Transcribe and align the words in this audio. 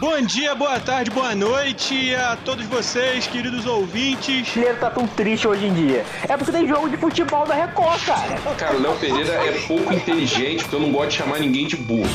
Bom 0.00 0.18
dia, 0.22 0.54
boa 0.54 0.80
tarde, 0.80 1.10
boa 1.10 1.34
noite 1.34 2.14
a 2.14 2.34
todos 2.34 2.64
vocês, 2.64 3.26
queridos 3.26 3.66
ouvintes. 3.66 4.48
O 4.48 4.52
brasileiro 4.54 4.78
tá 4.78 4.88
tão 4.88 5.06
triste 5.06 5.46
hoje 5.46 5.66
em 5.66 5.74
dia. 5.74 6.06
É 6.26 6.38
porque 6.38 6.50
tem 6.50 6.66
jogo 6.66 6.88
de 6.88 6.96
futebol 6.96 7.46
da 7.46 7.54
Record, 7.54 8.02
cara. 8.06 8.54
Cara, 8.56 8.76
o 8.78 8.80
Léo 8.80 8.96
Pereira 8.96 9.34
é 9.34 9.60
pouco 9.68 9.92
inteligente, 9.92 10.62
porque 10.62 10.76
eu 10.76 10.80
não 10.80 10.90
gosto 10.90 11.10
de 11.10 11.16
chamar 11.16 11.38
ninguém 11.38 11.66
de 11.66 11.76
burro. 11.76 12.08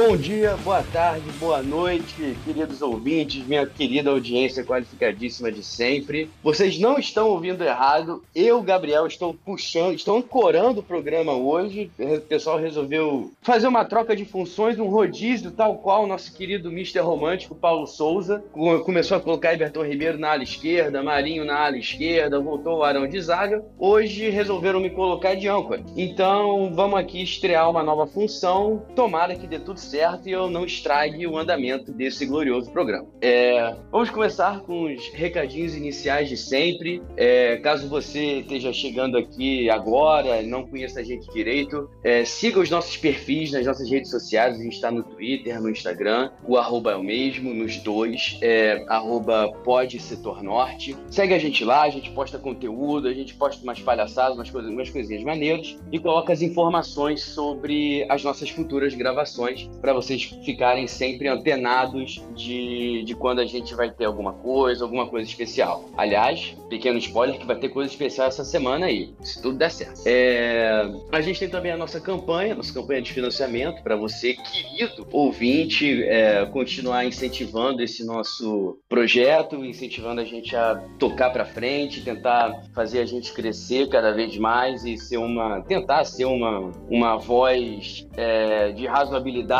Bom 0.00 0.16
dia, 0.16 0.56
boa 0.58 0.80
tarde, 0.80 1.28
boa 1.40 1.60
noite, 1.60 2.36
queridos 2.44 2.80
ouvintes, 2.82 3.44
minha 3.44 3.66
querida 3.66 4.10
audiência 4.10 4.62
qualificadíssima 4.62 5.50
de 5.50 5.60
sempre. 5.60 6.30
Vocês 6.40 6.78
não 6.78 7.00
estão 7.00 7.28
ouvindo 7.30 7.64
errado. 7.64 8.22
Eu, 8.32 8.62
Gabriel, 8.62 9.08
estou 9.08 9.34
puxando, 9.34 9.96
estou 9.96 10.16
ancorando 10.16 10.78
o 10.78 10.84
programa 10.84 11.32
hoje. 11.32 11.90
O 11.98 12.20
pessoal 12.20 12.60
resolveu 12.60 13.32
fazer 13.42 13.66
uma 13.66 13.84
troca 13.84 14.14
de 14.14 14.24
funções, 14.24 14.78
um 14.78 14.86
rodízio, 14.86 15.50
tal 15.50 15.74
qual 15.78 16.04
o 16.04 16.06
nosso 16.06 16.32
querido 16.32 16.70
Mister 16.70 17.04
Romântico 17.04 17.56
Paulo 17.56 17.84
Souza. 17.84 18.44
Começou 18.84 19.16
a 19.16 19.20
colocar 19.20 19.52
Everton 19.52 19.82
Ribeiro 19.82 20.16
na 20.16 20.30
ala 20.30 20.44
esquerda, 20.44 21.02
Marinho 21.02 21.44
na 21.44 21.58
ala 21.58 21.76
esquerda, 21.76 22.38
voltou 22.38 22.78
o 22.78 22.82
Arão 22.84 23.08
de 23.08 23.20
zaga. 23.20 23.64
Hoje 23.76 24.30
resolveram 24.30 24.78
me 24.78 24.90
colocar 24.90 25.34
de 25.34 25.48
âncora. 25.48 25.82
Então 25.96 26.72
vamos 26.72 27.00
aqui 27.00 27.20
estrear 27.20 27.68
uma 27.68 27.82
nova 27.82 28.06
função. 28.06 28.80
Tomara 28.94 29.34
que 29.34 29.48
dê 29.48 29.58
tudo 29.58 29.87
certo 29.88 30.28
e 30.28 30.32
eu 30.32 30.50
não 30.50 30.64
estrague 30.64 31.26
o 31.26 31.36
andamento 31.36 31.92
desse 31.92 32.26
glorioso 32.26 32.70
programa. 32.70 33.06
É, 33.20 33.74
vamos 33.90 34.10
começar 34.10 34.60
com 34.60 34.84
os 34.84 35.08
recadinhos 35.10 35.74
iniciais 35.74 36.28
de 36.28 36.36
sempre. 36.36 37.02
É, 37.16 37.56
caso 37.58 37.88
você 37.88 38.40
esteja 38.40 38.72
chegando 38.72 39.16
aqui 39.16 39.70
agora, 39.70 40.42
não 40.42 40.66
conheça 40.66 41.00
a 41.00 41.02
gente 41.02 41.30
direito, 41.32 41.90
é, 42.04 42.24
siga 42.24 42.60
os 42.60 42.70
nossos 42.70 42.96
perfis 42.96 43.52
nas 43.52 43.66
nossas 43.66 43.90
redes 43.90 44.10
sociais. 44.10 44.58
A 44.58 44.62
gente 44.62 44.74
está 44.74 44.90
no 44.90 45.02
Twitter, 45.02 45.60
no 45.60 45.70
Instagram, 45.70 46.30
o 46.46 46.56
arroba 46.56 46.92
é 46.92 46.96
o 46.96 47.02
mesmo, 47.02 47.54
nos 47.54 47.76
dois, 47.78 48.38
é, 48.42 48.84
arroba 48.88 49.50
pode 49.64 49.98
setor 49.98 50.42
norte. 50.42 50.96
Segue 51.10 51.34
a 51.34 51.38
gente 51.38 51.64
lá, 51.64 51.82
a 51.82 51.90
gente 51.90 52.10
posta 52.10 52.38
conteúdo, 52.38 53.08
a 53.08 53.14
gente 53.14 53.34
posta 53.34 53.62
umas 53.62 53.80
palhaçadas, 53.80 54.36
umas, 54.36 54.50
coisas, 54.50 54.70
umas 54.70 54.90
coisinhas 54.90 55.22
maneiras 55.24 55.78
e 55.90 55.98
coloca 55.98 56.32
as 56.32 56.42
informações 56.42 57.22
sobre 57.22 58.06
as 58.08 58.22
nossas 58.22 58.50
futuras 58.50 58.94
gravações 58.94 59.67
para 59.80 59.92
vocês 59.92 60.24
ficarem 60.44 60.86
sempre 60.86 61.28
antenados 61.28 62.22
de, 62.34 63.02
de 63.04 63.14
quando 63.14 63.40
a 63.40 63.46
gente 63.46 63.74
vai 63.74 63.90
ter 63.90 64.04
alguma 64.04 64.32
coisa, 64.32 64.84
alguma 64.84 65.06
coisa 65.06 65.28
especial. 65.28 65.88
Aliás, 65.96 66.56
pequeno 66.68 66.98
spoiler 66.98 67.38
que 67.38 67.46
vai 67.46 67.56
ter 67.56 67.68
coisa 67.68 67.90
especial 67.90 68.28
essa 68.28 68.44
semana 68.44 68.86
aí, 68.86 69.14
se 69.20 69.40
tudo 69.40 69.58
der 69.58 69.70
certo. 69.70 70.02
É, 70.04 70.82
a 71.12 71.20
gente 71.20 71.38
tem 71.38 71.48
também 71.48 71.72
a 71.72 71.76
nossa 71.76 72.00
campanha, 72.00 72.54
nossa 72.54 72.72
campanha 72.72 73.02
de 73.02 73.12
financiamento 73.12 73.82
para 73.82 73.96
você, 73.96 74.34
querido 74.34 75.06
ouvinte, 75.12 76.02
é, 76.04 76.44
continuar 76.46 77.04
incentivando 77.04 77.82
esse 77.82 78.04
nosso 78.04 78.78
projeto, 78.88 79.64
incentivando 79.64 80.20
a 80.20 80.24
gente 80.24 80.54
a 80.56 80.76
tocar 80.98 81.30
para 81.30 81.44
frente, 81.44 82.02
tentar 82.02 82.62
fazer 82.74 83.00
a 83.00 83.06
gente 83.06 83.32
crescer 83.32 83.88
cada 83.88 84.12
vez 84.12 84.36
mais 84.36 84.84
e 84.84 84.96
ser 84.96 85.18
uma, 85.18 85.62
tentar 85.62 86.04
ser 86.04 86.24
uma, 86.24 86.70
uma 86.90 87.16
voz 87.16 88.06
é, 88.16 88.72
de 88.72 88.86
razoabilidade 88.86 89.57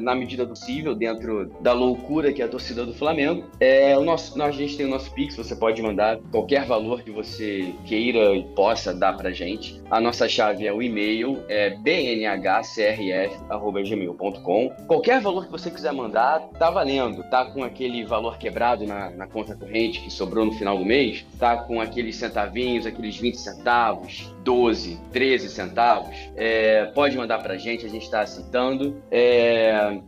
na 0.00 0.14
medida 0.14 0.44
do 0.44 0.54
possível, 0.58 0.94
dentro 0.94 1.50
da 1.60 1.72
loucura 1.72 2.32
que 2.32 2.42
é 2.42 2.44
a 2.44 2.48
torcida 2.48 2.84
do 2.84 2.92
Flamengo. 2.92 3.44
É, 3.60 3.96
o 3.96 4.02
nosso, 4.04 4.42
a 4.42 4.50
gente 4.50 4.76
tem 4.76 4.84
o 4.86 4.90
nosso 4.90 5.12
Pix, 5.12 5.36
você 5.36 5.54
pode 5.54 5.80
mandar 5.80 6.18
qualquer 6.30 6.66
valor 6.66 7.02
que 7.02 7.10
você 7.10 7.72
queira 7.86 8.34
e 8.34 8.42
possa 8.54 8.92
dar 8.92 9.16
pra 9.16 9.30
gente. 9.30 9.80
A 9.90 10.00
nossa 10.00 10.28
chave 10.28 10.66
é 10.66 10.72
o 10.72 10.82
e-mail, 10.82 11.44
é 11.48 11.70
bnhcrf.gmail.com. 11.70 14.70
Qualquer 14.86 15.20
valor 15.20 15.46
que 15.46 15.52
você 15.52 15.70
quiser 15.70 15.92
mandar, 15.92 16.40
tá 16.58 16.70
valendo. 16.70 17.22
Tá 17.30 17.44
com 17.46 17.62
aquele 17.62 18.04
valor 18.04 18.36
quebrado 18.38 18.84
na, 18.86 19.10
na 19.10 19.26
conta 19.26 19.54
corrente 19.54 20.00
que 20.00 20.10
sobrou 20.10 20.44
no 20.44 20.52
final 20.52 20.76
do 20.76 20.84
mês, 20.84 21.24
tá 21.38 21.56
com 21.56 21.80
aqueles 21.80 22.16
centavinhos, 22.16 22.84
aqueles 22.86 23.16
20 23.16 23.36
centavos, 23.36 24.34
12, 24.42 24.98
13 25.12 25.48
centavos, 25.48 26.16
é, 26.36 26.86
pode 26.86 27.16
mandar 27.16 27.40
pra 27.42 27.56
gente, 27.56 27.86
a 27.86 27.88
gente 27.88 28.04
está 28.04 28.22
aceitando. 28.22 29.00
É, 29.10 29.27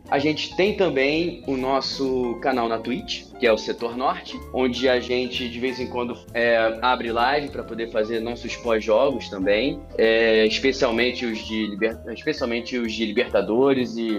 a 0.09 0.19
gente 0.19 0.55
tem 0.55 0.75
também 0.75 1.43
o 1.47 1.57
nosso 1.57 2.37
canal 2.41 2.67
na 2.67 2.77
Twitch, 2.77 3.30
que 3.41 3.47
é 3.47 3.51
o 3.51 3.57
Setor 3.57 3.97
Norte, 3.97 4.39
onde 4.53 4.87
a 4.87 4.99
gente 4.99 5.49
de 5.49 5.59
vez 5.59 5.79
em 5.79 5.87
quando 5.87 6.15
é, 6.31 6.77
abre 6.79 7.11
live 7.11 7.49
para 7.49 7.63
poder 7.63 7.89
fazer 7.89 8.19
nossos 8.19 8.55
pós-jogos 8.55 9.29
também, 9.29 9.81
é, 9.97 10.45
especialmente 10.45 11.25
os 11.25 11.39
de 11.39 11.75
especialmente 12.13 12.77
os 12.77 12.93
de 12.93 13.03
Libertadores 13.03 13.97
e 13.97 14.11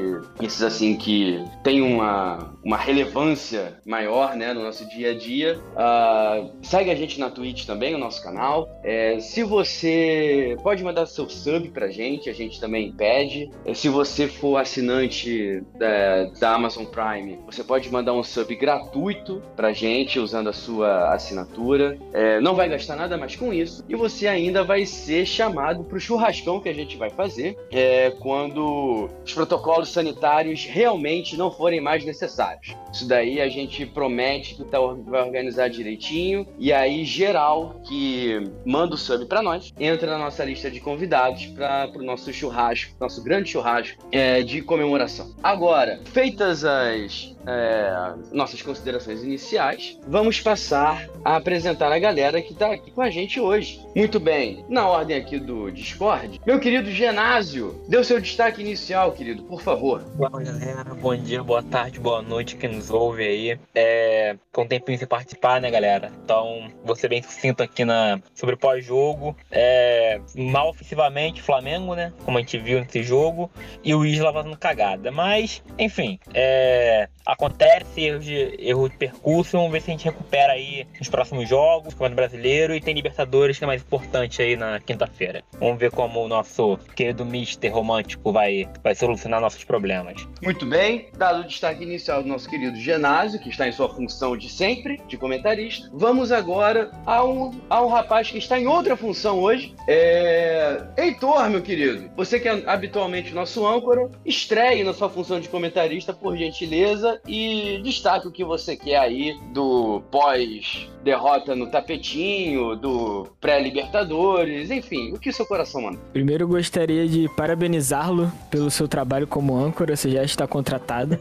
esses 0.43 0.61
assim 0.61 0.97
que 0.97 1.41
tem 1.63 1.81
uma, 1.81 2.53
uma 2.65 2.77
relevância 2.77 3.79
maior, 3.87 4.35
né, 4.35 4.53
no 4.53 4.65
nosso 4.65 4.89
dia 4.89 5.13
a 5.13 5.15
dia. 5.15 5.57
Uh, 5.57 6.51
segue 6.61 6.91
a 6.91 6.95
gente 6.97 7.21
na 7.21 7.31
Twitch 7.31 7.65
também, 7.65 7.95
o 7.95 7.99
nosso 7.99 8.21
canal. 8.25 8.69
É, 8.83 9.21
se 9.21 9.45
você 9.45 10.57
pode 10.65 10.83
mandar 10.83 11.07
seu 11.07 11.29
sub 11.29 11.69
pra 11.69 11.89
gente, 11.91 12.29
a 12.29 12.33
gente 12.33 12.61
também 12.61 12.91
pede. 12.91 13.49
É, 13.65 13.73
se 13.73 13.89
você 13.89 14.27
for 14.27 14.57
assinante 14.57 15.63
da, 15.79 16.25
da 16.41 16.55
Amazon 16.55 16.87
Prime, 16.87 17.39
você 17.47 17.63
pode 17.63 17.89
mandar 17.89 18.15
um 18.15 18.25
sub 18.25 18.53
gratuito 18.57 19.12
gratuito 19.13 19.43
pra 19.55 19.73
gente 19.73 20.19
usando 20.19 20.49
a 20.49 20.53
sua 20.53 21.13
assinatura. 21.13 21.99
É, 22.13 22.41
não 22.41 22.55
vai 22.55 22.69
gastar 22.69 22.97
nada 22.97 23.17
mais 23.17 23.37
com 23.37 23.53
isso. 23.53 23.85
E 23.89 23.95
você 23.95 24.27
ainda 24.27 24.65
vai 24.65 24.85
ser 24.87 25.27
chamado 25.27 25.85
pro 25.85 26.01
churrascão 26.01 26.61
que 26.61 26.69
a 26.69 26.75
gente 26.75 26.97
vai 26.97 27.11
fazer 27.11 27.57
é, 27.71 28.11
quando 28.11 29.09
os 29.25 29.33
protocolos 29.33 29.91
sanitários 29.91 30.65
realmente 30.65 31.37
não 31.37 31.51
forem 31.51 31.81
mais 31.81 32.05
necessários. 32.05 32.75
Isso 32.93 33.07
daí 33.07 33.41
a 33.41 33.49
gente 33.49 33.87
promete 33.87 34.55
que 34.55 34.65
tá, 34.65 34.79
vai 35.07 35.23
organizar 35.23 35.69
direitinho. 35.69 36.47
E 36.59 36.73
aí, 36.73 37.05
geral 37.05 37.81
que 37.87 38.43
manda 38.65 38.95
o 38.95 38.99
sub 38.99 39.27
para 39.27 39.43
nós, 39.43 39.73
entra 39.79 40.11
na 40.13 40.19
nossa 40.19 40.45
lista 40.45 40.71
de 40.71 40.81
convidados 40.81 41.47
para 41.47 41.91
o 41.95 42.03
nosso 42.03 42.33
churrasco, 42.33 42.95
nosso 43.01 43.23
grande 43.23 43.51
churrasco 43.51 44.03
é, 44.11 44.43
de 44.43 44.63
comemoração. 44.63 45.35
Agora, 45.43 46.01
feitas 46.05 46.65
as 46.65 47.33
é, 47.47 48.15
nossas 48.33 48.63
considerações 48.63 49.02
iniciais, 49.07 49.99
vamos 50.07 50.41
passar 50.41 51.09
a 51.25 51.37
apresentar 51.37 51.93
a 51.93 51.99
galera 51.99 52.41
que 52.41 52.53
está 52.53 52.73
aqui 52.73 52.91
com 52.91 53.03
a 53.03 53.11
gente 53.11 53.41
hoje. 53.41 53.81
Muito 53.95 54.19
bem, 54.19 54.65
na 54.69 54.87
ordem 54.89 55.17
aqui 55.17 55.39
do 55.39 55.71
Discord, 55.71 56.41
meu 56.47 56.61
querido 56.61 56.91
Genásio, 56.91 57.83
dê 57.89 57.97
o 57.97 58.05
seu 58.05 58.21
destaque 58.21 58.61
inicial, 58.61 59.13
querido, 59.13 59.43
por 59.45 59.61
favor. 59.61 60.03
Bom, 60.15 60.31
galera, 60.31 60.95
bom 60.95 61.17
dia, 61.17 61.43
boa 61.43 61.63
tarde, 61.63 61.99
boa 61.99 62.23
noite, 62.23 62.57
quem 62.57 62.71
nos 62.71 62.91
ouve 62.91 63.25
aí. 63.25 63.59
É, 63.75 64.37
com 64.53 64.63
um 64.63 64.69
tempinho 64.69 64.99
sem 64.99 65.07
participar, 65.07 65.61
né, 65.61 65.71
galera? 65.71 66.13
Então, 66.25 66.71
vou 66.85 66.95
ser 66.95 67.09
bem 67.09 67.23
sucinto 67.23 67.63
aqui 67.63 67.85
na, 67.85 68.21
sobre 68.35 68.57
pós-jogo. 68.57 69.37
É, 69.51 70.21
mal 70.37 70.69
ofensivamente, 70.69 71.43
Flamengo, 71.43 71.95
né? 71.95 72.13
Como 72.25 72.37
a 72.39 72.41
gente 72.41 72.59
viu 72.59 72.81
nesse 72.81 73.03
jogo, 73.03 73.51
e 73.83 73.95
o 73.95 74.05
Isla 74.05 74.33
fazendo 74.33 74.57
cagada. 74.57 75.11
Mas, 75.11 75.63
enfim, 75.79 76.19
é, 76.35 77.09
acontece 77.25 78.01
erros 78.01 78.25
de, 78.25 78.57
erro 78.59 78.82
de 78.89 78.97
percurso. 78.97 79.57
Vamos 79.57 79.73
ver 79.73 79.81
se 79.81 79.91
a 79.91 79.93
gente 79.93 80.05
recupera 80.05 80.53
aí 80.53 80.87
nos 80.99 81.09
próximos 81.09 81.49
jogos, 81.49 81.95
Campeonato 81.95 82.17
Brasileiro, 82.17 82.75
e 82.75 82.81
tem 82.81 82.95
Libertadores, 82.95 83.59
que 83.59 83.65
é 83.65 83.67
mais 83.67 83.83
importante 83.83 84.43
aí 84.43 84.57
na 84.57 84.81
quinta-feira. 84.81 85.43
Vamos 85.59 85.79
ver 85.79 85.91
como 85.91 86.25
o 86.25 86.29
nosso 86.29 86.79
querido 86.95 87.25
Mister 87.25 87.73
Romântico 87.73 88.33
vai, 88.33 88.69
vai 88.83 88.95
solucionar 88.95 89.41
nossos 89.41 89.65
problemas. 89.65 90.27
Muito 90.43 90.67
bem, 90.67 91.09
dado 91.17 91.41
o 91.41 91.47
destaque 91.47 91.83
inicial 91.83 92.23
do 92.23 92.29
nosso 92.29 92.49
querido 92.49 92.77
Genásio, 92.77 93.41
que 93.41 93.49
está 93.49 93.69
em 93.69 93.73
sua 93.73 93.89
função 93.89 94.37
de 94.37 94.49
sempre, 94.49 95.01
de 95.09 95.17
comentarista, 95.17 95.89
vamos 95.93 96.33
agora 96.33 96.91
a 97.07 97.25
um, 97.25 97.61
a 97.69 97.83
um 97.85 97.89
rapaz 97.89 98.31
que 98.31 98.39
está 98.39 98.59
em 98.59 98.67
outra 98.67 98.97
função 98.97 99.39
hoje. 99.39 99.75
É... 99.89 100.83
Heitor, 100.97 101.49
meu 101.51 101.63
querido, 101.63 102.11
você 102.17 102.41
que 102.41 102.49
é 102.49 102.63
habitualmente 102.67 103.35
nosso 103.35 103.67
âncora, 103.67 104.11
estreie 104.25 104.85
na 104.85 104.93
sua 104.93 105.09
função 105.09 105.41
de 105.41 105.49
comentarista, 105.49 106.13
por 106.13 106.37
gentileza, 106.37 107.21
e 107.27 107.81
destaque 107.83 108.29
o 108.29 108.33
que 108.33 108.45
você 108.45 108.72
quer 108.77 108.97
aí 108.99 109.39
do 109.53 110.03
pós-derrota 110.11 111.55
no 111.55 111.71
tapetinho, 111.71 112.77
do 112.77 113.29
pré-Libertadores, 113.41 114.71
enfim, 114.71 115.13
o 115.13 115.19
que 115.19 115.33
seu 115.33 115.47
coração 115.47 115.83
manda. 115.83 115.99
Primeiro, 116.13 116.47
gostaria 116.47 117.09
de 117.09 117.29
parabenizá-lo 117.37 118.31
pelo 118.51 118.71
seu 118.71 118.87
trabalho 118.89 119.27
como 119.27 119.57
âncora, 119.57 119.97
você 119.97 120.11
já 120.11 120.23
está 120.23 120.47
contratado. 120.47 121.19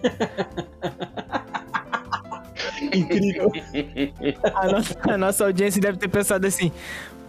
Incrível. 2.94 3.51
A 4.56 4.68
nossa, 4.68 5.00
a 5.03 5.18
nossa 5.18 5.45
audiência 5.45 5.81
deve 5.81 5.98
ter 5.98 6.07
pensado 6.07 6.45
assim: 6.45 6.71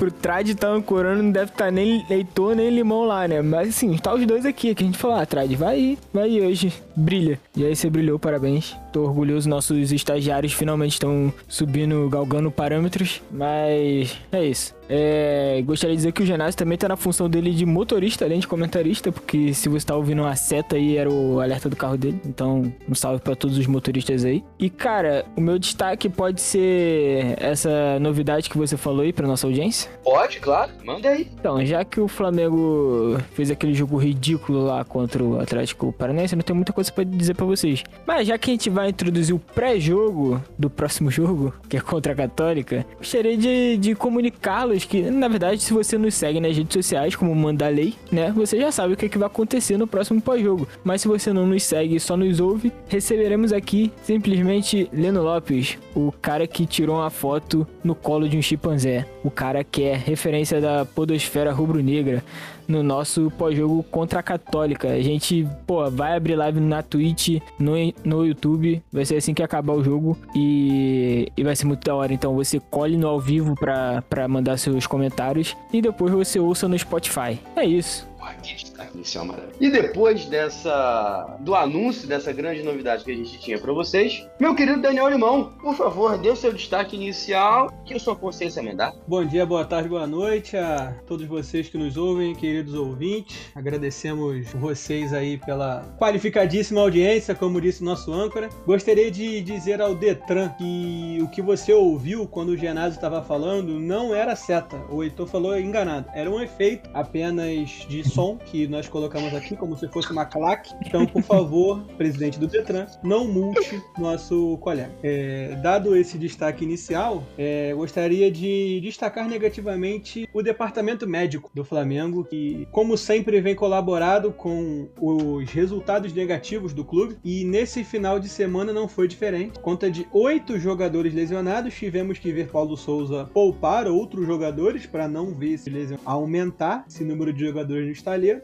pro 0.03 0.11
Trad 0.11 0.53
tá 0.57 0.67
ancorando, 0.67 1.23
não 1.23 1.31
deve 1.31 1.53
estar 1.53 1.67
tá 1.67 1.71
nem 1.71 2.05
Heitor 2.11 2.57
nem 2.57 2.71
Limão 2.71 3.05
lá, 3.05 3.29
né? 3.29 3.41
Mas 3.41 3.69
assim, 3.69 3.97
tá 3.97 4.13
os 4.13 4.27
dois 4.27 4.45
aqui, 4.45 4.75
que 4.75 4.83
a 4.83 4.87
gente 4.87 4.99
falou, 4.99 5.17
ah, 5.17 5.25
Trad, 5.25 5.55
vai 5.55 5.75
aí, 5.77 5.99
vai 6.13 6.25
aí 6.25 6.41
hoje, 6.41 6.73
brilha. 6.97 7.39
E 7.57 7.65
aí 7.65 7.77
você 7.77 7.89
brilhou, 7.89 8.19
parabéns. 8.19 8.77
Tô 8.93 9.05
orgulhoso, 9.05 9.49
nossos 9.49 9.93
estagiários 9.93 10.53
finalmente 10.53 10.95
estão 10.95 11.33
subindo, 11.47 12.09
galgando 12.11 12.51
parâmetros, 12.51 13.23
mas 13.31 14.19
é 14.33 14.45
isso. 14.45 14.75
É, 14.95 15.63
gostaria 15.65 15.97
de 15.97 16.01
dizer 16.01 16.13
que 16.13 16.23
o 16.23 16.27
Genásio 16.27 16.59
também 16.59 16.77
tá 16.77 16.87
na 16.87 16.97
função 16.97 17.31
dele 17.31 17.53
de 17.53 17.65
motorista, 17.65 18.27
além 18.27 18.41
de 18.41 18.47
comentarista, 18.47 19.11
porque 19.11 19.55
se 19.55 19.67
você 19.69 19.87
tá 19.87 19.97
ouvindo 19.97 20.21
uma 20.21 20.37
seta 20.37 20.77
aí, 20.77 20.99
era 20.99 21.11
o 21.11 21.41
alerta 21.41 21.71
do 21.71 21.77
carro 21.77 21.97
dele. 21.97 22.21
Então, 22.27 22.71
um 22.87 22.95
salve 22.95 23.23
para 23.23 23.35
todos 23.35 23.57
os 23.57 23.67
motoristas 23.67 24.23
aí. 24.25 24.45
E, 24.59 24.69
cara, 24.69 25.25
o 25.35 25.41
meu 25.41 25.59
destaque 25.59 26.11
pode 26.11 26.43
ser 26.43 27.37
essa 27.41 27.99
novidade 28.01 28.51
que 28.51 28.59
você 28.59 28.77
falou 28.77 29.01
aí 29.01 29.15
pra 29.15 29.27
nossa 29.27 29.47
audiência? 29.47 29.91
Pode, 30.05 30.41
claro. 30.41 30.73
Manda 30.85 31.09
aí. 31.09 31.29
Então, 31.39 31.65
já 31.65 31.85
que 31.85 32.01
o 32.01 32.09
Flamengo 32.09 33.19
fez 33.35 33.51
aquele 33.51 33.75
jogo 33.75 33.97
ridículo 33.97 34.65
lá 34.65 34.85
contra 34.85 35.23
o 35.23 35.41
Atlético 35.41 35.93
Paranaense, 35.93 36.35
não 36.37 36.43
tenho 36.43 36.57
muita 36.57 36.73
coisa 36.73 36.93
para 36.93 37.05
dizer 37.05 37.35
para 37.35 37.47
vocês. 37.47 37.85
Mas 38.07 38.27
já 38.27 38.37
que 38.39 38.51
a 38.51 38.55
gente 38.55 38.71
vai 38.71 38.89
introduzir 38.89 39.35
o 39.35 39.39
pré-jogo 39.39 40.43
do 40.59 40.69
próximo 40.69 41.11
jogo, 41.11 41.55
que 41.69 41.77
é 41.77 41.81
contra 41.81 42.13
a 42.13 42.17
Católica, 42.17 42.87
gostaria 42.99 43.37
de, 43.37 43.77
de 43.77 43.95
comunicá-los 43.95 44.85
que, 44.85 45.03
na 45.03 45.29
verdade, 45.29 45.63
se 45.63 45.73
você 45.73 45.97
nos 45.97 46.15
segue 46.15 46.41
nas 46.41 46.57
redes 46.57 46.73
sociais, 46.73 47.15
como 47.15 47.35
manda 47.35 47.67
a 47.67 47.69
lei, 47.69 47.95
né, 48.11 48.33
você 48.35 48.59
já 48.59 48.73
sabe 48.73 48.95
o 48.95 48.97
que, 48.97 49.07
é 49.07 49.09
que 49.09 49.19
vai 49.19 49.27
acontecer 49.27 49.77
no 49.77 49.87
próximo 49.87 50.21
pós-jogo. 50.21 50.67
Mas 50.85 51.03
se 51.03 51.09
você 51.09 51.33
não 51.33 51.47
nos 51.47 51.63
segue 51.63 51.97
e 51.97 52.01
só 52.01 52.17
nos 52.17 52.41
ouve, 52.41 52.73
receberemos 52.89 53.53
aqui 53.53 53.93
simplesmente 54.03 54.89
Leno 54.93 55.23
Lopes, 55.23 55.79
o 55.95 56.13
cara 56.21 56.47
que 56.47 56.67
tirou 56.67 56.97
uma 56.97 57.11
foto 57.11 57.67
no 57.85 57.95
colo 57.95 58.29
de 58.29 58.37
um 58.37 58.43
chimpanzé, 58.43 59.07
o 59.23 59.31
cara 59.31 59.63
que 59.65 59.82
é 59.83 59.95
referência 59.95 60.61
da 60.61 60.85
podosfera 60.85 61.53
rubro-negra 61.53 62.23
no 62.67 62.83
nosso 62.83 63.31
pós-jogo 63.37 63.83
contra 63.85 64.21
a 64.21 64.23
Católica. 64.23 64.89
A 64.89 65.03
gente, 65.03 65.47
pô, 65.67 65.91
vai 65.91 66.17
abrir 66.17 66.37
live 66.37 66.61
na 66.61 66.83
Twitch, 66.83 67.41
no, 67.59 67.73
no 68.05 68.25
YouTube, 68.25 68.83
vai 68.93 69.05
ser 69.05 69.17
assim 69.17 69.35
que 69.35 69.43
acabar 69.43 69.75
o 69.75 69.83
jogo 69.83 70.17
e, 70.35 71.31
e 71.37 71.43
vai 71.43 71.55
ser 71.57 71.67
muito 71.67 71.85
da 71.85 71.95
hora. 71.95 72.13
Então 72.13 72.35
você 72.35 72.61
colhe 72.71 72.97
no 72.97 73.09
ao 73.09 73.21
vivo 73.21 73.55
pra 73.55 74.29
mandar 74.29 74.57
seus 74.57 74.87
comentários 74.87 75.57
e 75.73 75.83
depois 75.83 76.13
você 76.13 76.39
ouça 76.39 76.69
no 76.69 76.79
Spotify. 76.79 77.39
É 77.57 77.65
isso. 77.65 78.12
Que 78.43 78.55
destaque 78.55 78.97
inicial 78.97 79.25
maravilhoso. 79.25 79.59
E 79.61 79.71
depois 79.71 80.27
dessa 80.27 81.37
do 81.41 81.55
anúncio 81.55 82.09
dessa 82.09 82.33
grande 82.33 82.63
novidade 82.63 83.05
que 83.05 83.11
a 83.11 83.15
gente 83.15 83.39
tinha 83.39 83.59
para 83.59 83.73
vocês, 83.73 84.27
meu 84.41 84.55
querido 84.55 84.81
Daniel 84.81 85.09
Limão, 85.09 85.53
por 85.61 85.75
favor, 85.77 86.19
dê 86.19 86.31
o 86.31 86.37
seu 86.37 86.53
destaque 86.53 86.97
inicial 86.97 87.71
que 87.85 87.95
a 87.95 88.01
sua 88.01 88.17
consciência 88.17 88.63
me 88.63 88.75
dá. 88.75 88.93
Bom 89.07 89.25
dia, 89.25 89.45
boa 89.45 89.65
tarde, 89.65 89.89
boa 89.89 90.07
noite 90.07 90.57
a 90.57 90.95
todos 91.07 91.27
vocês 91.27 91.69
que 91.69 91.79
nos 91.79 91.97
ouvem, 91.97 92.35
queridos 92.35 92.75
ouvintes. 92.75 93.37
Agradecemos 93.55 94.49
vocês 94.53 95.13
aí 95.13 95.39
pela 95.39 95.85
qualificadíssima 95.99 96.81
audiência, 96.81 97.35
como 97.35 97.61
disse 97.61 97.85
nosso 97.85 98.13
âncora. 98.13 98.49
Gostaria 98.67 99.11
de 99.11 99.41
dizer 99.41 99.81
ao 99.81 99.95
Detran 99.95 100.49
que 100.51 101.19
o 101.23 101.29
que 101.29 101.43
você 101.43 101.73
ouviu 101.73 102.27
quando 102.27 102.51
o 102.51 102.57
Genásio 102.57 102.97
estava 102.97 103.23
falando 103.23 103.79
não 103.79 104.15
era 104.15 104.37
seta. 104.37 104.77
O 104.91 105.03
Heitor 105.03 105.27
falou 105.27 105.59
enganado. 105.59 106.09
Era 106.15 106.31
um 106.31 106.41
efeito 106.41 106.89
apenas 106.95 107.87
de 107.89 108.12
som 108.13 108.37
que 108.37 108.67
nós 108.67 108.89
colocamos 108.89 109.35
aqui 109.35 109.57
como 109.57 109.77
se 109.77 109.89
fosse 109.89 110.13
uma 110.13 110.25
claque. 110.25 110.75
Então, 110.87 111.07
por 111.07 111.23
favor, 111.23 111.81
presidente 111.97 112.39
do 112.39 112.47
Detran, 112.47 112.87
não 113.03 113.27
multe 113.27 113.83
nosso 113.99 114.59
colega. 114.59 114.93
É, 115.03 115.57
dado 115.63 115.97
esse 115.97 116.19
destaque 116.19 116.65
inicial, 116.65 117.25
é, 117.39 117.73
gostaria 117.75 118.31
de 118.31 118.81
destacar 118.81 119.29
negativamente 119.29 120.29
o 120.33 120.43
departamento 120.43 121.07
médico 121.07 121.51
do 121.55 121.65
Flamengo, 121.65 122.25
que, 122.25 122.67
como 122.71 122.97
sempre, 122.97 123.41
vem 123.41 123.55
colaborado 123.55 124.33
com 124.33 124.89
os 125.01 125.51
resultados 125.51 126.13
negativos 126.13 126.73
do 126.73 126.85
clube. 126.85 127.17
E 127.25 127.45
nesse 127.45 127.85
final 127.85 128.19
de 128.19 128.29
semana 128.29 128.73
não 128.73 128.89
foi 128.89 129.09
diferente. 129.09 129.59
Conta 129.61 129.91
de 129.91 130.07
oito 130.13 130.59
jogadores 130.59 131.15
lesionados, 131.15 131.75
tivemos 131.75 132.19
que 132.19 132.33
ver 132.33 132.49
Paulo 132.49 132.77
Souza 132.77 133.29
poupar 133.33 133.87
outros 133.89 134.27
jogadores 134.27 134.87
para 134.87 135.09
não 135.09 135.35
ver 135.35 135.55
esse 135.55 135.71
lesão 135.71 135.99
aumentar 136.05 136.85
esse 136.89 137.05
número 137.05 137.33
de 137.33 137.45
jogadores 137.45 137.87
no 137.87 137.93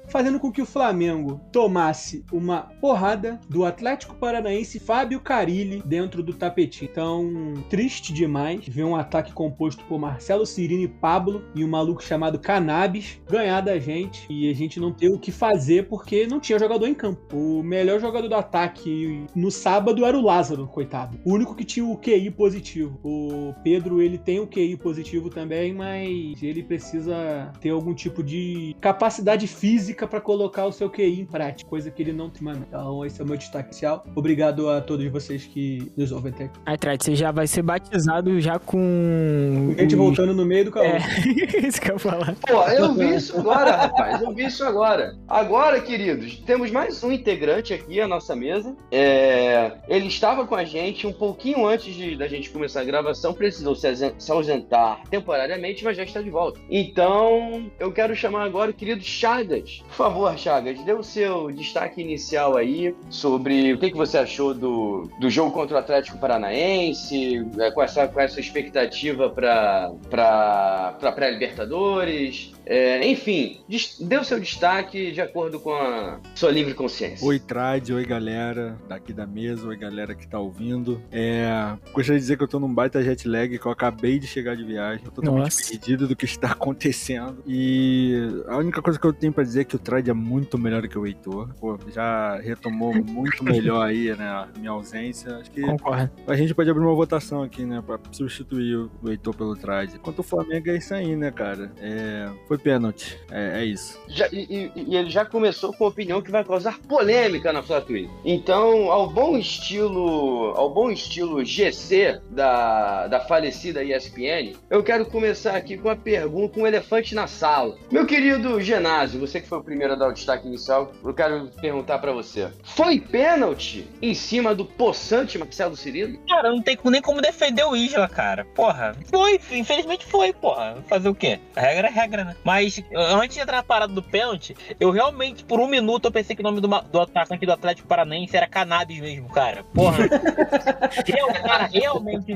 fazendo 0.06 0.38
com 0.38 0.52
que 0.52 0.62
o 0.62 0.66
Flamengo 0.66 1.40
tomasse 1.52 2.24
uma 2.32 2.62
porrada 2.80 3.40
do 3.48 3.64
Atlético 3.64 4.14
Paranaense 4.14 4.78
Fábio 4.78 5.20
Carilli 5.20 5.82
dentro 5.84 6.22
do 6.22 6.34
tapetinho. 6.34 6.88
Então, 6.90 7.54
triste 7.68 8.12
demais 8.12 8.66
ver 8.68 8.84
um 8.84 8.96
ataque 8.96 9.32
composto 9.32 9.84
por 9.84 9.98
Marcelo 9.98 10.46
Cirino 10.46 10.82
e 10.82 10.88
Pablo 10.88 11.44
e 11.54 11.64
um 11.64 11.68
maluco 11.68 12.02
chamado 12.02 12.38
Cannabis 12.38 13.20
ganhar 13.28 13.60
da 13.60 13.78
gente 13.78 14.26
e 14.30 14.50
a 14.50 14.54
gente 14.54 14.78
não 14.78 14.92
ter 14.92 15.08
o 15.08 15.18
que 15.18 15.32
fazer 15.32 15.88
porque 15.88 16.26
não 16.26 16.40
tinha 16.40 16.58
jogador 16.58 16.86
em 16.86 16.94
campo. 16.94 17.36
O 17.36 17.62
melhor 17.62 18.00
jogador 18.00 18.28
do 18.28 18.34
ataque 18.34 19.24
no 19.34 19.50
sábado 19.50 20.04
era 20.04 20.16
o 20.16 20.22
Lázaro, 20.22 20.66
coitado. 20.66 21.18
O 21.24 21.32
único 21.32 21.54
que 21.54 21.64
tinha 21.64 21.84
o 21.84 21.96
QI 21.96 22.30
positivo. 22.30 22.98
O 23.02 23.54
Pedro, 23.64 24.00
ele 24.00 24.18
tem 24.18 24.38
o 24.38 24.46
QI 24.46 24.76
positivo 24.76 25.30
também, 25.30 25.72
mas 25.72 26.42
ele 26.42 26.62
precisa 26.62 27.52
ter 27.60 27.70
algum 27.70 27.94
tipo 27.94 28.22
de 28.22 28.76
capacidade 28.80 29.47
física 29.48 30.06
para 30.06 30.20
colocar 30.20 30.66
o 30.66 30.72
seu 30.72 30.90
QI 30.90 31.20
em 31.20 31.24
prática, 31.24 31.68
coisa 31.68 31.90
que 31.90 32.02
ele 32.02 32.12
não 32.12 32.30
tem, 32.30 32.42
mano. 32.42 32.64
Então, 32.68 33.04
esse 33.04 33.20
é 33.20 33.24
o 33.24 33.26
meu 33.26 33.36
destaque 33.36 33.70
inicial. 33.70 34.04
Obrigado 34.14 34.68
a 34.70 34.80
todos 34.80 35.06
vocês 35.10 35.44
que 35.44 35.90
nos 35.96 36.12
ouvem 36.12 36.32
até 36.32 36.44
aqui. 36.44 36.60
Aí, 36.66 36.78
Trate, 36.78 37.04
você 37.04 37.14
já 37.14 37.30
vai 37.30 37.46
ser 37.46 37.62
batizado 37.62 38.40
já 38.40 38.58
com. 38.58 39.74
Gente 39.78 39.94
os... 39.94 39.98
voltando 39.98 40.34
no 40.34 40.44
meio 40.44 40.66
do 40.66 40.70
carro. 40.70 40.86
É, 40.86 40.98
isso 41.66 41.80
que 41.80 41.90
eu 41.90 41.94
ia 41.94 41.98
falar. 41.98 42.36
Pô, 42.46 42.62
eu 42.68 42.94
vi 42.94 43.14
isso 43.14 43.36
agora, 43.38 43.76
rapaz. 43.76 44.20
Eu 44.20 44.32
vi 44.32 44.44
isso 44.44 44.64
agora. 44.64 45.16
Agora, 45.26 45.80
queridos, 45.80 46.38
temos 46.40 46.70
mais 46.70 47.02
um 47.02 47.10
integrante 47.10 47.72
aqui 47.72 48.00
à 48.00 48.06
nossa 48.06 48.36
mesa. 48.36 48.76
É... 48.90 49.72
Ele 49.88 50.06
estava 50.06 50.46
com 50.46 50.54
a 50.54 50.64
gente 50.64 51.06
um 51.06 51.12
pouquinho 51.12 51.66
antes 51.66 51.94
de, 51.94 52.16
da 52.16 52.28
gente 52.28 52.50
começar 52.50 52.80
a 52.80 52.84
gravação, 52.84 53.32
precisou 53.32 53.74
se 53.74 54.32
ausentar 54.32 55.02
temporariamente, 55.10 55.84
mas 55.84 55.96
já 55.96 56.04
está 56.04 56.20
de 56.20 56.30
volta. 56.30 56.60
Então, 56.70 57.70
eu 57.78 57.92
quero 57.92 58.14
chamar 58.14 58.44
agora 58.44 58.70
o 58.70 58.74
querido 58.74 59.02
Chagas. 59.38 59.82
Por 59.88 59.94
favor, 59.94 60.38
Chagas, 60.38 60.80
dê 60.82 60.92
o 60.92 61.02
seu 61.02 61.50
destaque 61.52 62.00
inicial 62.00 62.56
aí 62.56 62.94
sobre 63.08 63.72
o 63.72 63.78
que, 63.78 63.90
que 63.90 63.96
você 63.96 64.18
achou 64.18 64.52
do, 64.52 65.08
do 65.20 65.30
jogo 65.30 65.52
contra 65.52 65.76
o 65.76 65.78
Atlético 65.78 66.18
Paranaense, 66.18 67.46
qual 67.72 67.82
é 67.82 67.84
a 67.84 67.88
sua, 67.88 68.08
qual 68.08 68.22
é 68.22 68.26
a 68.26 68.28
sua 68.28 68.40
expectativa 68.40 69.30
para 69.30 71.12
pré-Libertadores, 71.14 72.52
é, 72.70 73.10
enfim, 73.10 73.60
dê 73.98 74.18
o 74.18 74.24
seu 74.24 74.38
destaque 74.38 75.10
de 75.10 75.22
acordo 75.22 75.58
com 75.58 75.72
a 75.72 76.20
sua 76.34 76.50
livre 76.50 76.74
consciência. 76.74 77.26
Oi, 77.26 77.38
Trade, 77.38 77.94
oi, 77.94 78.04
galera 78.04 78.76
daqui 78.86 79.10
da 79.10 79.26
mesa, 79.26 79.66
oi, 79.66 79.76
galera 79.76 80.14
que 80.14 80.28
tá 80.28 80.38
ouvindo. 80.38 81.00
É, 81.10 81.48
gostaria 81.94 82.18
de 82.18 82.24
dizer 82.24 82.36
que 82.36 82.44
eu 82.44 82.48
tô 82.48 82.60
num 82.60 82.72
baita 82.72 83.02
jet 83.02 83.26
lag, 83.26 83.58
que 83.58 83.64
eu 83.64 83.72
acabei 83.72 84.18
de 84.18 84.26
chegar 84.26 84.54
de 84.54 84.64
viagem, 84.64 85.02
tô 85.02 85.10
totalmente 85.10 85.44
Nossa. 85.44 85.70
perdido 85.70 86.06
do 86.06 86.14
que 86.14 86.26
está 86.26 86.48
acontecendo. 86.52 87.42
E 87.46 88.42
a 88.46 88.58
única 88.58 88.82
coisa 88.82 89.00
que 89.00 89.06
eu 89.06 89.14
tenho 89.14 89.27
pra 89.32 89.44
dizer 89.44 89.62
é 89.62 89.64
que 89.64 89.76
o 89.76 89.78
Trade 89.78 90.10
é 90.10 90.14
muito 90.14 90.58
melhor 90.58 90.86
que 90.86 90.98
o 90.98 91.06
Heitor. 91.06 91.48
Pô, 91.60 91.78
já 91.92 92.36
retomou 92.36 92.94
muito 92.94 93.42
melhor 93.44 93.86
aí, 93.86 94.14
né, 94.16 94.24
a 94.24 94.48
minha 94.58 94.70
ausência. 94.70 95.36
Acho 95.36 95.50
que 95.50 95.60
Concordo. 95.60 96.10
a 96.26 96.36
gente 96.36 96.54
pode 96.54 96.70
abrir 96.70 96.82
uma 96.82 96.94
votação 96.94 97.42
aqui, 97.42 97.64
né, 97.64 97.82
pra 97.84 97.98
substituir 98.12 98.76
o 98.76 99.08
Heitor 99.08 99.34
pelo 99.34 99.56
Trade. 99.56 99.98
Quanto 99.98 100.18
ao 100.18 100.24
Flamengo 100.24 100.70
é 100.70 100.76
isso 100.76 100.94
aí, 100.94 101.16
né, 101.16 101.30
cara? 101.30 101.72
É, 101.80 102.28
foi 102.46 102.58
pênalti. 102.58 103.18
É, 103.30 103.60
é 103.60 103.64
isso. 103.64 103.98
Já, 104.08 104.28
e, 104.32 104.70
e, 104.74 104.96
ele 104.96 105.10
já 105.10 105.24
começou 105.24 105.72
com 105.72 105.84
a 105.84 105.88
opinião 105.88 106.22
que 106.22 106.30
vai 106.30 106.44
causar 106.44 106.78
polêmica 106.80 107.52
na 107.52 107.62
sua 107.62 107.80
Twitter. 107.80 108.10
Então, 108.24 108.90
ao 108.90 109.08
bom 109.08 109.36
estilo, 109.36 110.52
ao 110.56 110.70
bom 110.70 110.90
estilo 110.90 111.44
GC 111.44 112.20
da, 112.30 113.06
da 113.06 113.20
falecida 113.20 113.82
ESPN, 113.82 114.54
eu 114.70 114.82
quero 114.82 115.06
começar 115.06 115.56
aqui 115.56 115.76
com 115.76 115.88
a 115.88 115.96
pergunta, 115.96 116.60
um 116.60 116.66
elefante 116.66 117.14
na 117.14 117.26
sala. 117.26 117.76
Meu 117.90 118.06
querido 118.06 118.60
Genásio, 118.60 119.17
você 119.18 119.40
que 119.40 119.48
foi 119.48 119.58
o 119.58 119.62
primeiro 119.62 119.92
a 119.92 119.96
dar 119.96 120.08
o 120.08 120.12
destaque 120.12 120.46
inicial, 120.46 120.92
eu 121.04 121.14
quero 121.14 121.48
perguntar 121.60 121.98
para 121.98 122.12
você. 122.12 122.50
Foi 122.62 123.00
pênalti 123.00 123.86
em 124.00 124.14
cima 124.14 124.54
do 124.54 124.64
possante 124.64 125.38
Marcelo 125.38 125.76
Cirilo? 125.76 126.18
Cara, 126.28 126.50
não 126.50 126.62
tem 126.62 126.78
nem 126.84 127.02
como 127.02 127.20
defender 127.20 127.64
o 127.64 127.76
Isla, 127.76 128.08
cara. 128.08 128.44
Porra, 128.54 128.96
foi, 129.10 129.40
infelizmente 129.50 130.06
foi, 130.06 130.32
porra. 130.32 130.78
Fazer 130.88 131.08
o 131.08 131.14
quê? 131.14 131.38
A 131.54 131.60
regra 131.60 131.88
é 131.88 131.90
regra, 131.90 132.24
né? 132.24 132.36
Mas 132.44 132.82
antes 132.94 133.36
de 133.36 133.42
entrar 133.42 133.58
na 133.58 133.62
parada 133.62 133.92
do 133.92 134.02
pênalti, 134.02 134.56
eu 134.78 134.90
realmente, 134.90 135.44
por 135.44 135.60
um 135.60 135.66
minuto, 135.66 136.06
eu 136.06 136.12
pensei 136.12 136.34
que 136.34 136.42
o 136.42 136.44
nome 136.44 136.60
do, 136.60 136.68
do 136.68 137.00
atacante 137.00 137.44
do 137.44 137.52
Atlético 137.52 137.88
Paranaense 137.88 138.36
era 138.36 138.46
Cannabis 138.46 139.00
mesmo, 139.00 139.28
cara. 139.28 139.64
Porra. 139.74 140.04
eu, 141.06 141.26
cara, 141.42 141.66
realmente. 141.72 142.34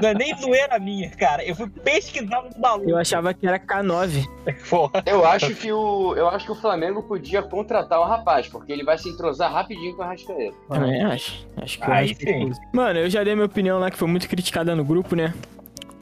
Não 0.00 0.08
é 0.08 0.14
nem 0.14 0.36
zoeira 0.36 0.78
minha, 0.78 1.10
cara. 1.10 1.44
Eu 1.44 1.54
fui 1.54 1.68
pesquisar 1.68 2.42
no 2.42 2.60
maluco. 2.60 2.90
Eu 2.90 2.98
achava 2.98 3.32
que 3.34 3.46
era 3.46 3.58
K9. 3.58 4.24
Porra. 4.68 5.02
Eu 5.06 5.24
acho 5.24 5.54
que 5.54 5.72
o. 5.72 6.03
Eu 6.16 6.28
acho 6.28 6.46
que 6.46 6.52
o 6.52 6.54
Flamengo 6.54 7.02
podia 7.02 7.42
contratar 7.42 7.98
o 8.00 8.04
rapaz, 8.04 8.48
porque 8.48 8.72
ele 8.72 8.84
vai 8.84 8.98
se 8.98 9.08
entrosar 9.08 9.52
rapidinho 9.52 9.96
com 9.96 10.02
a 10.02 10.08
Rascaeta. 10.08 10.56
Também 10.68 11.02
acho. 11.02 11.46
Acho 11.56 11.78
que 11.78 11.90
Aí, 11.90 12.14
sim. 12.14 12.50
Mano, 12.72 13.00
eu 13.00 13.08
já 13.10 13.24
dei 13.24 13.34
minha 13.34 13.46
opinião 13.46 13.78
lá 13.78 13.90
que 13.90 13.96
foi 13.96 14.08
muito 14.08 14.28
criticada 14.28 14.74
no 14.74 14.84
grupo, 14.84 15.16
né? 15.16 15.32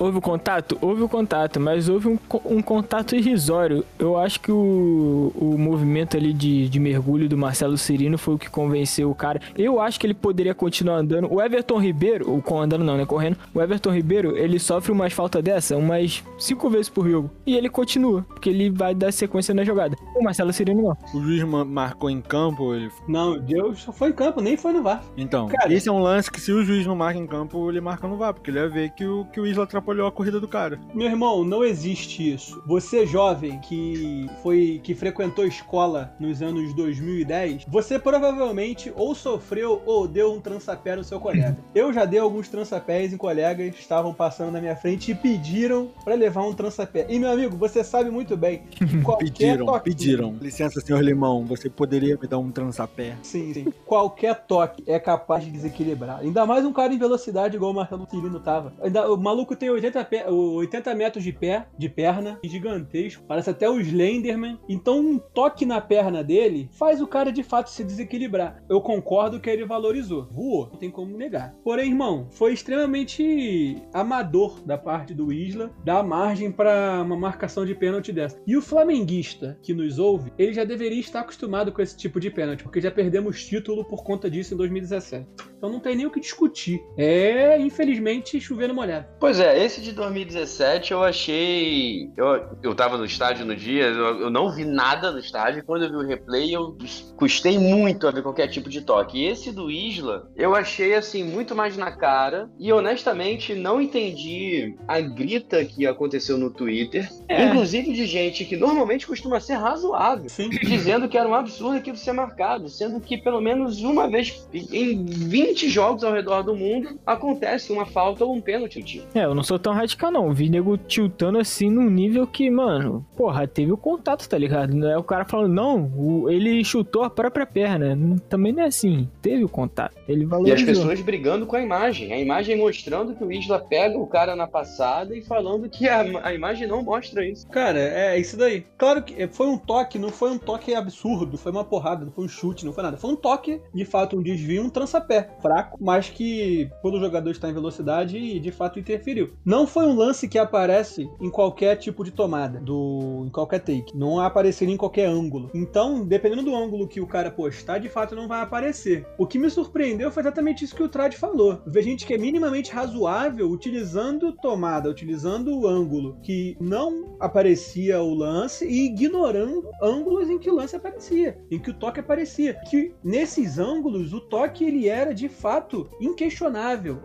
Houve 0.03 0.19
o 0.19 0.21
contato? 0.21 0.77
Houve 0.81 1.03
o 1.03 1.09
contato, 1.09 1.61
mas 1.61 1.89
houve 1.89 2.09
um, 2.09 2.19
um 2.45 2.61
contato 2.61 3.15
irrisório. 3.15 3.85
Eu 3.97 4.19
acho 4.19 4.41
que 4.41 4.51
o, 4.51 5.33
o 5.37 5.57
movimento 5.57 6.17
ali 6.17 6.33
de, 6.33 6.69
de 6.69 6.81
mergulho 6.81 7.29
do 7.29 7.39
Marcelo 7.39 7.79
Cirino 7.79 8.19
foi 8.19 8.35
o 8.35 8.39
que 8.39 8.51
convenceu 8.51 9.09
o 9.09 9.15
cara. 9.15 9.41
Eu 9.57 9.81
acho 9.81 10.01
que 10.01 10.07
ele 10.07 10.15
poderia 10.15 10.57
continuar 10.57 10.97
andando. 10.97 11.33
O 11.33 11.41
Everton 11.41 11.79
Ribeiro, 11.79 12.29
ou 12.29 12.61
andando 12.61 12.83
não, 12.85 12.97
né? 12.97 13.07
Correndo. 13.07 13.37
O 13.55 13.63
Everton 13.63 13.93
Ribeiro, 13.93 14.37
ele 14.37 14.59
sofre 14.59 14.91
umas 14.91 15.13
falta 15.13 15.41
dessa 15.41 15.77
umas 15.77 16.25
cinco 16.37 16.69
vezes 16.69 16.89
por 16.89 17.09
jogo. 17.09 17.31
E 17.47 17.57
ele 17.57 17.69
continua, 17.69 18.23
porque 18.23 18.51
ele 18.51 18.71
vai 18.71 18.97
dar 18.97 19.13
sequência 19.13 19.55
na 19.55 19.63
jogada. 19.63 19.97
O 20.17 20.25
Marcelo 20.25 20.53
Cirino 20.53 20.83
não. 20.83 20.97
O 21.15 21.23
juiz 21.23 21.45
marcou 21.45 22.11
em 22.11 22.21
campo, 22.21 22.75
ele. 22.75 22.91
Não, 23.07 23.39
Deus 23.39 23.83
só 23.83 23.93
foi 23.93 24.09
em 24.09 24.13
campo, 24.13 24.41
nem 24.41 24.57
foi 24.57 24.73
no 24.73 24.83
VAR. 24.83 25.05
Então, 25.17 25.47
cara, 25.47 25.73
esse 25.73 25.89
é 25.89 25.93
um 25.93 26.01
lance 26.01 26.29
que 26.29 26.41
se 26.41 26.51
o 26.51 26.65
juiz 26.65 26.85
não 26.85 26.97
marca 26.97 27.21
em 27.21 27.27
campo, 27.27 27.71
ele 27.71 27.81
marca 27.81 28.09
no 28.09 28.17
VAR, 28.17 28.35
porque 28.35 28.51
ele 28.51 28.59
ia 28.59 28.69
ver 28.69 28.91
que 28.91 29.07
o, 29.07 29.25
que 29.27 29.41
o 29.41 29.47
Isla 29.47 29.63
atrapalhou 29.63 29.92
a 30.01 30.13
corrida 30.13 30.41
do 30.41 30.49
cara. 30.49 30.81
Meu 30.95 31.07
irmão, 31.07 31.45
não 31.45 31.65
existe 31.65 32.33
isso. 32.33 32.63
Você 32.67 33.07
jovem 33.07 33.61
que 33.61 34.27
foi 34.43 34.81
que 34.83 34.95
frequentou 34.95 35.45
escola 35.45 36.15
nos 36.19 36.43
anos 36.43 36.75
2010, 36.75 37.67
você 37.69 37.99
provavelmente 37.99 38.93
ou 38.97 39.15
sofreu 39.15 39.83
ou 39.85 40.07
deu 40.07 40.33
um 40.33 40.41
trançapé 40.41 40.97
no 40.97 41.05
seu 41.05 41.21
colega. 41.21 41.59
Eu 41.75 41.93
já 41.93 42.05
dei 42.05 42.21
alguns 42.21 42.49
trançapés 42.49 43.13
em 43.13 43.17
colegas 43.17 43.75
que 43.75 43.81
estavam 43.81 44.13
passando 44.15 44.53
na 44.53 44.61
minha 44.61 44.77
frente 44.77 45.11
e 45.11 45.15
pediram 45.15 45.91
para 46.05 46.15
levar 46.15 46.43
um 46.43 46.53
trançapé. 46.53 47.07
E 47.09 47.19
meu 47.19 47.31
amigo, 47.31 47.57
você 47.57 47.83
sabe 47.83 48.11
muito 48.11 48.37
bem, 48.37 48.63
pediram, 49.19 49.67
toque... 49.67 49.91
pediram. 49.91 50.37
Licença, 50.41 50.81
senhor 50.81 51.03
Limão, 51.03 51.45
você 51.45 51.69
poderia 51.69 52.17
me 52.21 52.29
dar 52.29 52.39
um 52.39 52.51
trançapé? 52.51 53.17
Sim, 53.23 53.53
sim. 53.53 53.73
Qualquer 53.87 54.35
toque 54.47 54.83
é 54.87 54.99
capaz 54.99 55.45
de 55.45 55.51
desequilibrar. 55.51 56.21
Ainda 56.21 56.47
mais 56.47 56.65
um 56.65 56.73
cara 56.73 56.93
em 56.93 56.99
velocidade 56.99 57.57
igual 57.57 57.73
o 57.73 57.75
Marcelo 57.75 58.07
Cirino 58.09 58.41
tava. 58.41 58.73
o 59.11 59.17
maluco 59.17 59.57
tem 59.57 59.71
80, 59.71 59.82
pé, 59.91 60.31
80 60.31 60.95
metros 60.95 61.25
de 61.25 61.33
pé, 61.33 61.67
de 61.79 61.89
perna, 61.89 62.39
gigantesco. 62.45 63.25
Parece 63.27 63.51
até 63.51 63.69
o 63.69 63.81
Slenderman. 63.81 64.59
Então 64.69 65.01
um 65.01 65.19
toque 65.19 65.67
na 65.67 65.81
perna 65.81 66.23
dele 66.23 66.69
faz 66.73 67.01
o 67.01 67.07
cara 67.07 67.33
de 67.33 67.43
fato 67.43 67.71
se 67.71 67.85
desequilibrar. 67.85 68.63
Eu 68.69 68.81
concordo 68.81 69.41
que 69.41 69.51
ele 69.51 69.65
valorizou. 69.65 70.29
Voou, 70.31 70.69
não 70.71 70.79
tem 70.79 70.91
como 70.91 71.17
negar. 71.17 71.55
Porém, 71.65 71.89
irmão, 71.89 72.29
foi 72.31 72.53
extremamente 72.53 73.77
amador 73.93 74.61
da 74.65 74.79
parte 74.79 75.15
do 75.15 75.33
Isla 75.33 75.71
dar 75.85 76.03
margem 76.03 76.51
para 76.51 77.03
uma 77.03 77.17
marcação 77.17 77.65
de 77.65 77.75
pênalti 77.75 78.13
dessa. 78.13 78.41
E 78.47 78.57
o 78.57 78.63
flamenguista 78.63 79.59
que 79.63 79.75
nos 79.75 79.99
ouve, 79.99 80.33
ele 80.39 80.53
já 80.53 80.65
deveria 80.65 81.01
estar 81.01 81.21
acostumado 81.21 81.73
com 81.73 81.83
esse 81.83 81.97
tipo 81.97 82.21
de 82.21 82.31
pênalti, 82.31 82.63
porque 82.63 82.81
já 82.81 82.91
perdemos 82.91 83.45
título 83.45 83.85
por 83.85 84.05
conta 84.05 84.31
disso 84.31 84.55
em 84.55 84.57
2017. 84.57 85.27
Então 85.57 85.71
não 85.71 85.81
tem 85.81 85.95
nem 85.95 86.07
o 86.07 86.11
que 86.11 86.21
discutir. 86.21 86.83
É, 86.97 87.59
infelizmente, 87.59 88.41
chovendo 88.41 88.75
molhado. 88.75 89.07
Pois 89.21 89.39
é, 89.39 89.62
esse 89.65 89.81
de 89.81 89.93
2017 89.93 90.93
eu 90.93 91.03
achei. 91.03 92.11
Eu, 92.17 92.59
eu 92.63 92.75
tava 92.75 92.99
no 92.99 93.05
estádio 93.05 93.47
no 93.47 93.55
dia, 93.55 93.85
eu, 93.85 94.23
eu 94.23 94.31
não 94.31 94.51
vi 94.51 94.65
nada 94.65 95.11
no 95.11 95.19
estádio. 95.19 95.65
Quando 95.65 95.85
eu 95.85 95.91
vi 95.91 95.97
o 95.97 96.07
replay, 96.07 96.55
eu 96.55 96.77
custei 97.17 97.59
muito 97.59 98.07
a 98.07 98.11
ver 98.11 98.23
qualquer 98.23 98.49
tipo 98.49 98.69
de 98.69 98.83
toque. 98.83 99.19
E 99.19 99.27
esse 99.27 99.53
do 99.53 99.71
Isla, 99.71 100.31
eu 100.37 100.55
achei 100.55 100.95
assim, 100.95 101.25
muito 101.25 101.55
mais 101.55 101.77
na 101.77 101.93
cara. 101.93 102.51
E 102.59 102.73
honestamente, 102.73 103.55
não 103.55 103.81
entendi 103.81 104.77
a 104.87 105.01
grita 105.01 105.65
que 105.65 105.87
aconteceu 105.87 106.37
no 106.37 106.51
Twitter. 106.51 107.09
É. 107.29 107.47
Inclusive 107.47 107.93
de 107.93 108.07
gente 108.07 108.45
que 108.45 108.57
normalmente 108.57 109.07
costuma 109.07 109.41
ser 109.41 109.55
razoável. 109.55 110.29
Sim. 110.29 110.51
Dizendo 110.51 111.09
que 111.09 111.17
era 111.17 111.29
um 111.29 111.35
absurdo 111.35 111.77
aquilo 111.77 111.97
ser 111.97 112.13
marcado. 112.13 112.69
Sendo 112.69 113.01
que 113.01 113.17
pelo 113.17 113.41
menos 113.41 113.81
uma 113.83 114.09
vez 114.09 114.47
em 114.53 115.05
20 115.05 115.69
jogos 115.69 116.05
ao 116.05 116.13
redor 116.13 116.43
do 116.43 116.55
mundo 116.55 116.99
acontece 117.07 117.73
uma 117.73 117.87
falta 117.87 118.25
ou 118.25 118.35
um 118.35 118.41
pênalti. 118.41 118.73
É, 119.15 119.25
eu 119.25 119.35
não 119.35 119.43
sou 119.43 119.52
tão 119.59 119.73
radical, 119.73 120.11
não. 120.11 120.33
Vi 120.33 120.49
nego 120.49 120.77
tiltando 120.77 121.39
assim 121.39 121.71
num 121.71 121.89
nível 121.89 122.27
que, 122.27 122.51
mano, 122.51 123.05
porra, 123.17 123.47
teve 123.47 123.73
o 123.73 123.77
contato, 123.77 124.29
tá 124.29 124.39
ligado? 124.39 124.75
Não 124.75 124.91
é 124.91 124.97
o 124.97 125.03
cara 125.03 125.25
falando, 125.25 125.53
não, 125.53 125.93
o, 125.97 126.31
ele 126.31 126.65
chutou 126.65 127.03
a 127.03 127.11
própria 127.11 127.47
perna. 127.47 127.97
Também 128.29 128.53
não 128.53 128.63
é 128.63 128.67
assim. 128.67 129.09
Teve 129.21 129.45
o 129.45 129.49
contato. 129.49 129.95
Ele 130.09 130.25
valorizou. 130.25 130.59
E 130.59 130.61
as 130.61 130.79
pessoas 130.79 131.01
brigando 131.01 131.47
com 131.47 131.57
a 131.57 131.63
imagem. 131.63 132.13
A 132.13 132.19
imagem 132.19 132.57
mostrando 132.57 133.15
que 133.15 133.25
o 133.25 133.33
Isla 133.33 133.59
pega 133.59 133.99
o 133.99 134.07
cara 134.07 134.37
na 134.37 134.47
passada 134.47 135.17
e 135.17 135.23
falando 135.23 135.69
que 135.69 135.89
a, 135.89 136.03
a 136.23 136.35
imagem 136.35 136.67
não 136.67 136.83
mostra 136.83 137.27
isso. 137.27 137.47
Cara, 137.49 137.79
é 137.79 138.19
isso 138.19 138.37
daí. 138.37 138.65
Claro 138.77 139.03
que 139.03 139.27
foi 139.29 139.47
um 139.47 139.59
toque, 139.59 139.99
não 139.99 140.11
foi 140.11 140.31
um 140.31 140.39
toque 140.39 140.75
absurdo, 140.75 141.39
foi 141.39 141.53
uma 141.53 141.65
porrada, 141.65 142.05
não 142.05 142.13
foi 142.13 142.25
um 142.25 142.29
chute, 142.29 142.65
não 142.65 142.73
foi 142.73 142.83
nada. 142.83 142.97
Foi 142.97 143.11
um 143.11 143.17
toque, 143.17 143.61
de 143.75 143.85
fato, 143.85 144.17
um 144.17 144.23
desvio, 144.23 144.63
um 144.63 144.71
trançapé. 144.71 145.31
Fraco, 145.41 145.79
mas 145.81 146.09
que 146.09 146.71
quando 146.81 146.95
o 146.95 147.01
jogador 147.01 147.31
está 147.31 147.49
em 147.49 147.55
velocidade, 147.55 148.39
de 148.39 148.51
fato 148.51 148.79
interferiu. 148.79 149.33
Não 149.45 149.67
foi 149.67 149.87
um 149.87 149.97
lance 149.97 150.29
que 150.29 150.39
aparece 150.39 151.11
em 151.21 151.29
qualquer 151.29 151.75
tipo 151.75 152.05
de 152.05 152.13
tomada, 152.13 152.61
do, 152.61 153.25
em 153.27 153.29
qualquer 153.29 153.59
take. 153.59 153.97
Não 153.97 154.21
apareceria 154.21 154.73
em 154.73 154.79
qualquer 154.79 155.07
ângulo. 155.07 155.51
Então, 155.53 156.07
dependendo 156.07 156.45
do 156.45 156.55
ângulo 156.55 156.87
que 156.87 157.01
o 157.01 157.09
cara 157.09 157.29
postar, 157.29 157.79
de 157.79 157.89
fato 157.89 158.15
não 158.15 158.29
vai 158.29 158.41
aparecer. 158.41 159.05
O 159.19 159.27
que 159.27 159.41
me 159.41 159.51
surpreendeu 159.51 160.13
foi 160.13 160.23
exatamente 160.23 160.65
isso 160.65 160.77
que 160.77 160.83
o 160.83 160.89
Trad 160.89 161.15
falou. 161.15 161.61
Ver 161.67 161.83
gente 161.83 162.07
que 162.07 162.15
é 162.15 162.19
minimamente 162.19 162.71
razoável 162.71 163.51
utilizando 163.51 164.33
tomada, 164.33 164.89
utilizando 164.89 165.59
o 165.59 165.67
ângulo 165.67 166.17
que 166.23 166.57
não 166.61 167.17
aparecia 167.19 168.01
o 168.01 168.15
lance 168.15 168.65
e 168.65 168.87
ignorando 168.87 169.69
ângulos 169.83 170.31
em 170.31 170.39
que 170.39 170.51
o 170.51 170.55
lance 170.55 170.77
aparecia, 170.77 171.37
em 171.51 171.59
que 171.59 171.71
o 171.71 171.75
toque 171.75 171.99
aparecia. 171.99 172.61
Que 172.71 172.95
nesses 173.03 173.59
ângulos 173.59 174.13
o 174.13 174.21
toque 174.21 174.65
ele 174.65 174.89
era 174.89 175.13
de 175.13 175.29
fato 175.29 175.91
inquestionável. 176.01 177.01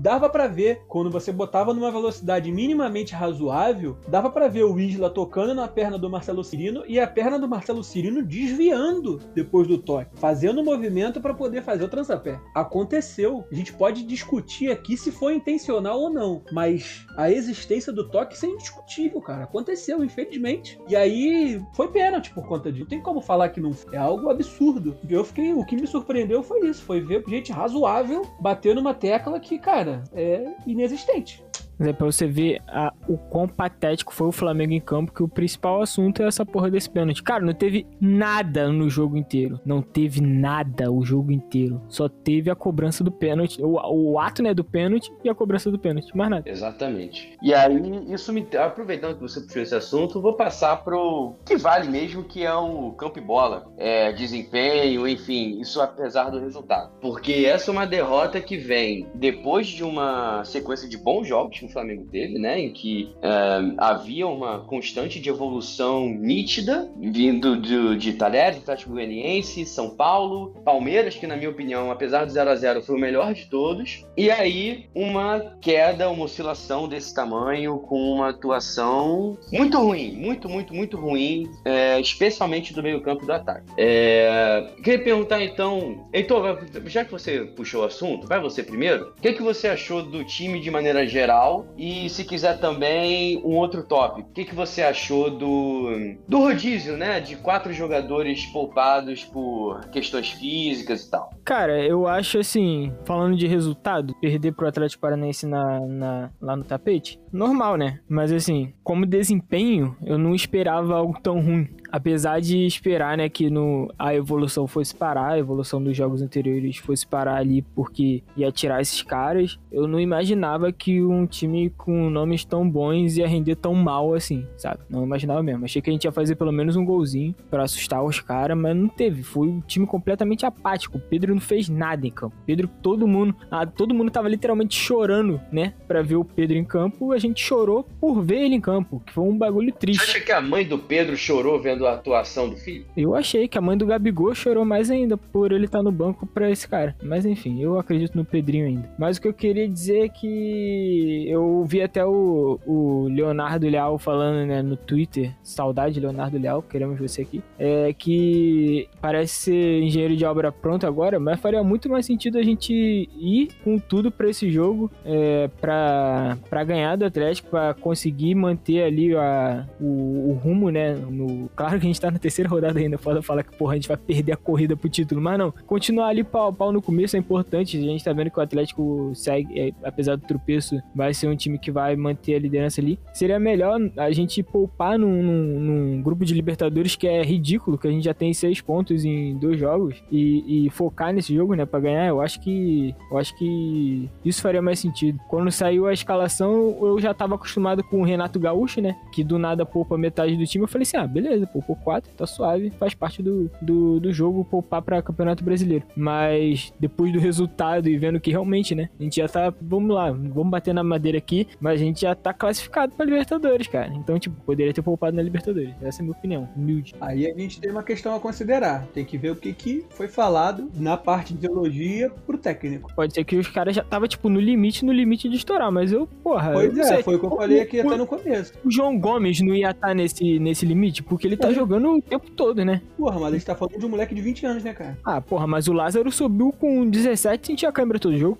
Dava 0.00 0.30
para 0.30 0.46
ver 0.46 0.82
quando 0.86 1.10
você 1.10 1.32
botava 1.32 1.63
numa 1.72 1.90
velocidade 1.90 2.50
minimamente 2.50 3.14
razoável, 3.14 3.96
dava 4.08 4.30
para 4.30 4.48
ver 4.48 4.64
o 4.64 4.78
Isla 4.78 5.08
tocando 5.08 5.54
na 5.54 5.68
perna 5.68 5.98
do 5.98 6.10
Marcelo 6.10 6.44
Cirino 6.44 6.82
e 6.86 6.98
a 6.98 7.06
perna 7.06 7.38
do 7.38 7.48
Marcelo 7.48 7.82
Cirino 7.82 8.22
desviando 8.22 9.20
depois 9.34 9.66
do 9.66 9.78
toque, 9.78 10.10
fazendo 10.16 10.60
o 10.60 10.64
movimento 10.64 11.20
para 11.20 11.34
poder 11.34 11.62
fazer 11.62 11.84
o 11.84 11.88
trançapé. 11.88 12.40
Aconteceu. 12.54 13.44
A 13.50 13.54
gente 13.54 13.72
pode 13.72 14.04
discutir 14.04 14.70
aqui 14.70 14.96
se 14.96 15.10
foi 15.10 15.34
intencional 15.34 15.98
ou 16.00 16.10
não, 16.10 16.42
mas 16.52 17.06
a 17.16 17.30
existência 17.30 17.92
do 17.92 18.08
toque 18.08 18.34
é 18.44 18.48
indiscutível, 18.48 19.20
cara. 19.20 19.44
Aconteceu, 19.44 20.04
infelizmente. 20.04 20.78
E 20.88 20.96
aí 20.96 21.62
foi 21.74 21.88
pênalti 21.88 22.32
por 22.32 22.46
conta 22.46 22.70
disso. 22.70 22.84
Não 22.84 22.88
tem 22.88 23.00
como 23.00 23.20
falar 23.20 23.48
que 23.50 23.60
não. 23.60 23.70
É 23.92 23.96
algo 23.96 24.28
absurdo. 24.28 24.96
Eu 25.08 25.24
fiquei. 25.24 25.52
O 25.52 25.64
que 25.64 25.76
me 25.76 25.86
surpreendeu 25.86 26.42
foi 26.42 26.68
isso. 26.68 26.82
Foi 26.82 27.00
ver 27.00 27.22
gente 27.26 27.52
razoável 27.52 28.22
bater 28.40 28.74
numa 28.74 28.94
tecla 28.94 29.40
que, 29.40 29.58
cara, 29.58 30.04
é 30.12 30.54
inexistente. 30.66 31.44
É 31.80 31.92
pra 31.92 32.06
você 32.06 32.26
ver 32.26 32.62
a, 32.68 32.92
o 33.08 33.16
quão 33.16 33.48
patético 33.48 34.14
foi 34.14 34.28
o 34.28 34.32
Flamengo 34.32 34.72
em 34.72 34.80
campo, 34.80 35.12
que 35.12 35.22
o 35.22 35.28
principal 35.28 35.82
assunto 35.82 36.22
é 36.22 36.26
essa 36.26 36.44
porra 36.44 36.70
desse 36.70 36.88
pênalti. 36.88 37.22
Cara, 37.22 37.44
não 37.44 37.54
teve 37.54 37.86
nada 38.00 38.68
no 38.68 38.88
jogo 38.88 39.16
inteiro. 39.16 39.60
Não 39.64 39.82
teve 39.82 40.20
nada 40.20 40.90
o 40.90 41.04
jogo 41.04 41.32
inteiro. 41.32 41.80
Só 41.88 42.08
teve 42.08 42.50
a 42.50 42.54
cobrança 42.54 43.02
do 43.02 43.10
pênalti. 43.10 43.60
O, 43.62 44.12
o 44.12 44.18
ato, 44.18 44.42
né, 44.42 44.54
do 44.54 44.64
pênalti 44.64 45.12
e 45.22 45.28
a 45.28 45.34
cobrança 45.34 45.70
do 45.70 45.78
pênalti. 45.78 46.16
Mais 46.16 46.30
nada. 46.30 46.48
Exatamente. 46.48 47.36
E 47.42 47.52
aí, 47.52 48.12
isso 48.12 48.32
me. 48.32 48.46
Aproveitando 48.56 49.16
que 49.16 49.22
você 49.22 49.40
puxou 49.40 49.62
esse 49.62 49.74
assunto, 49.74 50.20
vou 50.20 50.34
passar 50.34 50.84
pro 50.84 51.34
que 51.44 51.56
vale 51.56 51.88
mesmo, 51.88 52.24
que 52.24 52.44
é 52.44 52.54
o 52.54 52.92
campo 52.92 53.18
e 53.18 53.22
bola. 53.22 53.66
É, 53.76 54.12
desempenho, 54.12 55.08
enfim, 55.08 55.60
isso 55.60 55.80
apesar 55.80 56.30
do 56.30 56.38
resultado. 56.38 56.92
Porque 57.00 57.44
essa 57.46 57.70
é 57.70 57.72
uma 57.72 57.86
derrota 57.86 58.40
que 58.40 58.56
vem 58.56 59.08
depois 59.14 59.66
de 59.66 59.82
uma 59.82 60.44
sequência 60.44 60.88
de 60.88 60.96
bons 60.96 61.26
jogos 61.26 61.63
que 61.64 61.70
o 61.70 61.72
Flamengo 61.72 62.06
teve, 62.10 62.38
né? 62.38 62.60
Em 62.60 62.72
que 62.72 63.12
uh, 63.16 63.74
havia 63.78 64.26
uma 64.26 64.60
constante 64.60 65.20
de 65.20 65.28
evolução 65.28 66.08
nítida, 66.08 66.90
vindo 66.96 67.56
do, 67.56 67.96
de 67.96 68.12
Talheres, 68.12 68.58
Atlético 68.58 68.92
Goianiense, 68.92 69.64
São 69.66 69.90
Paulo, 69.90 70.54
Palmeiras, 70.64 71.14
que 71.14 71.26
na 71.26 71.36
minha 71.36 71.50
opinião, 71.50 71.90
apesar 71.90 72.24
do 72.24 72.32
0 72.32 72.50
a 72.50 72.56
0 72.56 72.82
foi 72.82 72.96
o 72.96 72.98
melhor 72.98 73.32
de 73.34 73.46
todos, 73.46 74.04
e 74.16 74.30
aí 74.30 74.86
uma 74.94 75.56
queda, 75.60 76.10
uma 76.10 76.24
oscilação 76.24 76.88
desse 76.88 77.14
tamanho, 77.14 77.78
com 77.78 77.96
uma 77.96 78.30
atuação 78.30 79.38
muito 79.52 79.78
ruim, 79.78 80.12
muito, 80.12 80.48
muito, 80.48 80.74
muito 80.74 80.96
ruim, 80.96 81.50
é, 81.64 82.00
especialmente 82.00 82.72
do 82.72 82.82
meio 82.82 83.00
campo 83.00 83.24
do 83.26 83.32
ataque. 83.32 83.66
É, 83.78 84.68
queria 84.82 85.02
perguntar 85.02 85.42
então, 85.42 86.06
Heitor, 86.12 86.58
já 86.86 87.04
que 87.04 87.12
você 87.12 87.40
puxou 87.56 87.82
o 87.82 87.84
assunto, 87.84 88.26
vai 88.26 88.40
você 88.40 88.62
primeiro, 88.62 89.12
o 89.16 89.20
que, 89.20 89.32
que 89.32 89.42
você 89.42 89.68
achou 89.68 90.02
do 90.02 90.24
time 90.24 90.60
de 90.60 90.70
maneira 90.70 91.06
geral 91.06 91.53
e 91.76 92.08
se 92.08 92.24
quiser 92.24 92.58
também 92.58 93.38
um 93.44 93.56
outro 93.56 93.82
tópico. 93.82 94.28
O 94.28 94.32
que, 94.32 94.44
que 94.44 94.54
você 94.54 94.82
achou 94.82 95.30
do, 95.30 96.16
do 96.26 96.38
rodízio, 96.38 96.96
né? 96.96 97.20
De 97.20 97.36
quatro 97.36 97.72
jogadores 97.72 98.46
poupados 98.46 99.24
por 99.24 99.88
questões 99.90 100.30
físicas 100.30 101.04
e 101.04 101.10
tal. 101.10 101.30
Cara, 101.44 101.84
eu 101.84 102.06
acho 102.06 102.38
assim, 102.38 102.92
falando 103.04 103.36
de 103.36 103.46
resultado, 103.46 104.14
perder 104.20 104.52
pro 104.52 104.68
Atlético 104.68 105.02
Paranaense 105.02 105.46
na, 105.46 105.80
na, 105.80 106.30
lá 106.40 106.56
no 106.56 106.64
tapete, 106.64 107.20
normal, 107.32 107.76
né? 107.76 108.00
Mas 108.08 108.32
assim, 108.32 108.72
como 108.82 109.06
desempenho, 109.06 109.96
eu 110.04 110.16
não 110.16 110.34
esperava 110.34 110.96
algo 110.96 111.18
tão 111.22 111.40
ruim. 111.40 111.68
Apesar 111.94 112.40
de 112.40 112.66
esperar, 112.66 113.16
né, 113.16 113.28
que 113.28 113.48
no, 113.48 113.88
a 113.96 114.12
evolução 114.12 114.66
fosse 114.66 114.92
parar, 114.92 115.34
a 115.34 115.38
evolução 115.38 115.80
dos 115.80 115.96
jogos 115.96 116.22
anteriores 116.22 116.76
fosse 116.78 117.06
parar 117.06 117.36
ali 117.36 117.62
porque 117.62 118.20
ia 118.36 118.50
tirar 118.50 118.82
esses 118.82 119.00
caras, 119.00 119.60
eu 119.70 119.86
não 119.86 120.00
imaginava 120.00 120.72
que 120.72 121.00
um 121.04 121.24
time 121.24 121.70
com 121.70 122.10
nomes 122.10 122.44
tão 122.44 122.68
bons 122.68 123.16
ia 123.16 123.28
render 123.28 123.54
tão 123.54 123.74
mal 123.74 124.12
assim, 124.12 124.44
sabe? 124.56 124.80
Não 124.90 125.04
imaginava 125.04 125.40
mesmo. 125.40 125.64
Achei 125.64 125.80
que 125.80 125.88
a 125.88 125.92
gente 125.92 126.02
ia 126.02 126.10
fazer 126.10 126.34
pelo 126.34 126.50
menos 126.50 126.74
um 126.74 126.84
golzinho 126.84 127.32
para 127.48 127.62
assustar 127.62 128.02
os 128.02 128.18
caras, 128.18 128.58
mas 128.58 128.76
não 128.76 128.88
teve. 128.88 129.22
Foi 129.22 129.46
um 129.46 129.60
time 129.60 129.86
completamente 129.86 130.44
apático. 130.44 130.98
O 130.98 131.00
Pedro 131.00 131.32
não 131.32 131.40
fez 131.40 131.68
nada 131.68 132.04
em 132.04 132.10
campo. 132.10 132.34
Pedro, 132.44 132.68
todo 132.82 133.06
mundo, 133.06 133.36
ah, 133.48 133.64
todo 133.64 133.94
mundo 133.94 134.10
tava 134.10 134.28
literalmente 134.28 134.74
chorando, 134.74 135.40
né, 135.52 135.74
para 135.86 136.02
ver 136.02 136.16
o 136.16 136.24
Pedro 136.24 136.58
em 136.58 136.64
campo. 136.64 137.12
A 137.12 137.18
gente 137.18 137.40
chorou 137.40 137.86
por 138.00 138.20
ver 138.20 138.46
ele 138.46 138.56
em 138.56 138.60
campo, 138.60 139.00
que 139.06 139.12
foi 139.12 139.22
um 139.22 139.38
bagulho 139.38 139.72
triste. 139.72 140.04
Você 140.04 140.18
acha 140.18 140.20
que 140.20 140.32
a 140.32 140.40
mãe 140.40 140.66
do 140.66 140.76
Pedro 140.76 141.16
chorou 141.16 141.60
vendo 141.60 141.83
a 141.86 141.94
atuação 141.94 142.48
do 142.48 142.56
filho? 142.56 142.86
Eu 142.96 143.14
achei 143.14 143.48
que 143.48 143.58
a 143.58 143.60
mãe 143.60 143.76
do 143.76 143.86
Gabigol 143.86 144.34
chorou 144.34 144.64
mais 144.64 144.90
ainda 144.90 145.16
por 145.16 145.52
ele 145.52 145.66
estar 145.66 145.82
no 145.82 145.92
banco 145.92 146.26
pra 146.26 146.50
esse 146.50 146.68
cara. 146.68 146.96
Mas 147.02 147.24
enfim, 147.24 147.60
eu 147.62 147.78
acredito 147.78 148.16
no 148.16 148.24
Pedrinho 148.24 148.66
ainda. 148.66 148.90
Mas 148.98 149.16
o 149.16 149.20
que 149.20 149.28
eu 149.28 149.34
queria 149.34 149.68
dizer 149.68 150.04
é 150.04 150.08
que 150.08 151.26
eu 151.28 151.64
vi 151.64 151.82
até 151.82 152.04
o, 152.04 152.58
o 152.66 153.08
Leonardo 153.08 153.68
Leal 153.68 153.98
falando 153.98 154.46
né, 154.46 154.62
no 154.62 154.76
Twitter, 154.76 155.32
saudade 155.42 156.00
Leonardo 156.00 156.38
Leal, 156.38 156.62
queremos 156.62 156.98
você 156.98 157.22
aqui, 157.22 157.42
é 157.58 157.92
que 157.92 158.88
parece 159.00 159.34
ser 159.34 159.82
engenheiro 159.82 160.16
de 160.16 160.24
obra 160.24 160.50
pronto 160.50 160.86
agora, 160.86 161.18
mas 161.18 161.40
faria 161.40 161.62
muito 161.62 161.88
mais 161.88 162.06
sentido 162.06 162.38
a 162.38 162.42
gente 162.42 162.72
ir 162.72 163.48
com 163.62 163.78
tudo 163.78 164.10
para 164.10 164.28
esse 164.28 164.50
jogo, 164.50 164.90
é, 165.04 165.48
para 165.60 166.64
ganhar 166.64 166.96
do 166.96 167.04
Atlético, 167.04 167.50
para 167.50 167.74
conseguir 167.74 168.34
manter 168.34 168.82
ali 168.82 169.14
a, 169.14 169.66
o, 169.80 170.30
o 170.30 170.40
rumo, 170.42 170.70
né? 170.70 170.94
No, 170.94 171.48
claro 171.54 171.73
que 171.78 171.86
a 171.86 171.88
gente 171.88 172.00
tá 172.00 172.10
na 172.10 172.18
terceira 172.18 172.48
rodada 172.48 172.78
ainda, 172.78 172.98
foda 172.98 173.22
falar 173.22 173.42
que, 173.42 173.56
porra, 173.56 173.72
a 173.72 173.76
gente 173.76 173.88
vai 173.88 173.96
perder 173.96 174.32
a 174.32 174.36
corrida 174.36 174.76
pro 174.76 174.88
título. 174.88 175.20
Mas 175.20 175.38
não, 175.38 175.52
continuar 175.66 176.08
ali 176.08 176.24
pau 176.24 176.52
pau 176.52 176.72
no 176.72 176.80
começo 176.80 177.16
é 177.16 177.18
importante. 177.18 177.76
A 177.76 177.80
gente 177.80 178.04
tá 178.04 178.12
vendo 178.12 178.30
que 178.30 178.38
o 178.38 178.42
Atlético 178.42 179.12
segue, 179.14 179.58
é, 179.58 179.72
apesar 179.82 180.16
do 180.16 180.26
tropeço, 180.26 180.80
vai 180.94 181.12
ser 181.12 181.28
um 181.28 181.36
time 181.36 181.58
que 181.58 181.70
vai 181.70 181.96
manter 181.96 182.34
a 182.34 182.38
liderança 182.38 182.80
ali. 182.80 182.98
Seria 183.12 183.38
melhor 183.38 183.78
a 183.96 184.10
gente 184.12 184.42
poupar 184.42 184.98
num, 184.98 185.22
num, 185.22 185.60
num 185.60 186.02
grupo 186.02 186.24
de 186.24 186.34
Libertadores 186.34 186.96
que 186.96 187.06
é 187.06 187.22
ridículo, 187.22 187.78
que 187.78 187.88
a 187.88 187.90
gente 187.90 188.04
já 188.04 188.14
tem 188.14 188.32
seis 188.32 188.60
pontos 188.60 189.04
em 189.04 189.36
dois 189.36 189.58
jogos, 189.58 190.02
e, 190.10 190.66
e 190.66 190.70
focar 190.70 191.12
nesse 191.12 191.34
jogo, 191.34 191.54
né, 191.54 191.64
pra 191.64 191.80
ganhar. 191.80 192.06
Eu 192.06 192.20
acho 192.20 192.40
que. 192.40 192.94
Eu 193.10 193.18
acho 193.18 193.36
que 193.36 194.10
isso 194.24 194.42
faria 194.42 194.62
mais 194.62 194.78
sentido. 194.78 195.18
Quando 195.28 195.50
saiu 195.50 195.86
a 195.86 195.92
escalação, 195.92 196.76
eu 196.80 197.00
já 197.00 197.12
tava 197.14 197.34
acostumado 197.34 197.82
com 197.84 198.00
o 198.00 198.04
Renato 198.04 198.38
Gaúcho, 198.38 198.80
né? 198.80 198.96
Que 199.12 199.24
do 199.24 199.38
nada 199.38 199.64
poupa 199.64 199.96
metade 199.96 200.36
do 200.36 200.46
time. 200.46 200.64
Eu 200.64 200.68
falei 200.68 200.82
assim: 200.82 200.96
ah, 200.96 201.06
beleza, 201.06 201.46
poupou 201.54 201.76
quatro, 201.76 202.10
tá 202.16 202.26
suave, 202.26 202.70
faz 202.70 202.94
parte 202.94 203.22
do, 203.22 203.48
do, 203.62 204.00
do 204.00 204.12
jogo 204.12 204.44
poupar 204.44 204.82
pra 204.82 205.00
Campeonato 205.00 205.44
Brasileiro. 205.44 205.84
Mas 205.96 206.72
depois 206.80 207.12
do 207.12 207.20
resultado 207.20 207.88
e 207.88 207.96
vendo 207.96 208.18
que 208.18 208.30
realmente, 208.30 208.74
né? 208.74 208.90
A 208.98 209.02
gente 209.02 209.16
já 209.16 209.28
tá, 209.28 209.54
vamos 209.62 209.94
lá, 209.94 210.10
vamos 210.10 210.50
bater 210.50 210.74
na 210.74 210.82
madeira 210.82 211.18
aqui, 211.18 211.46
mas 211.60 211.80
a 211.80 211.84
gente 211.84 212.00
já 212.00 212.14
tá 212.14 212.34
classificado 212.34 212.94
pra 212.94 213.04
Libertadores, 213.04 213.68
cara. 213.68 213.92
Então, 213.94 214.18
tipo, 214.18 214.34
poderia 214.44 214.74
ter 214.74 214.82
poupado 214.82 215.16
na 215.16 215.22
Libertadores. 215.22 215.74
Essa 215.80 216.00
é 216.00 216.02
a 216.02 216.04
minha 216.04 216.16
opinião, 216.16 216.48
humilde. 216.56 216.94
Aí 217.00 217.30
a 217.30 217.38
gente 217.38 217.60
tem 217.60 217.70
uma 217.70 217.82
questão 217.82 218.14
a 218.14 218.20
considerar. 218.20 218.86
Tem 218.92 219.04
que 219.04 219.16
ver 219.16 219.30
o 219.30 219.36
que, 219.36 219.52
que 219.52 219.84
foi 219.90 220.08
falado 220.08 220.70
na 220.74 220.96
parte 220.96 221.34
de 221.34 221.46
elogia 221.46 222.10
pro 222.26 222.36
técnico. 222.36 222.92
Pode 222.94 223.14
ser 223.14 223.24
que 223.24 223.36
os 223.36 223.48
caras 223.48 223.76
já 223.76 223.84
tava, 223.84 224.08
tipo, 224.08 224.28
no 224.28 224.40
limite, 224.40 224.84
no 224.84 224.92
limite 224.92 225.28
de 225.28 225.36
estourar, 225.36 225.70
mas 225.70 225.92
eu, 225.92 226.06
porra. 226.06 226.52
Pois 226.52 226.76
eu 226.76 226.82
é, 226.82 226.86
sei. 226.86 227.02
foi 227.02 227.14
o 227.14 227.20
que 227.20 227.26
eu 227.26 227.36
falei 227.36 227.60
aqui 227.60 227.80
o, 227.80 227.86
até 227.86 227.96
no 227.96 228.06
começo. 228.06 228.52
O 228.64 228.70
João 228.70 228.98
Gomes 228.98 229.40
não 229.40 229.54
ia 229.54 229.70
estar 229.70 229.94
nesse, 229.94 230.38
nesse 230.38 230.66
limite, 230.66 231.02
porque 231.02 231.26
ele 231.26 231.36
tá 231.46 231.52
jogando 231.52 231.90
o 231.90 232.02
tempo 232.02 232.30
todo, 232.30 232.64
né? 232.64 232.80
Porra, 232.96 233.20
mas 233.20 233.28
a 233.28 233.32
gente 233.32 233.46
tá 233.46 233.54
falando 233.54 233.78
de 233.78 233.86
um 233.86 233.88
moleque 233.88 234.14
de 234.14 234.20
20 234.20 234.46
anos, 234.46 234.64
né, 234.64 234.72
cara? 234.72 234.98
Ah, 235.04 235.20
porra, 235.20 235.46
mas 235.46 235.68
o 235.68 235.72
Lázaro 235.72 236.10
subiu 236.10 236.52
com 236.52 236.88
17 236.88 237.42
e 237.42 237.46
sentia 237.46 237.68
a 237.68 237.72
câmera 237.72 237.98
todo 237.98 238.16
jogo. 238.16 238.38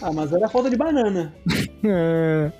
Ah, 0.00 0.12
mas 0.12 0.32
era 0.32 0.48
falta 0.48 0.70
de 0.70 0.76
banana. 0.76 1.34
É, 1.84 2.50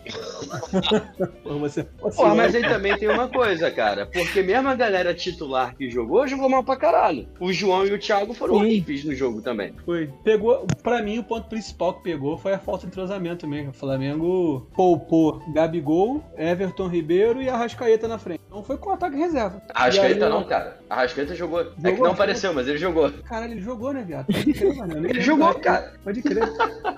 Porra, 1.43 1.59
você. 1.59 1.83
Porra, 1.85 2.35
mas 2.35 2.55
aí 2.55 2.63
também 2.63 2.97
tem 2.97 3.09
uma 3.09 3.29
coisa, 3.29 3.71
cara. 3.71 4.07
Porque 4.07 4.43
mesmo 4.43 4.69
a 4.69 4.75
galera 4.75 5.13
titular 5.15 5.75
que 5.77 5.91
jogou, 5.91 6.27
jogou 6.27 6.49
mal 6.49 6.63
pra 6.63 6.77
caralho. 6.77 7.29
O 7.41 7.53
João 7.53 7.87
e 7.87 7.93
o 7.93 7.99
Thiago 7.99 8.33
foram 8.35 8.55
horríveis 8.55 9.05
no 9.05 9.15
jogo 9.15 9.41
também. 9.43 9.75
Foi. 9.85 10.09
Pegou, 10.25 10.67
pra 10.83 11.03
mim, 11.03 11.19
o 11.19 11.25
ponto 11.25 11.49
principal 11.49 11.95
que 11.95 12.03
pegou 12.05 12.37
foi 12.39 12.53
a 12.55 12.59
falta 12.59 12.83
de 12.83 12.89
entrosamento 12.89 13.47
mesmo. 13.47 13.71
O 13.71 13.75
Flamengo 13.75 14.67
poupou 14.75 15.43
Gabigol, 15.53 16.23
Everton 16.37 16.89
Ribeiro 16.89 17.43
e 17.43 17.49
Arrascaeta 17.49 18.07
na 18.07 18.19
frente. 18.19 18.41
Então 18.47 18.63
foi 18.63 18.79
com 18.79 18.91
ataque 18.91 19.17
reserva. 19.17 19.61
Arrascaeta 19.75 20.25
aí, 20.25 20.31
não, 20.31 20.45
cara. 20.45 20.79
Arrascaeta 20.89 21.35
jogou. 21.35 21.61
é 21.61 21.65
que 21.65 21.71
Jogou, 21.71 21.83
não 21.91 21.97
jogou. 21.97 22.13
apareceu, 22.13 22.55
mas 22.55 22.67
ele 22.69 22.79
jogou. 22.79 23.11
Caralho, 23.25 23.53
ele 23.53 23.61
jogou, 23.61 23.93
né, 23.93 24.03
viado? 24.07 24.27
Pode 24.27 24.53
crer, 24.55 24.75
mano. 24.77 25.07
Ele 25.09 25.21
jogou, 25.21 25.55
cara. 25.55 25.93
Pode 26.03 26.23
crer. 26.23 26.49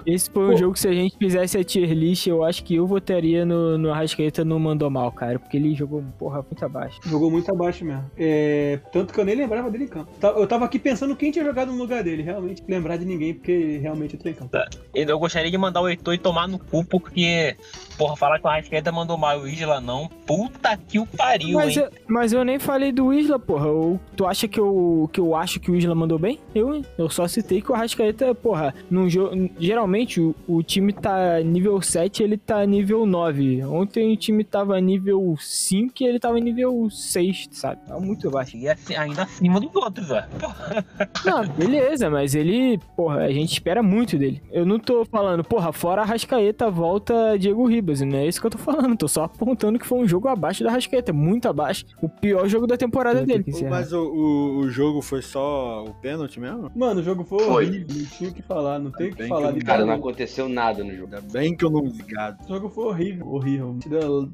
Esse 0.06 0.30
foi 0.30 0.44
um 0.46 0.50
Pô. 0.50 0.56
jogo 0.56 0.72
que 0.74 0.80
se 0.80 0.88
a 0.88 0.92
gente 0.92 1.16
fizesse 1.18 1.58
a 1.58 1.64
tier 1.64 1.90
list, 1.92 2.09
eu 2.28 2.42
acho 2.44 2.64
que 2.64 2.74
eu 2.74 2.86
votaria 2.86 3.44
no, 3.44 3.76
no 3.78 3.92
Arrascaeta 3.92 4.44
no 4.44 4.58
Mandou 4.58 4.90
Mal, 4.90 5.10
cara. 5.12 5.38
Porque 5.38 5.56
ele 5.56 5.74
jogou, 5.74 6.02
porra, 6.18 6.42
muito 6.42 6.64
abaixo. 6.64 6.98
Jogou 7.06 7.30
muito 7.30 7.50
abaixo 7.50 7.84
mesmo. 7.84 8.10
É, 8.18 8.78
tanto 8.92 9.12
que 9.12 9.20
eu 9.20 9.24
nem 9.24 9.34
lembrava 9.36 9.70
dele 9.70 9.84
em 9.84 9.88
campo. 9.88 10.10
Ta- 10.20 10.28
Eu 10.36 10.46
tava 10.46 10.64
aqui 10.64 10.78
pensando 10.78 11.14
quem 11.16 11.30
tinha 11.30 11.44
jogado 11.44 11.70
no 11.72 11.78
lugar 11.78 12.02
dele. 12.02 12.22
Realmente, 12.22 12.62
lembrar 12.68 12.96
de 12.96 13.04
ninguém, 13.04 13.34
porque 13.34 13.78
realmente 13.78 14.14
eu 14.14 14.20
tô 14.20 14.28
em 14.28 14.34
campo. 14.34 14.50
Eu 14.94 15.18
gostaria 15.18 15.50
de 15.50 15.58
mandar 15.58 15.80
o 15.80 15.88
Heitor 15.88 16.14
e 16.14 16.18
tomar 16.18 16.48
no 16.48 16.58
cu, 16.58 16.84
porque, 16.84 17.56
porra, 18.00 18.16
falar 18.16 18.38
que 18.38 18.46
o 18.46 18.48
Arrascaeta 18.48 18.90
mandou 18.90 19.18
mal 19.18 19.38
o 19.40 19.46
Isla 19.46 19.78
não. 19.80 20.08
Puta 20.26 20.74
que 20.76 20.98
o 20.98 21.06
pariu, 21.06 21.58
Mas 21.58 21.76
hein? 21.76 21.82
eu, 21.84 21.90
mas 22.08 22.32
eu 22.32 22.42
nem 22.44 22.58
falei 22.58 22.90
do 22.92 23.12
Isla, 23.12 23.38
porra. 23.38 23.66
Eu- 23.66 24.00
tu 24.16 24.26
acha 24.26 24.48
que 24.48 24.58
eu, 24.58 25.08
que 25.12 25.20
eu 25.20 25.36
acho 25.36 25.60
que 25.60 25.70
o 25.70 25.76
Isla 25.76 25.94
mandou 25.94 26.18
bem? 26.18 26.38
Eu, 26.54 26.74
hein? 26.74 26.84
eu 26.96 27.10
só 27.10 27.28
citei 27.28 27.60
que 27.60 27.70
o 27.70 27.74
Arrascaeta, 27.74 28.34
porra, 28.34 28.74
num 28.90 29.08
jogo. 29.08 29.50
Geralmente 29.58 30.20
o, 30.20 30.34
o 30.48 30.62
time 30.62 30.92
tá 30.92 31.40
nível 31.40 31.80
7 31.82 32.22
ele 32.22 32.38
tá 32.38 32.64
nível 32.64 33.04
9. 33.04 33.64
Ontem 33.64 34.12
o 34.12 34.16
time 34.16 34.44
tava 34.44 34.80
nível 34.80 35.36
5 35.38 35.92
e 36.00 36.04
ele 36.06 36.18
tava 36.18 36.38
nível 36.40 36.88
6, 36.90 37.48
sabe? 37.50 37.80
Tá 37.86 37.98
muito 38.00 38.30
baixo. 38.30 38.56
E 38.56 38.68
assim, 38.68 38.94
ainda 38.96 39.24
acima 39.24 39.60
dos 39.60 39.74
outros, 39.76 40.10
ó. 40.10 40.22
Porra. 40.38 40.86
Não, 41.24 41.46
beleza, 41.48 42.08
mas 42.08 42.34
ele, 42.34 42.78
porra, 42.96 43.24
a 43.24 43.32
gente 43.32 43.52
espera 43.52 43.82
muito 43.82 44.16
dele. 44.16 44.40
Eu 44.52 44.64
não 44.64 44.78
tô 44.78 45.04
falando, 45.04 45.42
porra, 45.44 45.72
fora 45.72 46.02
a 46.02 46.04
Rascaeta, 46.04 46.70
volta 46.70 47.36
Diego 47.38 47.66
Ribas, 47.66 47.89
não 48.00 48.18
é 48.18 48.26
isso 48.26 48.40
que 48.40 48.46
eu 48.46 48.50
tô 48.50 48.58
falando. 48.58 48.96
Tô 48.96 49.08
só 49.08 49.24
apontando 49.24 49.78
que 49.78 49.86
foi 49.86 49.98
um 49.98 50.06
jogo 50.06 50.28
abaixo 50.28 50.62
da 50.62 50.70
Rascaeta, 50.70 51.12
muito 51.12 51.48
abaixo. 51.48 51.84
O 52.00 52.08
pior 52.08 52.46
jogo 52.48 52.66
da 52.66 52.76
temporada 52.76 53.24
dele. 53.24 53.44
Mas 53.68 53.92
o, 53.92 54.02
o, 54.02 54.58
o 54.58 54.70
jogo 54.70 55.02
foi 55.02 55.22
só 55.22 55.84
o 55.84 55.94
pênalti 55.94 56.38
mesmo? 56.38 56.70
Mano, 56.74 57.00
o 57.00 57.02
jogo 57.02 57.24
foi, 57.24 57.38
Foi. 57.40 57.66
horrível. 57.66 57.86
Não 57.90 58.06
tinha 58.06 58.30
o 58.30 58.34
que 58.34 58.42
falar. 58.42 58.78
Não 58.78 58.90
tem 58.90 59.08
o 59.08 59.10
que 59.10 59.18
Bem 59.18 59.28
falar 59.28 59.52
que 59.52 59.60
Cara, 59.64 59.84
não 59.84 59.94
aconteceu 59.94 60.48
nada 60.48 60.84
no 60.84 60.94
jogo. 60.94 61.14
Ainda 61.14 61.20
bem 61.32 61.56
que 61.56 61.64
eu 61.64 61.70
não 61.70 61.82
ligado. 61.84 62.44
O 62.44 62.48
jogo 62.48 62.68
foi 62.68 62.84
horrível, 62.84 63.28
horrível. 63.28 63.78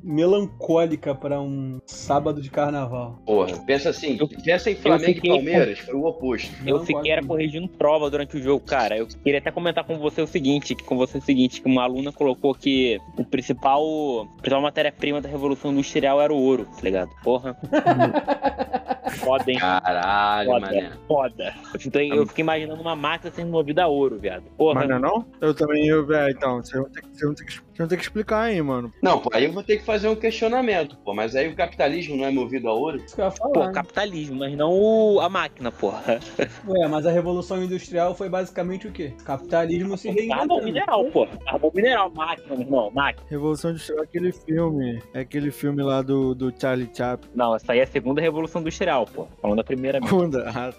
Melancólica 0.02 1.14
pra 1.14 1.40
um 1.40 1.80
sábado 1.86 2.40
de 2.40 2.50
carnaval. 2.50 3.18
Porra, 3.24 3.58
pensa 3.66 3.90
assim, 3.90 4.18
pensa 4.44 4.70
em 4.70 4.74
Flamengo 4.74 5.14
fiquei 5.14 5.30
e 5.30 5.34
Palmeiras, 5.34 5.78
foi 5.78 5.94
o 5.94 6.04
oposto. 6.04 6.50
Eu 6.66 6.84
fiquei 6.84 7.10
era 7.10 7.24
corrigindo 7.24 7.68
prova 7.68 8.10
durante 8.10 8.36
o 8.36 8.42
jogo, 8.42 8.64
cara. 8.64 8.96
Eu 8.96 9.06
queria 9.06 9.38
até 9.38 9.50
comentar 9.50 9.84
com 9.84 9.98
você 9.98 10.22
o 10.22 10.26
seguinte, 10.26 10.74
que 10.74 10.84
com 10.84 10.96
você 10.96 11.18
o 11.18 11.22
seguinte, 11.22 11.60
que 11.60 11.68
uma 11.68 11.82
aluna 11.82 12.12
colocou 12.12 12.54
que 12.54 12.98
o 13.16 13.24
principal, 13.24 13.45
a 13.52 14.28
principal 14.42 14.60
matéria-prima 14.60 15.20
da 15.20 15.28
Revolução 15.28 15.72
Industrial 15.72 16.20
era 16.20 16.32
o 16.32 16.36
ouro, 16.36 16.64
tá 16.64 16.82
ligado? 16.82 17.10
Porra. 17.22 17.56
Foda, 19.10 19.44
hein? 19.50 19.58
Caralho, 19.58 20.50
Foda, 20.50 20.66
mané. 20.66 20.92
foda. 21.06 21.54
Então, 21.84 22.00
eu 22.02 22.26
fiquei 22.26 22.42
imaginando 22.42 22.80
uma 22.80 22.96
máquina 22.96 23.30
sendo 23.32 23.50
movida 23.50 23.84
a 23.84 23.86
ouro, 23.86 24.18
viado. 24.18 24.44
Porra, 24.56 24.80
Mas 24.80 24.88
não 24.88 24.96
é 24.96 24.98
não? 24.98 25.26
Eu 25.40 25.54
também, 25.54 25.86
eu, 25.86 26.12
é, 26.14 26.30
então, 26.30 26.56
vocês 26.62 26.80
vão, 26.80 26.90
ter, 26.90 27.02
que- 27.02 27.08
vocês 27.08 27.22
vão 27.22 27.34
ter 27.34 27.44
que, 27.44 27.52
vocês 27.52 27.78
vão 27.78 27.88
ter 27.88 27.96
que 27.96 28.02
explicar 28.02 28.40
aí, 28.42 28.60
mano. 28.62 28.92
Não, 29.02 29.18
pô, 29.20 29.30
aí 29.32 29.44
eu 29.44 29.52
vou 29.52 29.62
ter 29.62 29.76
que 29.78 29.84
fazer 29.84 30.08
um 30.08 30.16
questionamento, 30.16 30.96
pô. 31.04 31.14
Mas 31.14 31.34
aí 31.36 31.48
o 31.48 31.54
capitalismo 31.56 32.16
não 32.16 32.24
é 32.24 32.30
movido 32.30 32.68
a 32.68 32.72
ouro? 32.72 32.96
Isso 32.98 33.14
que 33.14 33.20
eu 33.20 33.26
ia 33.26 33.30
falar. 33.30 33.52
pô, 33.52 33.64
né? 33.66 33.72
capitalismo, 33.72 34.36
mas 34.38 34.56
não 34.56 34.72
o- 34.72 35.20
a 35.20 35.28
máquina, 35.28 35.70
porra. 35.70 36.18
Ué, 36.66 36.88
mas 36.88 37.06
a 37.06 37.10
Revolução 37.12 37.62
Industrial 37.62 38.14
foi 38.14 38.28
basicamente 38.28 38.86
o 38.88 38.92
quê? 38.92 39.12
Capitalismo 39.24 39.96
se 39.96 40.10
reinventando. 40.10 40.62
mineral, 40.64 41.04
pô. 41.06 41.26
Carbono 41.44 41.72
mineral, 41.74 42.10
máquina, 42.14 42.48
meu 42.56 42.60
irmão, 42.60 42.90
máquina. 42.92 43.26
Revolução 43.28 43.70
Industrial 43.70 44.00
é 44.00 44.04
aquele 44.04 44.32
filme. 44.32 45.02
É 45.14 45.20
aquele 45.20 45.50
filme 45.50 45.82
lá 45.82 46.00
do, 46.02 46.34
do 46.34 46.52
Charlie 46.58 46.88
Chaplin. 46.92 47.30
Não, 47.34 47.54
essa 47.54 47.72
aí 47.72 47.80
é 47.80 47.82
a 47.82 47.86
segunda 47.86 48.20
Revolução 48.20 48.60
Industrial, 48.62 48.95
pô. 49.04 49.26
Falando 49.42 49.58
da 49.58 49.64
primeira 49.64 50.00
mesmo. 50.00 50.16
Quando- 50.16 50.38
ah, 50.38 50.72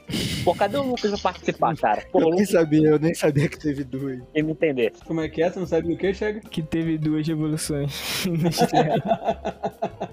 Pô, 0.43 0.55
cadê 0.55 0.77
o 0.77 0.83
Lucas 0.83 1.11
pra 1.11 1.19
participar, 1.31 1.75
cara? 1.75 2.03
Pô, 2.11 2.19
eu 2.19 2.23
nem 2.25 2.31
Lucas 2.35 2.49
sabia, 2.51 2.87
eu 2.89 2.99
nem 2.99 3.13
sabia 3.13 3.47
que 3.49 3.59
teve 3.59 3.83
duas. 3.83 4.19
tem 4.33 4.41
me 4.43 4.51
entender. 4.53 4.93
Como 5.05 5.19
é 5.21 5.27
que 5.29 5.43
é? 5.43 5.49
Você 5.51 5.59
não 5.59 5.67
sabe 5.67 5.93
o 5.93 5.97
que, 5.97 6.13
Chega? 6.13 6.39
Que 6.39 6.61
teve 6.63 6.97
duas 6.97 7.27
revoluções. 7.27 8.25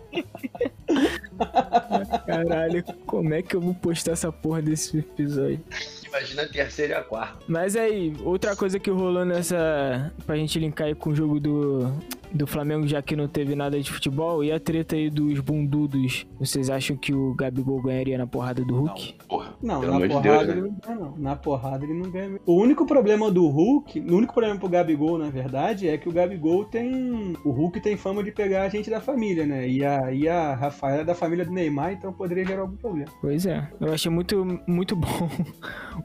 Caralho, 2.26 2.84
como 3.06 3.34
é 3.34 3.42
que 3.42 3.54
eu 3.56 3.60
vou 3.60 3.74
postar 3.74 4.12
essa 4.12 4.30
porra 4.32 4.62
desse 4.62 4.98
episódio? 4.98 5.60
Imagina 6.06 6.42
a 6.42 6.48
terceira 6.48 6.94
e 6.94 6.96
a 6.96 7.02
quarta. 7.02 7.38
Mas 7.48 7.76
aí, 7.76 8.14
outra 8.24 8.54
coisa 8.54 8.78
que 8.78 8.90
rolou 8.90 9.24
nessa. 9.24 10.12
Pra 10.26 10.36
gente 10.36 10.58
linkar 10.58 10.86
aí 10.86 10.94
com 10.94 11.10
o 11.10 11.14
jogo 11.14 11.40
do, 11.40 11.92
do 12.34 12.46
Flamengo, 12.46 12.86
já 12.86 13.00
que 13.00 13.14
não 13.14 13.28
teve 13.28 13.54
nada 13.54 13.80
de 13.80 13.90
futebol, 13.90 14.42
e 14.42 14.50
a 14.52 14.58
treta 14.58 14.96
aí 14.96 15.08
dos 15.08 15.38
bundudos. 15.40 16.26
Vocês 16.38 16.68
acham 16.68 16.96
que 16.96 17.14
o 17.14 17.32
Gabigol 17.34 17.80
ganharia 17.80 18.18
na 18.18 18.26
porrada 18.26 18.64
do 18.64 18.74
Hulk? 18.74 19.14
Porra. 19.28 19.54
Não, 19.62 19.80
Pelo 19.80 19.92
na 19.92 20.00
de 20.00 20.08
porrada 20.08 20.28
Deus, 20.28 20.46
né? 20.46 20.52
ele 20.52 20.60
não 20.62 20.76
ganha, 20.84 20.96
não. 20.98 21.16
Na 21.16 21.36
porrada 21.36 21.84
ele 21.84 21.94
não 21.94 22.10
ganha. 22.10 22.28
mesmo. 22.28 22.40
O 22.44 22.60
único 22.60 22.84
problema 22.86 23.30
do 23.30 23.46
Hulk, 23.48 24.00
o 24.00 24.16
único 24.16 24.34
problema 24.34 24.58
pro 24.58 24.68
Gabigol, 24.68 25.16
na 25.18 25.30
verdade, 25.30 25.88
é 25.88 25.96
que 25.96 26.08
o 26.08 26.12
Gabigol 26.12 26.64
tem. 26.64 27.34
O 27.44 27.50
Hulk 27.50 27.80
tem 27.80 27.96
fama 27.96 28.22
de 28.22 28.32
pegar 28.32 28.62
a 28.64 28.68
gente 28.68 28.90
da 28.90 29.00
família, 29.00 29.46
né? 29.46 29.68
E 29.68 29.84
a, 29.84 30.12
e 30.12 30.28
a 30.28 30.54
Rafaela 30.54 31.02
é 31.02 31.04
da 31.04 31.14
família 31.14 31.44
do 31.44 31.52
Neymar, 31.52 31.92
então 31.92 32.12
poderia 32.12 32.44
gerar 32.44 32.62
algum 32.62 32.76
problema. 32.76 33.10
Pois 33.20 33.46
é, 33.46 33.68
eu 33.80 33.92
achei 33.92 34.10
muito, 34.10 34.44
muito 34.66 34.96
bom. 34.96 35.28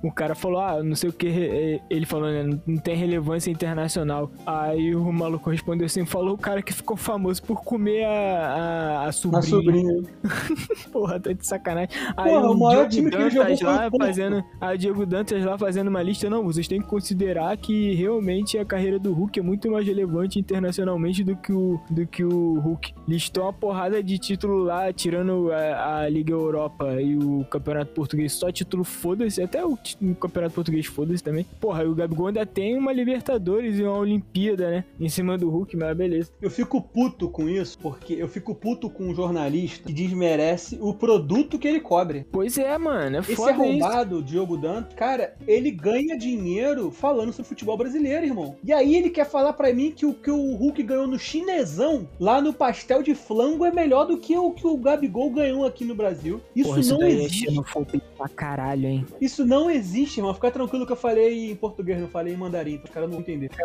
O 0.04 0.12
cara 0.12 0.36
falou, 0.36 0.60
ah, 0.62 0.84
não 0.84 0.96
sei 0.96 1.10
o 1.10 1.14
que, 1.14 1.82
ele 1.90 2.06
falou, 2.06 2.30
né, 2.30 2.44
não 2.66 2.78
tem 2.78 2.96
relevância 2.96 3.50
internacional. 3.50 4.32
Aí 4.46 4.96
o 4.96 5.12
maluco 5.12 5.50
respondeu 5.50 5.86
assim, 5.86 6.06
falou 6.06 6.19
o 6.28 6.38
cara 6.38 6.62
que 6.62 6.74
ficou 6.74 6.98
famoso 6.98 7.42
por 7.44 7.64
comer 7.64 8.06
a, 8.06 9.04
a, 9.04 9.06
a 9.06 9.12
sobrinha. 9.12 9.40
A 9.40 9.44
sobrinha. 9.44 10.04
Porra, 10.92 11.20
tá 11.20 11.34
de 11.34 11.46
sacanagem. 11.46 11.90
Aí 12.16 12.32
Porra, 12.32 12.52
o 12.52 12.60
maior 12.60 12.88
time 12.88 13.10
que 13.10 13.16
ele 13.16 13.30
jogou 13.30 13.50
Dantas 13.50 13.62
o 13.62 13.66
lá 13.66 13.92
fazendo, 13.92 14.44
a 14.60 14.76
Diego 14.76 15.06
Dantas 15.06 15.46
lá 15.46 15.58
fazendo 15.58 15.88
uma 15.88 16.02
lista, 16.02 16.30
não, 16.30 16.44
vocês 16.44 16.68
têm 16.68 16.82
que 16.82 16.88
considerar 16.88 17.56
que 17.58 17.94
realmente 17.94 18.58
a 18.58 18.66
carreira 18.66 19.00
do 19.00 19.14
Hulk 19.14 19.40
é 19.40 19.44
muito 19.44 19.72
mais 19.72 19.86
relevante 19.86 20.40
internacionalmente 20.40 21.24
do 21.24 21.36
que 21.36 21.52
o, 21.52 21.80
do 21.90 22.06
que 22.06 22.24
o 22.24 22.60
Hulk. 22.60 22.94
Listou 23.08 23.44
uma 23.44 23.54
porrada 23.54 24.02
de 24.04 24.18
título 24.18 24.64
lá, 24.64 24.92
tirando 24.92 25.52
a, 25.52 26.00
a 26.00 26.10
Liga 26.10 26.34
Europa 26.34 27.02
e 27.02 27.16
o 27.16 27.46
Campeonato 27.50 27.92
Português, 27.94 28.34
só 28.34 28.52
título 28.52 28.84
foda-se, 28.84 29.42
até 29.42 29.66
o, 29.66 29.78
o 30.02 30.16
Campeonato 30.16 30.56
Português 30.56 30.86
foda-se 30.86 31.24
também. 31.24 31.46
Porra, 31.60 31.84
e 31.84 31.88
o 31.88 31.96
Gabigol 31.96 32.28
ainda 32.28 32.46
tem 32.46 32.78
uma 32.78 32.92
Libertadores 32.92 33.80
e 33.80 33.84
uma 33.84 33.98
Olimpíada, 33.98 34.70
né, 34.70 34.84
em 35.00 35.10
cima 35.10 35.38
do 35.38 35.50
Hulk, 35.50 35.76
mas 35.78 35.96
beleza. 35.96 36.09
Eu 36.42 36.50
fico 36.50 36.82
puto 36.82 37.30
com 37.30 37.48
isso, 37.48 37.78
porque 37.80 38.14
eu 38.14 38.28
fico 38.28 38.54
puto 38.56 38.90
com 38.90 39.06
um 39.10 39.16
jornalista 39.16 39.88
que 39.88 39.94
desmerece 39.94 40.78
o 40.82 40.94
produto 40.94 41.58
que 41.60 41.68
ele 41.68 41.80
cobre. 41.80 42.26
Pois 42.32 42.58
é, 42.58 42.78
mano, 42.78 43.18
é 43.18 43.20
Esse 43.20 43.36
foda 43.36 43.52
isso. 43.52 43.62
arrombado, 43.62 44.18
o 44.18 44.24
Diogo 44.24 44.58
Dantas, 44.58 44.94
cara, 44.94 45.36
ele 45.48 45.72
ganha 45.72 46.18
dinheiro 46.18 46.92
falando 46.92 47.32
sobre 47.32 47.50
futebol 47.50 47.78
brasileiro, 47.78 48.26
irmão. 48.26 48.56
E 48.64 48.72
aí 48.74 48.96
ele 48.96 49.10
quer 49.10 49.26
falar 49.26 49.54
pra 49.54 49.74
mim 49.74 49.92
que 49.92 50.06
o 50.06 50.14
que 50.14 50.32
o 50.32 50.56
Hulk 50.56 50.84
ganhou 50.84 51.08
no 51.08 51.20
chinesão, 51.20 52.08
lá 52.20 52.42
no 52.42 52.54
pastel 52.54 53.02
de 53.04 53.14
flango, 53.16 53.66
é 53.66 53.72
melhor 53.72 54.06
do 54.06 54.18
que 54.18 54.38
o 54.38 54.52
que 54.52 54.66
o 54.68 54.78
Gabigol 54.78 55.30
ganhou 55.30 55.66
aqui 55.66 55.84
no 55.86 55.96
Brasil. 55.96 56.42
Isso 56.56 56.70
Porra, 56.70 56.80
isso 56.80 56.94
não 56.98 57.04
é 57.04 57.12
existe. 57.12 57.46
xenofobia 57.46 58.02
pra 58.18 58.28
caralho, 58.30 58.88
hein. 58.88 59.06
Isso 59.20 59.46
não 59.46 59.70
existe, 59.70 60.20
irmão. 60.20 60.34
Fica 60.34 60.52
tranquilo 60.52 60.86
que 60.86 60.92
eu 60.92 60.98
falei 60.98 61.52
em 61.52 61.56
português, 61.56 62.00
não 62.00 62.08
falei 62.08 62.34
em 62.34 62.38
mandarim, 62.38 62.78
para 62.78 62.86
os 62.88 62.94
caras 62.94 63.10
não 63.10 63.20
entenderem. 63.20 63.56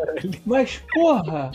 Mas, 0.45 0.83
porra, 0.93 1.51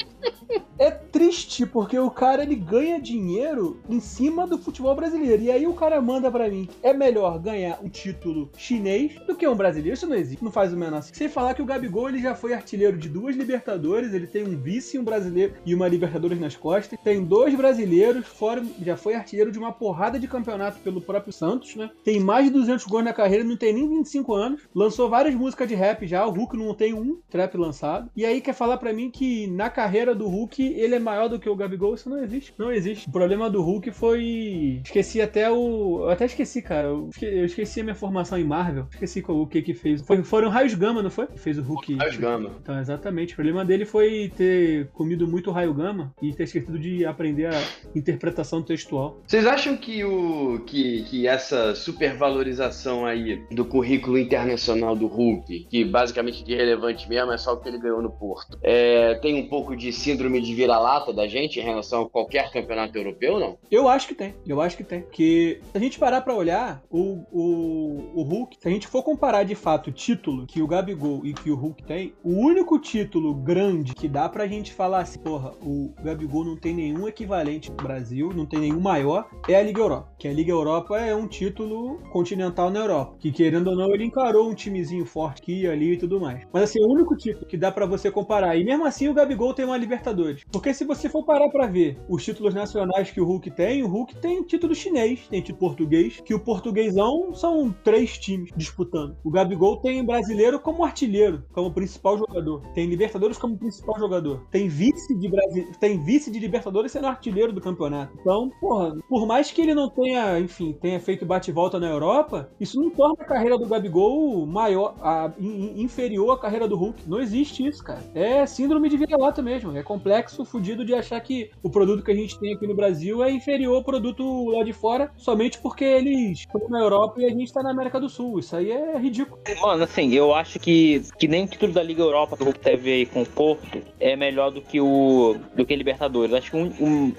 é 0.80 0.90
triste 0.90 1.66
porque 1.66 2.00
o 2.00 2.10
cara 2.10 2.42
ele 2.42 2.56
ganha 2.56 3.02
dinheiro 3.02 3.82
em 3.90 4.00
cima 4.00 4.48
do 4.48 4.58
futebol 4.58 4.96
brasileiro. 4.96 5.44
E 5.44 5.52
aí 5.52 5.68
o 5.68 5.74
cara 5.74 6.02
manda 6.02 6.32
pra 6.32 6.50
mim: 6.50 6.68
é 6.82 6.94
melhor 6.94 7.38
ganhar 7.38 7.80
um 7.84 7.90
título 7.90 8.50
chinês 8.58 9.16
do 9.28 9.36
que 9.36 9.48
um 9.48 9.56
brasileiro. 9.56 9.94
Isso 9.94 10.08
não 10.08 10.16
existe, 10.16 10.44
não 10.44 10.52
faz 10.52 10.72
o 10.72 10.78
menor 10.78 11.02
sentido. 11.02 11.18
Sem 11.18 11.30
falar 11.30 11.54
que 11.54 11.62
o 11.62 11.66
Gabigol 11.66 12.10
ele 12.10 12.22
já 12.22 12.34
foi 12.34 12.54
artilheiro 12.54 12.98
de 12.98 13.10
duas 13.10 13.36
Libertadores, 13.36 14.14
ele 14.14 14.26
tem 14.26 14.44
um 14.44 14.58
vice, 14.58 14.98
um 14.98 15.04
brasileiro 15.04 15.54
e 15.66 15.76
uma 15.76 15.88
Libertadores 15.88 16.40
nas 16.40 16.56
costas. 16.56 16.98
Tem 17.04 17.24
dois 17.24 17.54
brasileiros, 17.54 18.26
fora 18.26 18.64
já 18.82 18.96
foi 18.96 19.16
artilheiro 19.16 19.52
de 19.52 19.60
uma 19.60 19.74
porrada 19.74 20.18
de 20.18 20.28
campeonato 20.28 20.80
pelo 20.80 21.02
próprio 21.02 21.34
Santos, 21.34 21.76
né? 21.76 21.90
Tem 22.04 22.20
mais 22.20 22.46
de 22.46 22.52
200 22.52 22.86
gols 22.86 23.04
na 23.04 23.14
carreira, 23.14 23.44
não 23.44 23.58
tem 23.58 23.74
nem 23.74 23.88
25 23.88 24.34
anos. 24.34 24.62
Lançou 24.74 25.10
várias 25.10 25.36
músicas 25.36 25.68
de 25.68 25.76
rap 25.76 26.08
já, 26.08 26.26
o 26.26 26.32
Hulk 26.32 26.56
não 26.56 26.74
tem 26.74 26.94
um 26.94 27.20
trap 27.30 27.58
lançado. 27.58 28.10
E 28.16 28.26
aí 28.26 28.40
quer 28.40 28.54
falar 28.54 28.78
pra 28.78 28.94
mim 28.94 29.12
que 29.12 29.48
na 29.48 29.70
carreira 29.70 30.16
do 30.16 30.28
Hulk 30.28 30.69
ele 30.74 30.96
é 30.96 31.00
maior 31.00 31.28
do 31.28 31.40
que 31.40 31.50
o 31.50 31.56
Gabigol? 31.56 31.94
Isso 31.96 32.10
não 32.10 32.22
existe. 32.24 32.54
Não 32.58 32.72
existe. 32.72 33.08
O 33.08 33.12
problema 33.12 33.50
do 33.50 33.62
Hulk 33.62 33.92
foi. 33.92 34.82
Esqueci 34.84 35.22
até 35.22 35.50
o. 35.52 36.00
Eu 36.04 36.10
até 36.10 36.26
esqueci, 36.26 36.62
cara. 36.62 36.88
Eu 36.88 37.10
esque- 37.10 37.26
eu 37.26 37.46
esqueci 37.46 37.82
a 37.82 37.84
minha 37.84 37.96
formação 37.96 38.38
em 38.38 38.44
Marvel. 38.44 38.86
Esqueci 38.92 39.22
qual- 39.22 39.40
o 39.40 39.48
que 39.48 39.62
que 39.62 39.74
fez. 39.74 40.02
Foi, 40.02 40.24
foram 40.24 40.50
raios 40.50 40.74
gama, 40.74 41.02
não 41.02 41.10
foi? 41.10 41.28
Fez 41.36 41.58
o 41.58 41.62
Hulk. 41.62 41.96
Raios 41.96 42.18
Gama. 42.18 42.52
Então, 42.62 42.80
exatamente. 42.80 43.34
O 43.34 43.36
problema 43.36 43.64
dele 43.66 43.86
foi 43.86 44.32
ter 44.36 44.88
comido 44.94 45.28
muito 45.28 45.52
raio 45.52 45.74
gama 45.74 46.14
e 46.22 46.34
ter 46.34 46.44
esquecido 46.44 46.78
de 46.80 47.06
aprender 47.06 47.48
a 47.48 47.62
interpretação 47.96 48.62
textual. 48.62 49.22
Vocês 49.26 49.46
acham 49.46 49.78
que, 49.78 50.04
o, 50.04 50.60
que, 50.66 51.04
que 51.04 51.28
essa 51.28 51.74
supervalorização 51.76 53.06
aí 53.06 53.42
do 53.52 53.64
currículo 53.66 54.18
internacional 54.18 54.96
do 54.96 55.08
Hulk, 55.08 55.68
que 55.70 55.86
basicamente 55.86 56.44
de 56.44 56.56
relevante 56.56 57.08
mesmo 57.10 57.32
é 57.32 57.38
só 57.38 57.54
o 57.54 57.58
que 57.58 57.70
ele 57.70 57.78
ganhou 57.80 58.02
no 58.02 58.10
Porto, 58.12 58.58
é, 58.64 59.16
tem 59.16 59.36
um 59.36 59.48
pouco 59.48 59.76
de 59.76 59.92
síndrome 59.92 60.42
de 60.42 60.54
vira-lata 60.60 61.14
da 61.14 61.26
gente 61.26 61.58
em 61.60 61.64
relação 61.64 62.02
a 62.02 62.10
qualquer 62.10 62.52
campeonato 62.52 62.98
europeu, 62.98 63.40
não? 63.40 63.58
Eu 63.72 63.88
acho 63.88 64.08
que 64.10 64.16
tem, 64.16 64.36
eu 64.46 64.60
acho 64.60 64.76
que 64.76 64.84
tem. 64.84 65.02
Porque 65.04 65.62
se 65.72 65.78
a 65.78 65.80
gente 65.80 65.98
parar 65.98 66.22
pra 66.22 66.36
olhar, 66.36 66.82
o, 66.90 67.24
o, 67.32 68.12
o 68.16 68.24
Hulk, 68.24 68.58
se 68.60 68.68
a 68.68 68.72
gente 68.72 68.88
for 68.88 69.02
comparar 69.02 69.44
de 69.44 69.56
fato 69.56 69.90
o 69.90 69.94
título 69.94 70.46
que 70.46 70.62
o 70.62 70.68
Gabigol 70.68 71.26
e 71.26 71.34
que 71.34 71.50
o 71.50 71.56
Hulk 71.56 71.84
tem, 71.84 72.14
o 72.24 72.32
único 72.32 72.78
título 72.78 73.34
grande 73.34 73.96
que 73.96 74.10
dá 74.10 74.28
pra 74.28 74.48
gente 74.48 74.74
falar 74.74 75.00
assim, 75.00 75.20
porra, 75.20 75.54
o 75.62 75.94
Gabigol 76.04 76.44
não 76.44 76.58
tem 76.58 76.74
nenhum 76.74 77.08
equivalente 77.08 77.72
no 77.72 77.78
Brasil, 77.78 78.34
não 78.36 78.46
tem 78.46 78.60
nenhum 78.60 78.82
maior, 78.82 79.30
é 79.48 79.56
a 79.56 79.64
Liga 79.64 79.80
Europa. 79.80 80.12
Que 80.18 80.28
a 80.28 80.34
Liga 80.34 80.52
Europa 80.52 80.98
é 80.98 81.16
um 81.16 81.28
título 81.28 82.00
continental 82.12 82.70
na 82.70 82.80
Europa. 82.80 83.16
Que 83.20 83.32
querendo 83.32 83.70
ou 83.70 83.78
não, 83.78 83.94
ele 83.94 84.04
encarou 84.04 84.50
um 84.50 84.54
timezinho 84.54 85.06
forte 85.06 85.42
aqui 85.42 85.62
e 85.62 85.68
ali 85.68 85.94
e 85.94 85.98
tudo 85.98 86.20
mais. 86.20 86.46
Mas 86.52 86.64
assim, 86.64 86.82
é 86.82 86.86
o 86.86 86.92
único 86.92 87.16
título 87.16 87.46
que 87.46 87.56
dá 87.56 87.72
pra 87.72 87.86
você 87.86 88.12
comparar. 88.12 88.58
E 88.58 88.66
mesmo 88.66 88.86
assim, 88.86 89.08
o 89.08 89.14
Gabigol 89.14 89.54
tem 89.54 89.64
uma 89.64 89.78
Libertadores. 89.78 90.39
Porque 90.52 90.74
se 90.74 90.86
você 90.86 91.10
for 91.10 91.24
parar 91.24 91.50
pra 91.50 91.68
ver 91.68 91.98
os 92.08 92.24
títulos 92.24 92.54
nacionais 92.54 93.12
que 93.12 93.22
o 93.22 93.26
Hulk 93.26 93.52
tem, 93.52 93.84
o 93.84 93.88
Hulk 93.88 94.16
tem 94.18 94.44
título 94.44 94.74
chinês, 94.76 95.28
tem 95.30 95.42
título 95.42 95.60
português, 95.60 96.22
que 96.24 96.34
o 96.34 96.40
portuguesão 96.40 97.34
são 97.34 97.74
três 97.84 98.18
times 98.18 98.52
disputando. 98.56 99.16
O 99.24 99.30
Gabigol 99.32 99.78
tem 99.78 100.04
brasileiro 100.04 100.60
como 100.60 100.84
artilheiro, 100.84 101.44
como 101.54 101.72
principal 101.72 102.18
jogador. 102.18 102.62
Tem 102.74 102.88
Libertadores 102.88 103.38
como 103.38 103.58
principal 103.58 103.98
jogador. 104.00 104.46
Tem 104.52 104.68
vice 104.68 105.16
de 105.18 105.28
Brasi... 105.30 105.68
tem 105.80 106.04
vice 106.04 106.32
de 106.32 106.40
Libertadores 106.40 106.92
sendo 106.92 107.08
artilheiro 107.08 107.52
do 107.54 107.62
campeonato. 107.62 108.18
Então, 108.20 108.52
porra, 108.60 108.96
por 109.08 109.26
mais 109.26 109.52
que 109.52 109.62
ele 109.62 109.74
não 109.76 109.90
tenha, 109.90 110.40
enfim, 110.40 110.74
tenha 110.82 111.00
feito 111.00 111.26
bate 111.26 111.52
volta 111.52 111.80
na 111.80 111.88
Europa, 111.90 112.50
isso 112.60 112.80
não 112.80 112.90
torna 112.90 113.16
a 113.20 113.26
carreira 113.26 113.58
do 113.58 113.68
Gabigol 113.68 114.46
maior, 114.46 114.96
a- 115.02 115.32
in- 115.40 115.82
inferior 115.82 116.32
à 116.32 116.38
carreira 116.38 116.68
do 116.68 116.76
Hulk. 116.78 117.04
Não 117.08 117.20
existe 117.20 117.66
isso, 117.66 117.84
cara. 117.84 118.02
É 118.14 118.46
síndrome 118.46 118.90
de 118.90 118.98
vira-lata 118.98 119.42
mesmo. 119.42 119.76
É 119.76 119.84
complexo, 119.84 120.29
fudido 120.46 120.86
de 120.86 120.94
achar 120.94 121.20
que 121.22 121.50
o 121.64 121.70
produto 121.70 122.04
que 122.04 122.12
a 122.12 122.16
gente 122.16 122.40
tem 122.40 122.54
aqui 122.54 122.66
no 122.68 122.76
Brasil 122.76 123.24
é 123.24 123.32
inferior 123.32 123.76
ao 123.76 123.84
produto 123.84 124.50
lá 124.50 124.64
de 124.64 124.74
fora 124.74 125.12
somente 125.18 125.60
porque 125.60 125.84
eles 125.84 126.40
estão 126.40 126.62
na 126.70 126.80
Europa 126.80 127.22
e 127.22 127.26
a 127.26 127.30
gente 127.30 127.52
tá 127.54 127.62
na 127.64 127.72
América 127.72 128.00
do 128.00 128.10
Sul. 128.10 128.40
Isso 128.40 128.56
aí 128.56 128.72
é 128.72 128.98
ridículo. 128.98 129.40
Mano, 129.62 129.84
assim, 129.84 130.14
eu 130.14 130.34
acho 130.34 130.60
que, 130.60 131.02
que 131.18 131.28
nem 131.28 131.44
o 131.46 131.48
título 131.48 131.74
da 131.74 131.84
Liga 131.84 132.02
Europa 132.02 132.36
que 132.38 132.44
o 132.44 132.46
Hulk 132.46 132.60
teve 132.60 132.92
aí 132.92 133.06
com 133.06 133.22
o 133.22 133.26
Porto 133.26 133.82
é 134.00 134.16
melhor 134.16 134.52
do 134.52 134.62
que 134.62 134.80
o 134.80 135.36
do 135.56 135.66
que 135.66 135.76
Libertadores. 135.76 136.34
Acho 136.34 136.52
que 136.52 136.58
um, 136.58 136.72
um- 136.82 137.14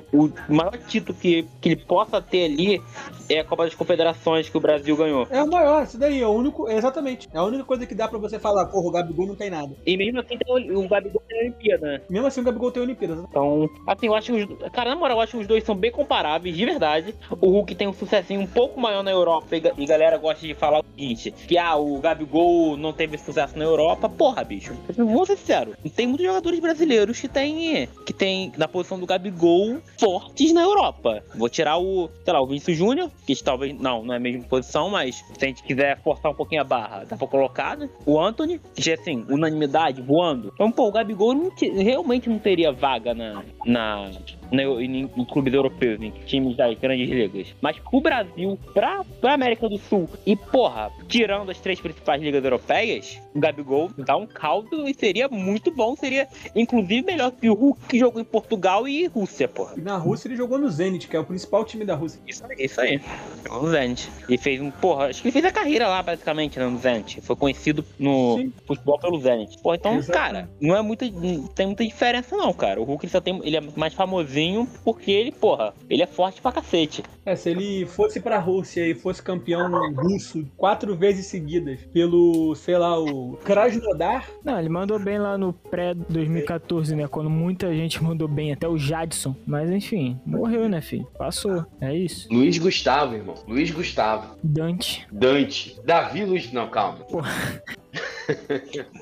o 0.48 0.54
maior 0.54 0.76
título 0.88 1.16
que, 1.18 1.44
que 1.60 1.68
ele 1.70 1.76
possa 1.76 2.20
ter 2.20 2.44
ali 2.44 2.82
é 3.28 3.40
a 3.40 3.44
Copa 3.44 3.64
das 3.64 3.74
Confederações 3.74 4.48
que 4.48 4.56
o 4.56 4.60
Brasil 4.60 4.96
ganhou. 4.96 5.26
É 5.30 5.42
o 5.42 5.48
maior, 5.50 5.84
isso 5.84 5.98
daí 5.98 6.20
é 6.20 6.26
o 6.26 6.30
único, 6.30 6.68
é 6.68 6.76
exatamente. 6.76 7.28
É 7.32 7.38
a 7.38 7.44
única 7.44 7.64
coisa 7.64 7.86
que 7.86 7.94
dá 7.94 8.08
pra 8.08 8.18
você 8.18 8.38
falar, 8.38 8.66
porra, 8.66 8.88
o 8.88 8.90
Gabigol 8.90 9.26
não 9.26 9.36
tem 9.36 9.50
nada. 9.50 9.74
E 9.86 9.96
mesmo 9.96 10.20
assim 10.20 10.34
o, 10.74 10.88
Gabigol 10.88 11.22
tem 11.28 11.38
a 11.38 11.42
Olimpíada, 11.42 11.86
né? 11.86 12.00
Mesmo 12.08 12.26
assim 12.26 12.40
o 12.40 12.44
Gabigol 12.44 12.70
tem 12.72 12.82
Então, 13.28 13.68
assim, 13.86 14.06
eu 14.06 14.14
acho 14.14 14.32
que 14.32 14.42
os. 14.44 14.70
Cara, 14.72 14.90
na 14.90 14.96
moral, 14.96 15.16
eu 15.18 15.22
acho 15.22 15.32
que 15.32 15.38
os 15.38 15.46
dois 15.46 15.64
são 15.64 15.74
bem 15.74 15.90
comparáveis, 15.90 16.56
de 16.56 16.64
verdade. 16.64 17.14
O 17.40 17.48
Hulk 17.50 17.74
tem 17.74 17.88
um 17.88 17.92
sucessinho 17.92 18.40
um 18.40 18.46
pouco 18.46 18.80
maior 18.80 19.02
na 19.02 19.10
Europa 19.10 19.56
e, 19.56 19.62
e 19.78 19.86
galera 19.86 20.16
gosta 20.18 20.46
de 20.46 20.54
falar 20.54 20.80
o 20.80 20.84
seguinte: 20.84 21.30
que 21.30 21.56
ah, 21.58 21.76
o 21.76 21.98
Gabigol 21.98 22.76
não 22.76 22.92
teve 22.92 23.16
sucesso 23.18 23.58
na 23.58 23.64
Europa. 23.64 24.08
Porra, 24.08 24.44
bicho. 24.44 24.72
Vou 24.96 25.24
ser 25.26 25.36
sincero. 25.36 25.74
Tem 25.96 26.06
muitos 26.06 26.26
jogadores 26.26 26.60
brasileiros 26.60 27.20
que 27.20 27.28
tem, 27.28 27.88
que 28.06 28.12
tem 28.12 28.52
na 28.56 28.68
posição 28.68 28.98
do 28.98 29.06
Gabigol 29.06 29.78
fortes 29.98 30.52
na 30.52 30.62
Europa. 30.62 31.22
Vou 31.34 31.48
tirar 31.48 31.78
o, 31.78 32.08
sei 32.24 32.32
lá, 32.32 32.40
o 32.40 32.46
Vinícius 32.46 32.76
Júnior, 32.76 33.10
que 33.26 33.34
talvez 33.42 33.78
não, 33.78 34.02
não 34.02 34.14
é 34.14 34.16
a 34.16 34.20
mesma 34.20 34.44
posição, 34.44 34.90
mas 34.90 35.16
se 35.16 35.44
a 35.44 35.48
gente 35.48 35.62
quiser 35.62 36.00
forçar 36.02 36.30
um 36.30 36.34
pouquinho 36.34 36.60
a 36.60 36.64
barra, 36.64 37.04
dá 37.08 37.16
pra 37.16 37.26
colocar, 37.26 37.76
né? 37.76 37.88
O 38.06 38.18
Anthony, 38.20 38.60
que 38.74 38.82
já 38.82 38.94
assim, 38.94 39.24
unanimidade, 39.28 40.00
voando. 40.02 40.50
Então, 40.54 40.70
pô, 40.70 40.88
o 40.88 40.92
Gabigol 40.92 41.34
não 41.34 41.50
te- 41.50 41.68
realmente 41.70 42.28
não 42.28 42.38
teria 42.38 42.72
vaga 42.72 42.89
na, 42.98 43.42
na, 43.66 44.10
no, 44.50 44.80
em, 44.80 45.10
em 45.16 45.24
clubes 45.24 45.52
europeus, 45.52 46.00
em 46.00 46.10
times 46.26 46.56
das 46.56 46.78
grandes 46.78 47.08
ligas. 47.08 47.54
Mas 47.60 47.78
pro 47.78 48.00
Brasil, 48.00 48.58
pra, 48.72 49.04
pra 49.20 49.34
América 49.34 49.68
do 49.68 49.78
Sul, 49.78 50.08
e 50.26 50.36
porra, 50.36 50.90
tirando 51.08 51.50
as 51.50 51.58
três 51.58 51.80
principais 51.80 52.22
ligas 52.22 52.42
europeias, 52.42 53.18
o 53.34 53.40
Gabigol 53.40 53.90
dá 53.96 54.16
um 54.16 54.26
caldo 54.26 54.88
e 54.88 54.94
seria 54.94 55.28
muito 55.28 55.70
bom, 55.70 55.94
seria 55.96 56.26
inclusive 56.54 57.02
melhor 57.02 57.30
que 57.32 57.48
o 57.48 57.54
Hulk 57.54 57.80
que 57.88 57.98
jogou 57.98 58.20
em 58.20 58.24
Portugal 58.24 58.86
e 58.86 59.06
Rússia, 59.06 59.48
porra. 59.48 59.74
E 59.76 59.80
na 59.80 59.96
Rússia 59.96 60.28
ele 60.28 60.36
jogou 60.36 60.58
no 60.58 60.68
Zenit, 60.70 61.08
que 61.08 61.16
é 61.16 61.20
o 61.20 61.24
principal 61.24 61.64
time 61.64 61.84
da 61.84 61.94
Rússia. 61.94 62.20
Isso 62.26 62.44
aí, 62.44 62.56
isso 62.58 62.80
aí. 62.80 63.00
Jogou 63.44 63.62
no 63.62 63.70
Zenit. 63.70 64.10
E 64.28 64.38
fez 64.38 64.60
um, 64.60 64.70
porra, 64.70 65.06
acho 65.06 65.22
que 65.22 65.28
ele 65.28 65.32
fez 65.32 65.44
a 65.44 65.52
carreira 65.52 65.88
lá, 65.88 66.02
basicamente, 66.02 66.58
né, 66.58 66.66
no 66.66 66.78
Zenit. 66.78 67.20
Foi 67.20 67.36
conhecido 67.36 67.84
no 67.98 68.36
Sim. 68.38 68.52
futebol 68.66 68.98
pelo 68.98 69.20
Zenit. 69.20 69.58
Porra, 69.58 69.76
então, 69.76 70.02
cara, 70.04 70.48
não 70.60 70.76
é 70.76 70.82
muita, 70.82 71.08
não 71.10 71.46
tem 71.48 71.66
muita 71.66 71.84
diferença 71.84 72.36
não, 72.36 72.52
cara. 72.52 72.80
O 72.80 72.84
Hulk 72.84 73.04
ele 73.04 73.12
só 73.12 73.20
tem, 73.20 73.40
ele 73.44 73.56
é 73.56 73.60
mais 73.76 73.94
famosinho 73.94 74.39
porque 74.84 75.10
ele, 75.10 75.32
porra, 75.32 75.74
ele 75.88 76.02
é 76.02 76.06
forte 76.06 76.40
pra 76.40 76.52
cacete. 76.52 77.02
É, 77.24 77.36
se 77.36 77.50
ele 77.50 77.86
fosse 77.86 78.20
pra 78.20 78.38
Rússia 78.38 78.86
e 78.86 78.94
fosse 78.94 79.22
campeão 79.22 79.70
russo 79.94 80.46
quatro 80.56 80.96
vezes 80.96 81.26
seguidas 81.26 81.80
pelo, 81.92 82.54
sei 82.54 82.78
lá, 82.78 82.98
o 82.98 83.38
Krasnodar, 83.44 84.28
Não, 84.44 84.58
ele 84.58 84.68
mandou 84.68 84.98
bem 84.98 85.18
lá 85.18 85.36
no 85.36 85.52
pré-2014, 85.52 86.96
né? 86.96 87.08
Quando 87.08 87.30
muita 87.30 87.74
gente 87.74 88.02
mandou 88.02 88.26
bem, 88.26 88.52
até 88.52 88.68
o 88.68 88.78
Jadson. 88.78 89.34
Mas 89.46 89.70
enfim, 89.70 90.18
morreu, 90.24 90.68
né, 90.68 90.80
filho? 90.80 91.06
Passou. 91.18 91.64
É 91.80 91.94
isso. 91.94 92.28
Luiz 92.32 92.58
Gustavo, 92.58 93.14
irmão. 93.14 93.34
Luiz 93.46 93.70
Gustavo. 93.70 94.36
Dante. 94.42 95.06
Dante. 95.12 95.76
Davi 95.84 96.24
Luiz. 96.24 96.52
Não, 96.52 96.68
calma. 96.68 96.98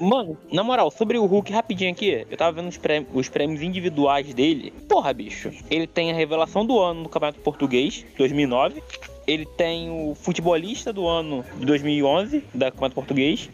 Mano, 0.01 0.37
na 0.53 0.63
moral, 0.63 0.91
sobre 0.91 1.19
o 1.19 1.27
Hulk, 1.27 1.53
rapidinho 1.53 1.91
aqui, 1.91 2.27
eu 2.31 2.37
tava 2.37 2.53
vendo 2.53 2.69
os 2.69 2.79
prêmios, 2.79 3.11
os 3.13 3.29
prêmios 3.29 3.63
individuais 3.63 4.33
dele. 4.33 4.73
Porra, 4.89 5.13
bicho. 5.13 5.51
Ele 5.71 5.87
tem 5.87 6.11
a 6.11 6.15
revelação 6.15 6.65
do 6.65 6.79
ano 6.79 7.03
no 7.03 7.09
Campeonato 7.09 7.41
Português, 7.41 8.05
2009. 8.17 8.83
Ele 9.29 9.45
tem 9.45 9.91
o 9.91 10.15
futebolista 10.15 10.91
do 10.93 11.07
ano 11.07 11.45
de 11.59 11.67
2011, 11.67 12.43
da 12.55 12.71
Campeonato 12.71 12.95
Português. 12.95 13.51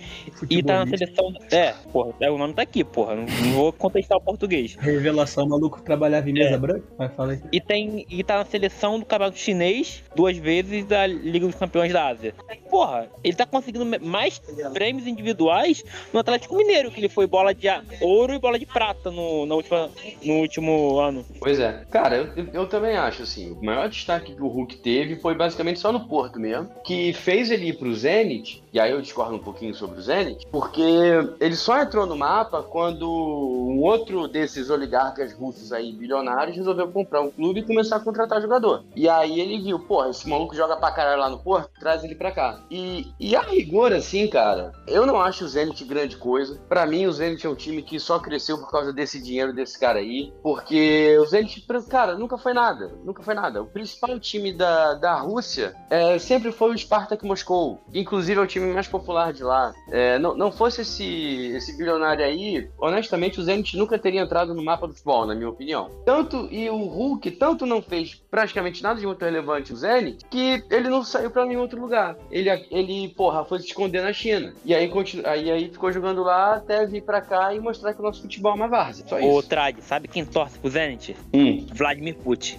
E 0.48 0.62
tá 0.62 0.84
na 0.84 0.86
seleção. 0.96 1.34
É, 1.50 1.74
porra, 1.92 2.14
é, 2.20 2.30
o 2.30 2.38
nome 2.38 2.54
tá 2.54 2.62
aqui, 2.62 2.84
porra. 2.84 3.16
Não, 3.16 3.24
não 3.24 3.52
vou 3.54 3.72
contestar 3.72 4.16
o 4.16 4.20
português. 4.20 4.76
revelação, 4.78 5.48
maluco 5.48 5.82
trabalhava 5.82 6.30
em 6.30 6.32
mesa 6.32 6.56
branca. 6.56 6.84
Vai, 6.96 7.08
fala 7.08 7.32
aí. 7.32 7.40
E, 7.52 7.60
tem, 7.60 8.06
e 8.08 8.22
tá 8.22 8.38
na 8.38 8.44
seleção 8.44 9.00
do 9.00 9.04
campeonato 9.04 9.36
chinês 9.36 10.02
duas 10.14 10.36
vezes 10.36 10.84
da 10.84 11.06
Liga 11.08 11.46
dos 11.46 11.56
Campeões 11.56 11.92
da 11.92 12.06
Ásia. 12.06 12.34
Porra, 12.70 13.08
ele 13.24 13.34
tá 13.36 13.44
conseguindo 13.44 13.84
mais 14.00 14.40
prêmios 14.72 15.08
individuais 15.08 15.82
no 16.12 16.20
Atlético 16.20 16.56
Mineiro, 16.56 16.90
que 16.92 17.00
ele 17.00 17.08
foi 17.08 17.26
bola 17.26 17.52
de 17.52 17.68
a- 17.68 17.82
ouro 18.00 18.32
e 18.32 18.38
bola 18.38 18.58
de 18.60 18.66
prata 18.66 19.10
no, 19.10 19.44
na 19.44 19.56
última, 19.56 19.90
no 20.24 20.34
último 20.34 20.98
ano. 21.00 21.24
Pois 21.40 21.58
é. 21.58 21.84
Cara, 21.90 22.16
eu, 22.16 22.46
eu 22.52 22.66
também 22.68 22.96
acho, 22.96 23.24
assim, 23.24 23.50
o 23.50 23.64
maior 23.64 23.88
destaque 23.88 24.34
que 24.34 24.40
o 24.42 24.46
Hulk 24.46 24.76
teve 24.76 25.16
foi 25.16 25.34
basicamente 25.34 25.63
só 25.80 25.92
no 25.92 26.06
Porto 26.06 26.38
mesmo, 26.38 26.70
que 26.84 27.12
fez 27.12 27.50
ele 27.50 27.68
ir 27.68 27.78
pro 27.78 27.94
Zenit, 27.94 28.63
e 28.74 28.80
aí 28.80 28.90
eu 28.90 29.00
discordo 29.00 29.36
um 29.36 29.38
pouquinho 29.38 29.72
sobre 29.72 30.00
o 30.00 30.02
Zenit, 30.02 30.48
porque 30.50 30.82
ele 31.38 31.54
só 31.54 31.80
entrou 31.80 32.06
no 32.06 32.16
mapa 32.16 32.60
quando 32.60 33.08
um 33.08 33.80
outro 33.80 34.26
desses 34.26 34.68
oligarcas 34.68 35.32
russos 35.32 35.72
aí, 35.72 35.92
bilionários, 35.92 36.56
resolveu 36.56 36.88
comprar 36.88 37.20
um 37.20 37.30
clube 37.30 37.60
e 37.60 37.62
começar 37.62 37.96
a 37.96 38.00
contratar 38.00 38.42
jogador. 38.42 38.84
E 38.96 39.08
aí 39.08 39.38
ele 39.38 39.62
viu, 39.62 39.78
porra, 39.78 40.10
esse 40.10 40.28
maluco 40.28 40.56
joga 40.56 40.76
pra 40.76 40.90
caralho 40.90 41.20
lá 41.20 41.30
no 41.30 41.38
Porto, 41.38 41.70
traz 41.78 42.02
ele 42.02 42.16
pra 42.16 42.32
cá. 42.32 42.58
E, 42.68 43.06
e 43.20 43.36
a 43.36 43.42
rigor, 43.42 43.92
assim, 43.92 44.26
cara, 44.26 44.72
eu 44.88 45.06
não 45.06 45.20
acho 45.20 45.44
o 45.44 45.48
Zenit 45.48 45.84
grande 45.84 46.16
coisa. 46.16 46.60
Pra 46.68 46.84
mim, 46.84 47.06
o 47.06 47.12
Zenit 47.12 47.46
é 47.46 47.50
um 47.50 47.54
time 47.54 47.80
que 47.80 48.00
só 48.00 48.18
cresceu 48.18 48.58
por 48.58 48.72
causa 48.72 48.92
desse 48.92 49.22
dinheiro 49.22 49.52
desse 49.52 49.78
cara 49.78 50.00
aí, 50.00 50.32
porque 50.42 51.16
o 51.20 51.26
Zenit, 51.26 51.64
cara, 51.88 52.18
nunca 52.18 52.36
foi 52.36 52.52
nada, 52.52 52.92
nunca 53.04 53.22
foi 53.22 53.34
nada. 53.34 53.62
O 53.62 53.66
principal 53.66 54.18
time 54.18 54.52
da, 54.52 54.94
da 54.94 55.14
Rússia 55.14 55.76
é, 55.88 56.18
sempre 56.18 56.50
foi 56.50 56.74
o 56.74 56.78
Spartak 56.78 57.24
Moscou, 57.24 57.80
inclusive 57.94 58.40
é 58.40 58.42
o 58.42 58.46
time 58.48 58.63
mais 58.72 58.88
popular 58.88 59.32
de 59.32 59.42
lá. 59.42 59.72
É, 59.90 60.18
não, 60.18 60.36
não 60.36 60.52
fosse 60.52 60.82
esse, 60.82 61.52
esse 61.56 61.76
bilionário 61.76 62.24
aí, 62.24 62.68
honestamente, 62.78 63.40
o 63.40 63.42
Zenit 63.42 63.76
nunca 63.76 63.98
teria 63.98 64.22
entrado 64.22 64.54
no 64.54 64.64
mapa 64.64 64.86
do 64.86 64.92
futebol, 64.92 65.26
na 65.26 65.34
minha 65.34 65.48
opinião. 65.48 65.90
Tanto, 66.04 66.48
e 66.50 66.68
o 66.70 66.76
Hulk 66.76 67.30
tanto 67.32 67.66
não 67.66 67.82
fez 67.82 68.14
praticamente 68.30 68.82
nada 68.82 68.98
de 68.98 69.06
muito 69.06 69.24
relevante 69.24 69.72
no 69.72 69.78
Zenit, 69.78 70.24
que 70.30 70.62
ele 70.70 70.88
não 70.88 71.04
saiu 71.04 71.30
pra 71.30 71.44
nenhum 71.44 71.60
outro 71.60 71.80
lugar. 71.80 72.16
Ele, 72.30 72.50
ele 72.70 73.08
porra, 73.10 73.44
foi 73.44 73.58
se 73.58 73.66
esconder 73.66 74.02
na 74.02 74.12
China. 74.12 74.52
E 74.64 74.74
aí, 74.74 74.88
continu, 74.88 75.26
aí, 75.26 75.50
aí 75.50 75.68
ficou 75.68 75.92
jogando 75.92 76.22
lá 76.22 76.56
até 76.56 76.86
vir 76.86 77.02
pra 77.02 77.20
cá 77.20 77.54
e 77.54 77.60
mostrar 77.60 77.94
que 77.94 78.00
o 78.00 78.02
nosso 78.02 78.22
futebol 78.22 78.52
é 78.52 78.54
uma 78.54 78.68
várzea. 78.68 79.06
Só 79.08 79.16
Ô, 79.16 79.40
isso. 79.40 79.48
Trad, 79.48 79.78
sabe 79.80 80.08
quem 80.08 80.24
torce 80.24 80.58
pro 80.58 80.70
Zenit? 80.70 81.16
Hum. 81.32 81.66
Vladimir 81.72 82.16
Putin. 82.16 82.58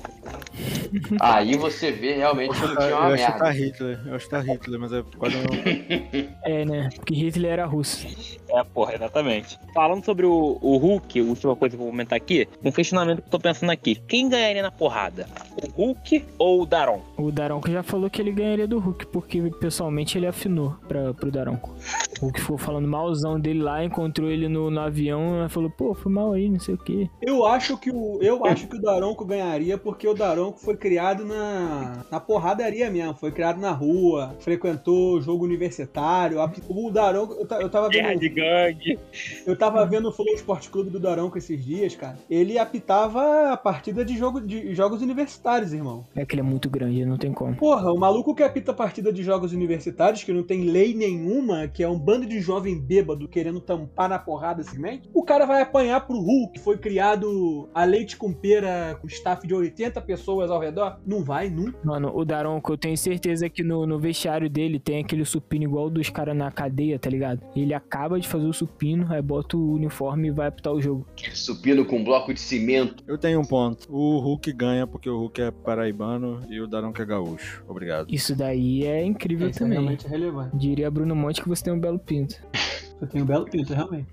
Aí 1.20 1.56
você 1.56 1.92
vê 1.92 2.14
realmente 2.14 2.58
que 2.58 2.66
o 2.66 2.70
time 2.70 2.84
é 2.84 2.92
Eu 2.92 2.98
uma 2.98 3.14
acho 3.14 3.26
que 3.26 3.32
tá 3.32 3.44
merda. 3.46 3.52
Hitler, 3.52 4.00
eu 4.06 4.16
acho 4.16 4.26
que 4.26 4.32
tá 4.32 4.40
Hitler, 4.40 4.80
mas 4.80 4.94
é 4.94 5.04
quase 5.18 5.36
não. 5.38 5.44
É, 6.44 6.66
né? 6.66 6.90
Porque 6.96 7.14
Hitler 7.14 7.52
era 7.52 7.66
russo. 7.66 8.08
É, 8.50 8.64
porra, 8.64 8.96
exatamente. 8.96 9.60
Falando 9.74 10.04
sobre 10.06 10.26
o, 10.26 10.58
o 10.62 10.78
Hulk, 10.78 11.20
a 11.20 11.24
última 11.24 11.56
coisa 11.56 11.76
que 11.76 11.82
eu 11.82 11.86
vou 11.86 11.92
comentar 11.92 12.16
aqui, 12.16 12.48
um 12.64 12.72
questionamento 12.72 13.22
que 13.22 13.28
eu 13.28 13.32
tô 13.32 13.40
pensando 13.40 13.72
aqui. 13.72 13.96
Quem 13.96 14.30
ganharia 14.30 14.62
na 14.62 14.72
porrada? 14.72 15.28
O 15.62 15.70
Hulk 15.70 16.26
ou 16.38 16.62
o 16.62 16.66
Daron? 16.66 17.02
O 17.18 17.32
Daronco 17.32 17.70
já 17.70 17.84
falou 17.84 18.10
que 18.10 18.22
ele 18.22 18.32
ganharia 18.32 18.68
do 18.68 18.80
Hulk, 18.80 19.08
porque 19.08 19.42
pessoalmente 19.60 20.18
ele 20.18 20.28
afinou 20.28 20.76
pra, 20.88 21.14
pro 21.14 21.32
Daronco. 21.32 21.74
O 22.22 22.26
Hulk 22.26 22.42
ficou 22.42 22.58
falando 22.58 22.88
malzão 22.88 23.40
dele 23.40 23.62
lá, 23.62 23.84
encontrou 23.84 24.30
ele 24.30 24.48
no, 24.48 24.70
no 24.70 24.80
avião 24.80 25.46
e 25.46 25.50
falou, 25.50 25.70
pô, 25.70 25.94
foi 25.94 26.12
mal 26.12 26.34
aí, 26.34 26.50
não 26.50 26.60
sei 26.60 26.76
o 26.76 26.78
quê. 26.78 27.10
Eu 27.22 27.46
acho 27.46 27.78
que 27.78 27.92
o, 27.92 28.20
eu 28.22 28.46
acho 28.46 28.68
que 28.68 28.76
o 28.78 28.82
Daronco 28.82 29.26
ganharia 29.26 29.78
porque 29.78 30.08
o 30.08 30.14
Daronco 30.14 30.60
foi 30.60 30.78
criado 30.78 31.26
na, 31.26 32.06
na 32.10 32.20
porradaria 32.20 32.90
mesmo. 32.90 33.16
Foi 33.16 33.32
criado 33.32 33.60
na 33.60 33.72
rua, 33.72 34.36
frequentou 34.40 35.22
jogo 35.22 35.44
universitário. 35.44 35.85
A- 36.40 36.52
O 36.70 36.90
Daronco, 36.92 37.34
eu, 37.34 37.60
eu 37.62 37.70
tava 37.70 37.90
Guerra 37.90 38.10
vendo. 38.10 38.20
de 38.20 38.30
gangue. 38.30 39.00
Eu 39.46 39.56
tava 39.58 39.86
vendo 39.86 40.10
o 40.10 40.12
Flow 40.12 40.34
Esporte 40.34 40.70
Clube 40.70 40.90
do 40.90 41.00
Daronco 41.00 41.38
esses 41.38 41.64
dias, 41.64 41.96
cara. 41.96 42.18
Ele 42.30 42.58
apitava 42.58 43.52
a 43.52 43.58
partida 43.58 44.04
de, 44.06 44.18
jogo, 44.18 44.42
de 44.42 44.74
jogos 44.74 45.02
universitários, 45.02 45.74
irmão. 45.74 46.06
É 46.16 46.26
que 46.26 46.36
ele 46.36 46.42
é 46.42 46.44
muito 46.44 46.70
grande, 46.70 47.06
não 47.06 47.18
tem 47.18 47.32
como. 47.34 47.56
Porra, 47.56 47.92
o 47.92 47.98
maluco 47.98 48.34
que 48.36 48.44
apita 48.44 48.72
a 48.72 48.76
partida 48.76 49.12
de 49.12 49.24
jogos 49.24 49.54
universitários, 49.54 50.24
que 50.24 50.32
não 50.34 50.44
tem 50.44 50.64
lei 50.66 50.94
nenhuma, 50.94 51.68
que 51.68 51.84
é 51.84 51.88
um 51.90 51.98
bando 52.00 52.26
de 52.26 52.40
jovem 52.40 52.80
bêbado 52.80 53.28
querendo 53.28 53.60
tampar 53.60 54.10
na 54.10 54.20
porrada 54.20 54.64
simplesmente, 54.64 55.10
o 55.14 55.24
cara 55.24 55.46
vai 55.46 55.62
apanhar 55.62 56.06
pro 56.06 56.18
Hulk, 56.20 56.54
que 56.54 56.60
foi 56.60 56.78
criado 56.78 57.70
a 57.74 57.84
leite 57.86 58.18
com 58.18 58.32
pera 58.34 58.98
com 59.02 59.08
staff 59.08 59.46
de 59.48 59.54
80 59.54 60.02
pessoas 60.02 60.50
ao 60.52 60.60
redor? 60.60 61.00
Não 61.06 61.24
vai, 61.24 61.50
nunca. 61.50 61.78
Mano, 61.84 62.12
o 62.16 62.24
Daronco, 62.26 62.74
eu 62.74 62.78
tenho 62.78 62.98
certeza 62.98 63.50
que 63.50 63.64
no, 63.64 63.86
no 63.86 64.00
vestiário 64.00 64.50
dele 64.50 64.80
tem 64.80 65.00
aquele 65.02 65.26
supino 65.26 65.64
igual 65.76 65.90
dos 65.90 66.10
caras 66.10 66.36
na 66.36 66.50
cadeia, 66.50 66.98
tá 66.98 67.10
ligado? 67.10 67.42
Ele 67.54 67.74
acaba 67.74 68.18
de 68.18 68.28
fazer 68.28 68.46
o 68.46 68.54
supino, 68.54 69.08
aí 69.10 69.22
bota 69.22 69.58
o 69.58 69.74
uniforme 69.74 70.30
e 70.30 70.32
vai 70.32 70.48
apitar 70.48 70.72
o 70.74 70.82
jogo. 70.82 71.06
Supino 71.34 71.86
com 71.86 72.02
bloco 72.02 72.34
de 72.34 72.40
cimento. 72.40 73.04
Eu 73.06 73.18
tenho 73.18 73.42
um 73.42 73.46
ponto. 73.46 73.86
O 73.90 74.20
Hulk 74.20 74.54
ganha 74.54 74.88
porque 74.88 75.10
o 75.10 75.18
Hulk 75.18 75.42
é 75.42 75.52
paraibano 75.52 76.42
e 76.50 76.62
o 76.62 76.68
Daronco 76.68 77.02
é 77.02 77.06
gaúcho. 77.06 77.64
Obrigado. 77.68 78.08
Isso 78.10 78.34
daí 78.34 78.86
é 78.86 79.04
incrível 79.04 79.50
Isso 79.50 79.60
é 79.60 79.64
também. 79.64 79.80
realmente 79.80 80.08
relevante. 80.08 80.56
Diria 80.56 80.90
Bruno 80.90 81.14
Monte 81.14 81.42
que 81.42 81.50
você 81.50 81.66
tem 81.66 81.74
um 81.74 81.80
belo 81.80 82.00
pinto. 82.00 82.36
Eu 83.02 83.08
tenho 83.08 83.24
um 83.24 83.28
belo 83.28 83.46
pinto, 83.46 83.74
realmente. 83.74 84.08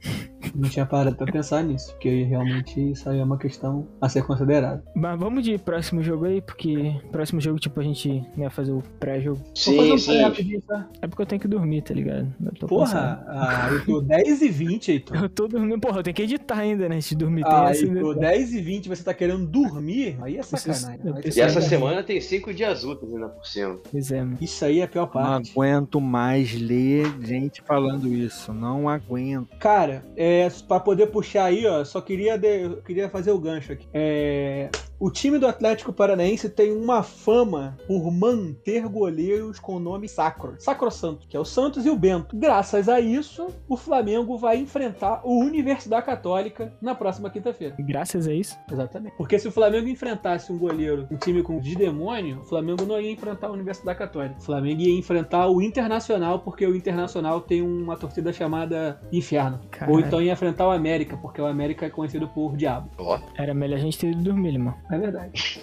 Não 0.54 0.68
tinha 0.68 0.84
parado 0.84 1.16
pra 1.16 1.24
pensar 1.32 1.62
nisso, 1.62 1.92
porque 1.92 2.24
realmente 2.24 2.90
isso 2.90 3.08
aí 3.08 3.20
é 3.20 3.24
uma 3.24 3.38
questão 3.38 3.86
a 4.00 4.08
ser 4.08 4.22
considerada. 4.24 4.82
Mas 4.94 5.18
vamos 5.18 5.44
de 5.44 5.56
próximo 5.56 6.02
jogo 6.02 6.24
aí, 6.26 6.42
porque 6.42 6.94
próximo 7.10 7.40
jogo, 7.40 7.58
tipo, 7.58 7.78
a 7.80 7.82
gente 7.82 8.22
vai 8.36 8.50
fazer 8.50 8.72
o 8.72 8.82
pré-jogo. 8.98 9.40
Sim, 9.54 9.92
um 9.92 9.98
sim. 9.98 10.20
rapidinho, 10.20 10.60
tá? 10.62 10.88
É 11.00 11.06
porque 11.06 11.22
eu 11.22 11.26
tenho 11.26 11.40
que 11.40 11.48
dormir, 11.48 11.82
tá 11.82 11.94
ligado? 11.94 12.34
Eu 12.44 12.52
tô 12.52 12.66
Porra, 12.66 13.24
ah, 13.28 13.68
eu 13.72 13.84
tô 13.86 14.00
10 14.02 14.42
e 14.42 14.48
20, 14.48 14.90
Heitor. 14.90 15.16
Eu 15.22 15.28
tô 15.28 15.46
dormindo. 15.48 15.80
Porra, 15.80 16.00
eu 16.00 16.02
tenho 16.02 16.14
que 16.14 16.22
editar 16.22 16.58
ainda, 16.58 16.88
né? 16.88 16.96
Antes 16.96 17.08
de 17.10 17.16
dormir. 17.16 17.44
Tem 17.44 17.52
Ah, 17.54 17.70
essa 17.70 17.84
Heitor, 17.86 18.14
detalhe. 18.16 18.36
10 18.38 18.52
e 18.54 18.60
20 18.60 18.88
você 18.88 19.02
tá 19.04 19.14
querendo 19.14 19.46
dormir? 19.46 20.18
Aí 20.20 20.36
é 20.36 20.42
sacanagem. 20.42 21.00
eu 21.04 21.14
preciso- 21.14 21.38
E 21.38 21.40
essa 21.42 21.60
semana 21.62 22.02
tem 22.02 22.20
cinco 22.20 22.52
dias 22.52 22.84
úteis 22.84 23.14
ainda 23.14 23.28
por 23.28 23.46
cima. 23.46 23.78
Pois 23.90 24.10
é, 24.10 24.18
mano. 24.22 24.36
Isso 24.40 24.64
aí 24.64 24.80
é 24.80 24.84
a 24.84 24.88
pior 24.88 25.06
Não 25.06 25.12
parte. 25.12 25.52
aguento 25.52 26.00
mais 26.00 26.52
ler 26.60 27.06
gente 27.22 27.62
falando 27.62 28.08
isso. 28.12 28.52
Não 28.52 28.71
aguento. 28.88 29.48
Cara, 29.58 30.04
é, 30.16 30.48
pra 30.66 30.80
poder 30.80 31.06
puxar 31.08 31.44
aí, 31.44 31.66
ó, 31.66 31.84
só 31.84 32.00
queria, 32.00 32.36
de- 32.38 32.76
queria 32.84 33.08
fazer 33.08 33.30
o 33.32 33.38
gancho 33.38 33.72
aqui. 33.72 33.86
É, 33.92 34.68
o 35.02 35.10
time 35.10 35.36
do 35.36 35.48
Atlético 35.48 35.92
Paranaense 35.92 36.48
tem 36.48 36.70
uma 36.70 37.02
fama 37.02 37.76
por 37.88 38.08
manter 38.12 38.86
goleiros 38.86 39.58
com 39.58 39.80
nome 39.80 40.08
sacro. 40.08 40.54
Sacrosanto, 40.60 41.26
que 41.26 41.36
é 41.36 41.40
o 41.40 41.44
Santos 41.44 41.84
e 41.84 41.90
o 41.90 41.96
Bento. 41.96 42.36
Graças 42.36 42.88
a 42.88 43.00
isso, 43.00 43.48
o 43.68 43.76
Flamengo 43.76 44.38
vai 44.38 44.58
enfrentar 44.58 45.20
o 45.24 45.40
Universidade 45.40 46.06
Católica 46.06 46.72
na 46.80 46.94
próxima 46.94 47.28
quinta-feira. 47.30 47.74
E 47.76 47.82
graças 47.82 48.28
a 48.28 48.32
isso. 48.32 48.56
Exatamente. 48.70 49.16
Porque 49.16 49.40
se 49.40 49.48
o 49.48 49.50
Flamengo 49.50 49.88
enfrentasse 49.88 50.52
um 50.52 50.56
goleiro, 50.56 51.08
um 51.10 51.16
time 51.16 51.42
com 51.42 51.58
de 51.58 51.74
demônio, 51.74 52.38
o 52.38 52.44
Flamengo 52.44 52.84
não 52.86 53.00
ia 53.00 53.10
enfrentar 53.10 53.48
a 53.48 53.52
Universidade 53.52 53.98
Católica. 53.98 54.36
O 54.38 54.42
Flamengo 54.42 54.82
ia 54.82 54.96
enfrentar 54.96 55.48
o 55.48 55.60
Internacional, 55.60 56.38
porque 56.38 56.64
o 56.64 56.76
Internacional 56.76 57.40
tem 57.40 57.60
uma 57.60 57.96
torcida 57.96 58.32
chamada 58.32 59.00
Inferno. 59.10 59.58
Caralho. 59.68 59.94
Ou 59.94 60.00
então 60.00 60.22
ia 60.22 60.32
enfrentar 60.32 60.68
o 60.68 60.70
América, 60.70 61.16
porque 61.16 61.42
o 61.42 61.46
América 61.46 61.86
é 61.86 61.90
conhecido 61.90 62.28
por 62.28 62.56
Diabo. 62.56 62.88
Era 63.36 63.52
melhor 63.52 63.78
a 63.78 63.80
gente 63.80 63.98
ter 63.98 64.12
ido 64.12 64.22
dormir, 64.22 64.52
irmão. 64.52 64.74
É 64.92 64.98
verdade. 64.98 65.62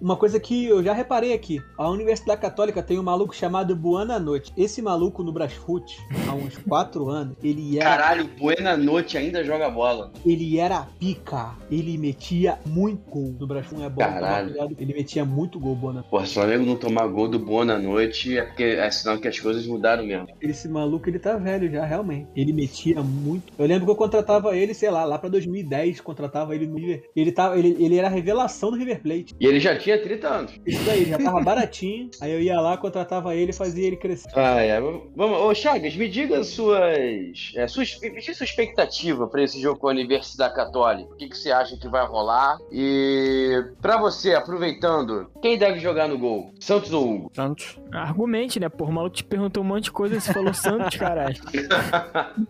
Uma 0.00 0.16
coisa 0.16 0.38
que 0.38 0.66
eu 0.66 0.82
já 0.82 0.92
reparei 0.92 1.32
aqui: 1.32 1.60
a 1.76 1.88
Universidade 1.90 2.40
Católica 2.40 2.80
tem 2.80 2.96
um 2.98 3.02
maluco 3.02 3.34
chamado 3.34 3.74
Buana 3.74 4.20
Noite. 4.20 4.52
Esse 4.56 4.80
maluco 4.80 5.24
no 5.24 5.32
Brasfoot, 5.32 5.98
há 6.28 6.34
uns 6.34 6.56
4 6.58 7.08
anos, 7.08 7.36
ele 7.42 7.78
era. 7.78 7.90
Caralho, 7.90 8.28
Buena 8.38 8.76
Noite 8.76 9.18
ainda 9.18 9.42
joga 9.42 9.68
bola. 9.68 10.12
Ele 10.24 10.58
era 10.58 10.86
pica. 10.98 11.56
Ele 11.70 11.98
metia 11.98 12.58
muito 12.64 13.10
gol. 13.10 13.34
No 13.38 13.46
Brasfoot 13.48 13.82
é 13.82 13.88
bom. 13.88 13.98
Caralho. 13.98 14.52
tomar 14.52 14.66
cuidado. 14.66 14.76
Ele 14.82 14.94
metia 14.94 15.24
muito 15.24 15.58
gol, 15.58 15.74
Buana. 15.74 16.04
Porra, 16.04 16.26
se 16.26 16.32
o 16.32 16.34
Flamengo 16.34 16.66
não 16.66 16.76
tomar 16.76 17.08
gol 17.08 17.28
do 17.28 17.40
Boa 17.40 17.64
Noite, 17.64 18.38
é, 18.38 18.42
porque, 18.42 18.62
é 18.62 18.90
sinal 18.92 19.18
que 19.18 19.26
as 19.26 19.40
coisas 19.40 19.66
mudaram 19.66 20.06
mesmo. 20.06 20.28
Esse 20.40 20.68
maluco, 20.68 21.08
ele 21.08 21.18
tá 21.18 21.36
velho 21.36 21.68
já, 21.70 21.84
realmente. 21.84 22.28
Ele 22.36 22.52
metia 22.52 23.02
muito. 23.02 23.52
Eu 23.58 23.66
lembro 23.66 23.86
que 23.86 23.90
eu 23.90 23.96
contratava 23.96 24.56
ele, 24.56 24.72
sei 24.72 24.90
lá, 24.90 25.04
lá 25.04 25.18
pra 25.18 25.28
2010, 25.28 26.00
contratava 26.00 26.54
ele 26.54 26.66
no. 26.66 26.76
Ele, 27.16 27.32
tava, 27.32 27.58
ele, 27.58 27.76
ele 27.80 27.96
era 27.96 28.06
a 28.06 28.10
revelação 28.36 28.70
do 28.70 28.76
River 28.76 29.02
Plate. 29.02 29.34
E 29.40 29.46
ele 29.46 29.58
já 29.58 29.76
tinha 29.76 30.00
30 30.00 30.28
anos. 30.28 30.60
Isso 30.66 30.84
daí, 30.84 31.06
já 31.06 31.18
tava 31.18 31.40
baratinho. 31.40 32.10
Aí 32.20 32.32
eu 32.32 32.40
ia 32.40 32.60
lá, 32.60 32.76
contratava 32.76 33.34
ele 33.34 33.50
e 33.50 33.54
fazia 33.54 33.86
ele 33.86 33.96
crescer. 33.96 34.28
Ah, 34.34 34.60
é. 34.60 34.80
Vamos, 34.80 35.38
ô 35.38 35.54
Chagas, 35.54 35.96
me 35.96 36.08
diga 36.08 36.44
suas. 36.44 37.52
É, 37.56 37.66
suas 37.66 37.98
me 38.00 38.20
diga 38.20 38.34
sua 38.34 38.44
expectativa 38.44 39.26
pra 39.26 39.42
esse 39.42 39.60
jogo 39.60 39.78
com 39.78 39.88
a 39.88 39.90
Universidade 39.90 40.54
Católica. 40.54 41.10
O 41.12 41.16
que, 41.16 41.28
que 41.28 41.36
você 41.36 41.50
acha 41.50 41.76
que 41.76 41.88
vai 41.88 42.06
rolar? 42.06 42.58
E 42.70 43.64
pra 43.80 43.96
você, 43.98 44.34
aproveitando, 44.34 45.30
quem 45.40 45.56
deve 45.56 45.78
jogar 45.78 46.08
no 46.08 46.18
gol? 46.18 46.52
Santos 46.60 46.92
ou 46.92 47.14
Hugo? 47.14 47.30
Santos. 47.34 47.78
Argumente, 47.92 48.60
né? 48.60 48.68
Porra, 48.68 48.90
o 48.90 48.94
maluco 48.94 49.16
te 49.16 49.24
perguntou 49.24 49.62
um 49.62 49.66
monte 49.66 49.84
de 49.84 49.92
coisa 49.92 50.16
e 50.16 50.20
você 50.20 50.32
falou 50.32 50.52
Santos, 50.52 50.96
caralho. 50.98 51.36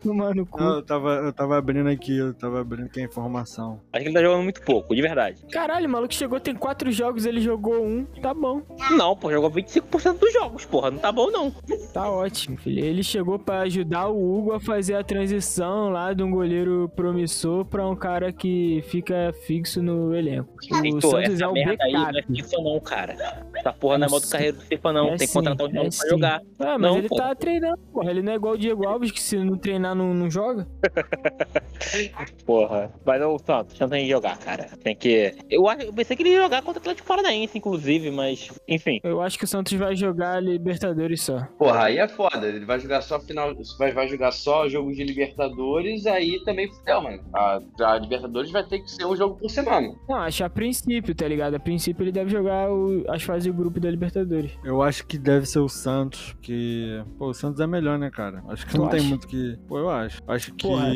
Cu. 0.03 0.61
Não, 0.61 0.77
eu 0.77 0.83
tava, 0.83 1.11
eu 1.15 1.33
tava 1.33 1.59
abrindo 1.59 1.89
aqui, 1.89 2.17
eu 2.17 2.33
tava 2.35 2.61
abrindo 2.61 2.87
aqui 2.87 3.01
a 3.01 3.05
informação. 3.05 3.81
Acho 3.93 4.03
que 4.03 4.09
ele 4.09 4.15
tá 4.15 4.23
jogando 4.23 4.43
muito 4.43 4.63
pouco, 4.63 4.95
de 4.95 5.03
verdade. 5.03 5.43
Caralho, 5.53 5.76
o 5.85 5.89
maluco 5.89 6.15
chegou, 6.15 6.41
tem 6.41 6.55
quatro 6.55 6.91
jogos, 6.91 7.27
ele 7.27 7.41
jogou 7.41 7.85
um. 7.85 8.05
Tá 8.23 8.33
bom. 8.33 8.63
Não, 8.93 9.15
pô, 9.17 9.31
jogou 9.31 9.51
25% 9.51 10.19
dos 10.19 10.33
jogos, 10.33 10.65
porra. 10.65 10.91
Não 10.91 10.99
tá 10.99 11.13
bom, 11.13 11.31
não. 11.31 11.51
Tá 11.93 12.11
ótimo, 12.11 12.57
filho. 12.57 12.85
Ele 12.85 13.03
chegou 13.03 13.39
pra 13.39 13.61
ajudar 13.61 14.09
o 14.09 14.39
Hugo 14.39 14.53
a 14.53 14.61
fazer 14.61 14.95
a 14.95 15.05
transição 15.05 15.91
lá 15.91 16.13
de 16.15 16.23
um 16.23 16.31
goleiro 16.31 16.91
promissor 16.97 17.65
pra 17.65 17.87
um 17.87 17.97
cara 17.97 18.33
que 18.33 18.83
fica 18.89 19.35
fixo 19.47 19.83
no 19.83 20.15
elenco. 20.15 20.49
O 20.71 20.85
Heitor, 20.85 21.11
Santos 21.11 21.35
essa 21.35 21.45
é 21.45 21.49
o 21.49 21.53
merda 21.53 21.85
aí 21.85 21.93
não 21.93 22.09
é. 22.09 22.23
FIFA 22.23 22.63
não, 22.63 22.81
cara. 22.81 23.45
Essa 23.55 23.73
porra 23.73 23.99
não 23.99 24.07
é 24.07 24.11
modo 24.11 24.27
carreira 24.29 24.53
do 24.57 24.63
FIFA 24.63 24.93
não. 24.93 25.09
É 25.09 25.17
Tem 25.17 25.27
que 25.27 25.33
contratar 25.33 25.67
os 25.67 25.73
é 25.73 25.77
malucos 25.77 25.99
pra 25.99 26.05
sim. 26.07 26.11
jogar. 26.15 26.43
Ah, 26.59 26.79
mas 26.79 26.81
Não, 26.81 26.99
ele 26.99 27.09
pô. 27.09 27.17
tá 27.17 27.35
treinando, 27.35 27.79
porra. 27.93 28.11
Ele 28.11 28.23
não 28.23 28.33
é 28.33 28.37
igual 28.37 28.55
o 28.55 28.59
Diego 28.59 28.87
Alves, 28.87 29.11
que 29.11 29.21
se 29.21 29.37
não 29.37 29.57
treinar 29.57 29.95
não, 29.95 30.15
não 30.15 30.31
joga. 30.31 30.67
Porra. 32.45 32.91
Mas 33.05 33.23
o 33.23 33.39
Santos 33.39 33.79
não 33.79 33.89
tem 33.89 34.05
que 34.05 34.11
jogar, 34.11 34.39
cara. 34.39 34.65
Tem 34.83 34.95
que. 34.95 35.35
Eu, 35.57 35.69
acho, 35.69 35.83
eu 35.83 35.93
pensei 35.93 36.17
que 36.17 36.23
ele 36.23 36.31
ia 36.31 36.43
jogar 36.43 36.63
contra 36.63 36.79
o 36.79 36.83
Atlético 36.83 37.09
Paranaense, 37.09 37.57
inclusive, 37.59 38.11
mas. 38.11 38.51
Enfim. 38.69 39.01
Eu 39.03 39.23
acho 39.23 39.39
que 39.39 39.45
o 39.45 39.49
Santos 39.49 39.73
vai 39.73 39.97
jogar 39.97 40.43
Libertadores 40.43 41.23
só. 41.23 41.41
Porra, 41.59 41.85
aí 41.85 41.99
é 41.99 42.07
foda. 42.09 42.47
Ele 42.47 42.65
vai 42.65 42.79
jogar 42.79 43.01
só 43.01 43.19
final. 43.21 43.53
Vai, 43.79 43.93
vai 43.93 44.09
jogar 44.09 44.33
só 44.33 44.69
jogos 44.69 44.97
de 44.97 45.05
Libertadores, 45.05 46.07
aí 46.07 46.43
também 46.45 46.69
fudeu, 46.73 47.01
mano. 47.03 47.23
A, 47.35 47.61
a 47.81 47.99
Libertadores 47.99 48.51
vai 48.51 48.65
ter 48.67 48.81
que 48.81 48.91
ser 48.91 49.05
um 49.07 49.17
jogo 49.17 49.39
por 49.39 49.51
semana. 49.51 49.89
Não, 50.09 50.17
acho 50.17 50.45
a 50.45 50.51
princípio, 50.51 51.15
tá 51.15 51.27
ligado? 51.27 51.55
A 51.55 51.61
princípio 51.61 52.03
ele 52.05 52.13
deve 52.13 52.31
jogar 52.31 52.71
o- 52.71 53.05
as 53.09 53.23
fases 53.23 53.47
do 53.47 53.53
grupo 53.55 53.81
da 53.81 53.91
Libertadores. 53.91 54.53
Eu 54.65 54.83
acho 54.83 55.07
que 55.07 55.19
deve 55.19 55.47
ser 55.47 55.61
o 55.61 55.69
Santos, 55.69 56.33
porque. 56.35 57.03
Pô, 57.19 57.29
o 57.29 57.35
Santos 57.35 57.61
é 57.61 57.67
melhor, 57.67 57.99
né, 57.99 58.11
cara? 58.11 58.43
Acho 58.49 58.67
que 58.67 58.73
Tu 58.73 58.79
não 58.79 58.89
tem 58.89 59.01
acha? 59.01 59.09
muito 59.09 59.27
que. 59.27 59.57
Pô, 59.69 59.79
eu 59.79 59.91
acho. 59.91 60.23
Acho 60.27 60.53
que. 60.55 60.67
Porra. 60.67 60.93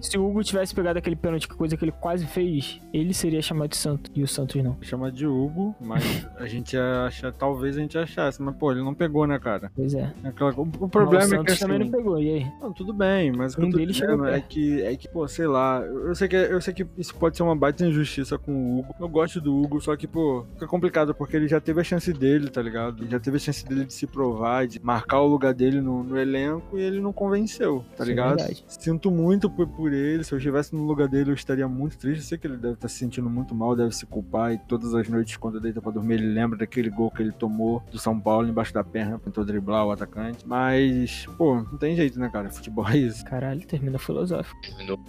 Se 0.00 0.18
o 0.18 0.26
Hugo 0.26 0.42
tivesse 0.42 0.74
pegado 0.74 0.98
aquele 0.98 1.16
pênalti, 1.16 1.48
que 1.48 1.54
coisa 1.56 1.76
que 1.76 1.84
ele 1.84 1.92
quase 1.92 2.26
fez, 2.26 2.80
ele 2.92 3.12
seria 3.14 3.42
chamado 3.42 3.70
de 3.70 3.76
Santos. 3.76 4.03
E 4.14 4.22
o 4.22 4.28
Santos 4.28 4.62
não. 4.62 4.76
Chama 4.80 5.10
de 5.10 5.26
Hugo, 5.26 5.74
mas 5.80 6.02
a 6.38 6.46
gente 6.46 6.76
acha, 6.76 7.32
talvez 7.32 7.76
a 7.76 7.80
gente 7.80 7.96
achasse, 7.98 8.40
mas 8.42 8.54
pô, 8.56 8.72
ele 8.72 8.82
não 8.82 8.94
pegou, 8.94 9.26
né, 9.26 9.38
cara? 9.38 9.70
Pois 9.74 9.94
é. 9.94 10.12
É 10.22 10.28
aquela- 10.28 10.52
o, 10.54 10.62
o 10.62 10.88
problema 10.88 11.22
o 11.24 11.26
é 11.26 11.28
que 11.28 11.36
Santos 11.36 11.58
também 11.58 11.76
assim, 11.82 11.90
não 11.90 11.98
pegou. 11.98 12.20
E 12.20 12.28
aí? 12.30 12.46
Não, 12.60 12.72
tudo 12.72 12.92
bem, 12.92 13.32
mas 13.32 13.54
o 13.54 13.56
que 13.56 13.62
Um 13.64 13.70
eu 13.80 13.86
dizendo 13.86 14.26
é 14.26 14.40
que, 14.40 14.82
é 14.82 14.96
que, 14.96 15.08
pô, 15.08 15.26
sei 15.28 15.46
lá, 15.46 15.80
eu 15.80 16.14
sei 16.14 16.28
que, 16.28 16.36
eu 16.36 16.60
sei 16.60 16.74
que 16.74 16.86
isso 16.96 17.14
pode 17.14 17.36
ser 17.36 17.42
uma 17.42 17.56
baita 17.56 17.84
injustiça 17.84 18.38
com 18.38 18.52
o 18.52 18.78
Hugo. 18.80 18.94
Eu 19.00 19.08
gosto 19.08 19.40
do 19.40 19.54
Hugo, 19.56 19.80
só 19.80 19.96
que, 19.96 20.06
pô, 20.06 20.44
fica 20.54 20.66
complicado 20.66 21.14
porque 21.14 21.36
ele 21.36 21.48
já 21.48 21.60
teve 21.60 21.80
a 21.80 21.84
chance 21.84 22.12
dele, 22.12 22.48
tá 22.50 22.62
ligado? 22.62 23.02
Ele 23.02 23.10
já 23.10 23.20
teve 23.20 23.36
a 23.36 23.40
chance 23.40 23.64
dele 23.66 23.84
de 23.84 23.92
se 23.92 24.06
provar, 24.06 24.66
de 24.66 24.80
marcar 24.84 25.20
o 25.20 25.26
lugar 25.26 25.54
dele 25.54 25.80
no, 25.80 26.02
no 26.04 26.18
elenco 26.18 26.78
e 26.78 26.82
ele 26.82 27.00
não 27.00 27.12
convenceu, 27.12 27.84
tá 27.90 27.94
Isso 27.94 28.02
é 28.02 28.06
ligado? 28.06 28.36
verdade. 28.36 28.64
Sinto 28.68 29.10
muito 29.10 29.50
por, 29.50 29.66
por 29.66 29.92
ele, 29.92 30.24
se 30.24 30.32
eu 30.32 30.38
estivesse 30.38 30.74
no 30.74 30.84
lugar 30.84 31.08
dele 31.08 31.30
eu 31.30 31.34
estaria 31.34 31.66
muito 31.68 31.96
triste. 31.98 32.20
Eu 32.20 32.24
sei 32.26 32.38
que 32.38 32.46
ele 32.46 32.56
deve 32.56 32.74
estar 32.74 32.88
se 32.88 32.96
sentindo 32.98 33.28
muito 33.28 33.54
mal, 33.54 33.74
deve 33.76 33.93
se 33.94 34.06
culpar 34.06 34.52
e 34.52 34.58
todas 34.58 34.94
as 34.94 35.08
noites 35.08 35.36
quando 35.36 35.60
deita 35.60 35.80
pra 35.80 35.90
dormir 35.92 36.14
ele 36.14 36.32
lembra 36.32 36.58
daquele 36.58 36.90
gol 36.90 37.10
que 37.10 37.22
ele 37.22 37.32
tomou 37.32 37.82
do 37.90 37.98
São 37.98 38.18
Paulo 38.18 38.48
embaixo 38.48 38.72
da 38.72 38.84
perna, 38.84 39.18
tentou 39.18 39.44
driblar 39.44 39.86
o 39.86 39.90
atacante. 39.92 40.46
Mas, 40.46 41.26
pô, 41.38 41.56
não 41.56 41.78
tem 41.78 41.96
jeito, 41.96 42.18
né, 42.18 42.28
cara? 42.32 42.50
Futebol 42.50 42.88
é 42.88 42.96
isso. 42.98 43.24
Caralho, 43.24 43.66
termina 43.66 43.98
filosófico. 43.98 44.58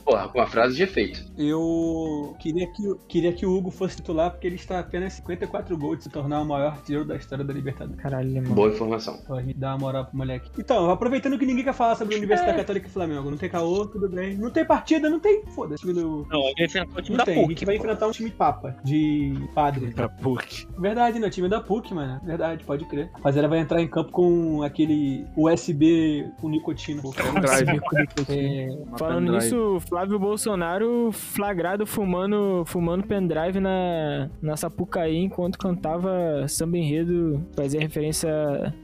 Porra, 0.03 0.27
com 0.29 0.41
a 0.41 0.47
frase 0.47 0.75
de 0.75 0.83
efeito. 0.83 1.25
Eu 1.37 2.35
queria 2.39 2.67
que, 2.67 2.95
queria 3.07 3.33
que 3.33 3.45
o 3.45 3.55
Hugo 3.55 3.71
fosse 3.71 3.97
titular 3.97 4.31
porque 4.31 4.47
ele 4.47 4.55
está 4.55 4.79
apenas 4.79 5.13
54 5.13 5.77
gols 5.77 5.97
de 5.97 6.03
se 6.05 6.09
tornar 6.09 6.41
o 6.41 6.45
maior 6.45 6.71
artilheiro 6.73 7.05
da 7.07 7.15
história 7.15 7.43
da 7.43 7.53
Libertadores. 7.53 8.01
Caralho, 8.01 8.31
Lemão. 8.31 8.53
Boa 8.53 8.69
informação. 8.69 9.17
Pode 9.27 9.53
dar 9.53 9.69
uma 9.73 9.77
moral 9.79 10.05
pro 10.05 10.17
moleque. 10.17 10.49
Então, 10.57 10.89
aproveitando 10.89 11.37
que 11.37 11.45
ninguém 11.45 11.63
quer 11.63 11.73
falar 11.73 11.95
sobre 11.95 12.15
a 12.15 12.17
Universidade 12.17 12.57
Católica 12.57 12.87
e 12.87 12.91
Flamengo. 12.91 13.29
Não 13.29 13.37
tem 13.37 13.49
caô, 13.49 13.85
tudo 13.85 14.09
bem. 14.09 14.37
Não 14.37 14.49
tem 14.49 14.65
partida, 14.65 15.09
não 15.09 15.19
tem. 15.19 15.43
Foda-se. 15.47 15.85
Não, 15.85 16.23
ele 16.49 16.65
enfrentou 16.65 16.97
o 16.97 17.01
time 17.01 17.17
Não 17.17 17.25
da 17.25 17.25
tem. 17.25 17.37
A 17.37 17.41
PUC. 17.41 17.49
gente 17.53 17.65
vai 17.65 17.75
enfrentar 17.75 18.07
um 18.07 18.11
time 18.11 18.29
papa, 18.31 18.74
de 18.83 19.33
padre. 19.53 19.93
Da 19.93 20.09
PUC. 20.09 20.67
Verdade, 20.77 21.19
né? 21.19 21.27
O 21.27 21.29
time 21.29 21.49
da 21.49 21.61
PUC, 21.61 21.93
mano. 21.93 22.19
Verdade, 22.23 22.63
pode 22.63 22.85
crer. 22.85 23.09
A 23.13 23.17
rapaziada 23.17 23.47
vai 23.47 23.59
entrar 23.59 23.81
em 23.81 23.87
campo 23.87 24.11
com 24.11 24.63
aquele 24.63 25.25
USB 25.35 26.27
com 26.39 26.49
nicotina. 26.49 27.01
Drive. 27.41 27.65
É, 28.27 28.67
Uma 28.87 28.97
Falando 28.97 29.25
pendrive. 29.31 29.43
nisso, 29.45 29.79
Flávio 29.87 30.17
Bolsonaro 30.17 31.11
flagrado 31.11 31.85
fumando, 31.85 32.63
fumando 32.65 33.05
pendrive 33.05 33.59
na, 33.59 34.29
na 34.41 34.55
Sapucaí 34.57 35.17
enquanto 35.17 35.57
cantava 35.57 36.47
samba 36.47 36.77
enredo, 36.77 37.41
fazia 37.55 37.79
referência 37.79 38.29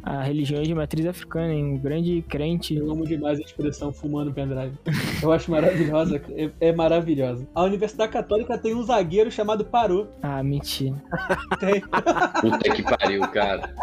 a 0.03 0.21
religiões 0.23 0.67
de 0.67 0.75
matriz 0.75 1.05
africana, 1.05 1.53
hein? 1.53 1.73
um 1.73 1.77
grande 1.77 2.23
crente. 2.27 2.75
Eu 2.75 2.91
amo 2.91 3.05
demais 3.05 3.39
a 3.39 3.41
expressão 3.41 3.91
fumando 3.91 4.31
pendrive. 4.33 4.73
Eu 5.21 5.31
acho 5.31 5.49
maravilhosa. 5.49 6.21
É, 6.35 6.51
é 6.59 6.71
maravilhosa. 6.73 7.47
A 7.55 7.63
Universidade 7.63 8.11
Católica 8.11 8.57
tem 8.57 8.75
um 8.75 8.83
zagueiro 8.83 9.31
chamado 9.31 9.65
Parô. 9.81 10.07
Ah, 10.21 10.43
mentira. 10.43 10.95
Tem. 11.59 11.81
Puta 11.81 12.69
que 12.69 12.83
pariu, 12.83 13.27
cara. 13.29 13.73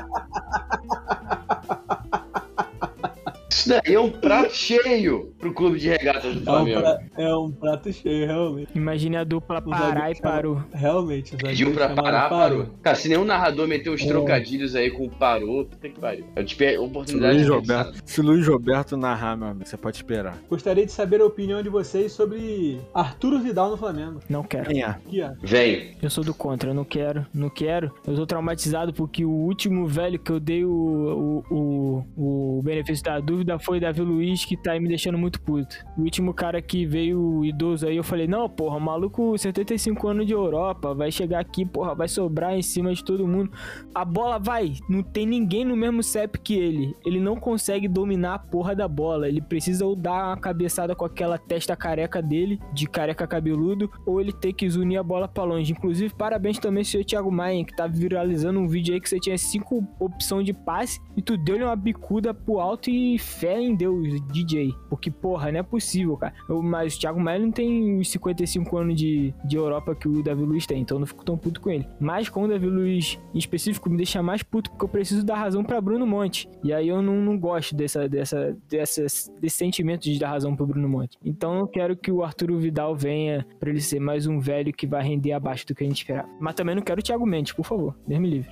Isso 3.51 3.69
daí 3.69 3.95
é 3.95 4.01
um 4.01 4.11
prato 4.11 4.53
cheio 4.55 5.33
pro 5.39 5.53
clube 5.55 5.79
de 5.79 5.89
regatas 5.89 6.35
do 6.35 6.39
É 6.39 6.43
um, 6.43 6.45
Flamengo. 6.45 6.81
pra- 6.81 6.99
é 7.17 7.35
um 7.37 7.51
prato 7.51 7.93
cheio, 7.93 8.27
realmente. 8.27 8.69
Imagine 8.75 9.17
a 9.17 9.25
dupla 9.25 9.61
Pará 9.63 9.79
zagueiro 9.95 10.19
e 10.19 10.21
parou. 10.21 10.63
Realmente, 10.73 11.29
o 11.35 11.37
zagueiro 11.37 11.49
Pediu 11.57 11.73
pra 11.73 11.89
parar, 11.91 12.29
parou. 12.29 12.67
Cara, 12.83 12.97
se 12.97 13.09
nenhum 13.09 13.25
narrador 13.25 13.67
meteu 13.67 13.93
uns 13.95 14.03
É. 14.03 14.07
trocadilhos 14.07 14.75
aí 14.75 14.91
com 14.91 15.07
o 15.07 15.11
parou, 15.11 15.65
puta 15.65 15.89
que 15.89 15.99
pariu. 15.99 16.27
Eu 16.37 16.45
tive 16.45 16.67
a 16.67 16.71
Se 16.73 16.79
oportunidade 16.79 17.35
Luiz, 17.35 17.47
de 17.47 17.51
Roberto, 17.53 18.03
se 18.05 18.23
Luiz 18.23 18.47
Roberto 18.47 18.97
narrar, 18.97 19.37
meu 19.37 19.49
amigo, 19.49 19.67
você 19.69 19.77
pode 19.77 19.97
esperar. 19.97 20.39
Gostaria 20.49 20.85
de 20.85 20.93
saber 20.93 21.21
a 21.21 21.25
opinião 21.27 21.63
de 21.63 21.69
vocês 21.71 22.13
sobre 22.13 22.79
Arturo 22.95 23.39
Vidal 23.41 23.71
no 23.71 23.77
Flamengo. 23.77 24.21
Não 24.29 24.43
quero. 24.43 24.69
Quem 24.69 24.83
é? 24.83 24.95
Vem. 25.43 25.97
Eu 26.03 26.11
sou 26.11 26.23
do 26.23 26.35
contra, 26.35 26.71
eu 26.71 26.75
não 26.75 26.85
quero, 26.85 27.27
não 27.33 27.49
quero. 27.49 27.91
Eu 28.07 28.15
tô 28.15 28.27
traumatizado 28.27 28.93
porque 28.93 29.25
o 29.25 29.31
último 29.31 29.87
velho 29.87 30.19
que 30.19 30.31
eu 30.31 30.39
dei 30.39 30.65
o, 30.65 31.43
o, 31.51 32.05
o, 32.17 32.59
o 32.59 32.63
benefício 32.63 33.05
da 33.05 33.19
dúvida 33.19 33.38
foi 33.59 33.81
Davi 33.81 34.01
Luiz, 34.01 34.45
que 34.45 34.57
tá 34.57 34.73
aí 34.73 34.81
me 34.81 34.89
deixando 34.89 35.19
muito 35.19 35.41
puto. 35.41 35.77
O 35.97 36.03
último 36.03 36.33
cara 36.33 36.61
que 36.63 36.87
veio 36.87 37.45
idoso 37.45 37.87
aí, 37.87 37.97
eu 37.97 38.05
falei, 38.05 38.27
não, 38.27 38.49
porra, 38.49 38.79
maluco, 38.79 39.37
75 39.37 40.09
anos 40.09 40.27
de 40.27 40.33
Europa, 40.33 40.95
vai 40.95 41.11
chegar 41.11 41.41
aqui, 41.41 41.65
porra, 41.65 41.95
vai 41.95 42.09
sobrar 42.09 42.55
em 42.55 42.63
cima 42.63 42.93
de 42.95 43.05
todo 43.05 43.27
mundo. 43.27 43.51
A 43.95 44.05
bola 44.05 44.39
vai, 44.39 44.75
não 44.89 45.03
tem 45.03 45.27
ninguém 45.27 45.65
no 45.65 45.77
mesmo 45.77 46.03
CEP 46.03 46.39
que 46.39 46.55
ele. 46.55 46.95
Ele 47.05 47.21
não 47.21 47.37
consegue 47.37 47.89
dominar 47.89 48.35
a 48.35 48.39
porra 48.39 48.75
da 48.75 48.89
bola. 48.89 49.29
Ele 49.29 49.41
precisa 49.41 49.85
ou 49.85 49.95
dar 49.95 50.29
uma 50.29 50.37
cabeçada 50.37 50.95
com 50.95 51.05
aquela 51.05 51.39
testa 51.39 51.77
careca 51.77 52.23
dele, 52.23 52.59
de 52.73 52.87
careca 52.87 53.27
cabeludo, 53.27 53.91
ou 54.07 54.21
ele 54.21 54.33
ter 54.33 54.53
que 54.53 54.69
zunir 54.69 54.99
a 54.99 55.03
bola 55.03 55.29
pra 55.29 55.45
longe. 55.45 55.73
Inclusive, 55.73 56.15
parabéns 56.15 56.59
também 56.59 56.85
senhor 56.85 57.05
Thiago 57.05 57.31
Maia, 57.31 57.65
que 57.65 57.75
tá 57.75 57.87
viralizando 57.87 58.59
um 58.59 58.67
vídeo 58.67 58.95
aí 58.95 59.01
que 59.01 59.09
você 59.09 59.19
tinha 59.19 59.37
cinco 59.37 59.87
opções 59.99 60.45
de 60.45 60.53
passe 60.53 61.01
e 61.17 61.23
tu 61.23 61.37
deu-lhe 61.37 61.65
uma 61.65 61.77
bicuda 61.77 62.33
pro 62.33 62.61
alto 62.61 62.91
e 62.91 63.19
fé 63.29 63.61
em 63.61 63.75
Deus, 63.75 64.21
DJ. 64.33 64.75
Porque, 64.89 65.11
porra, 65.11 65.53
não 65.53 65.61
é 65.61 65.63
possível, 65.63 66.17
cara. 66.17 66.35
Eu, 66.49 66.63
mas 66.63 66.97
o 66.97 67.01
Thiago 67.01 67.21
Maia 67.21 67.39
não 67.39 67.51
tem 67.51 67.99
os 67.99 68.11
55 68.11 68.77
anos 68.77 68.97
de, 68.97 69.35
de 69.45 69.57
Europa 69.57 69.95
que 69.95 70.09
o 70.09 70.23
Davi 70.23 70.43
Luiz 70.43 70.67
tem, 70.67 70.81
então 70.81 70.97
eu 70.97 71.01
não 71.01 71.07
fico 71.07 71.25
tão 71.25 71.37
puto 71.37 71.61
com 71.61 71.71
ele. 71.71 71.87
Mas 72.01 72.29
com 72.29 72.43
o 72.43 72.49
Davi 72.49 72.67
Luiz 72.67 73.19
em 73.35 73.39
específico 73.39 73.91
me 73.91 73.97
deixa 73.97 74.23
mais 74.23 74.43
puto 74.43 74.71
porque 74.71 74.85
eu 74.85 74.89
preciso 74.89 75.25
dar 75.25 75.37
razão 75.37 75.63
para 75.63 75.81
Bruno 75.81 76.07
Monte. 76.07 76.49
E 76.65 76.73
aí 76.73 76.89
eu 76.89 77.03
não, 77.03 77.17
não 77.17 77.39
gosto 77.39 77.75
dessa, 77.75 78.09
dessa, 78.09 78.57
dessa, 78.69 79.03
desse 79.41 79.57
sentimento 79.57 80.03
de 80.03 80.19
dar 80.19 80.31
razão 80.31 80.57
pro 80.57 80.67
Bruno 80.67 80.89
Monte. 80.89 81.19
Então 81.25 81.59
eu 81.59 81.67
quero 81.67 81.97
que 81.97 82.11
o 82.11 82.23
Arturo 82.23 82.59
Vidal 82.59 82.97
venha 82.97 83.47
para 83.61 83.71
ele 83.71 83.81
ser 83.81 84.01
mais 84.01 84.27
um 84.27 84.41
velho 84.41 84.73
que 84.73 84.87
vai 84.87 85.03
render 85.03 85.33
abaixo 85.33 85.67
do 85.67 85.75
que 85.75 85.85
a 85.85 85.87
gente 85.87 85.99
esperava. 85.99 86.29
Mas 86.41 86.55
também 86.55 86.75
não 86.75 86.83
quero 86.83 87.01
o 87.01 87.03
Thiago 87.03 87.27
Mendes, 87.27 87.53
por 87.53 87.65
favor. 87.65 87.95
Deus 88.07 88.21
me 88.21 88.31
livre. 88.31 88.51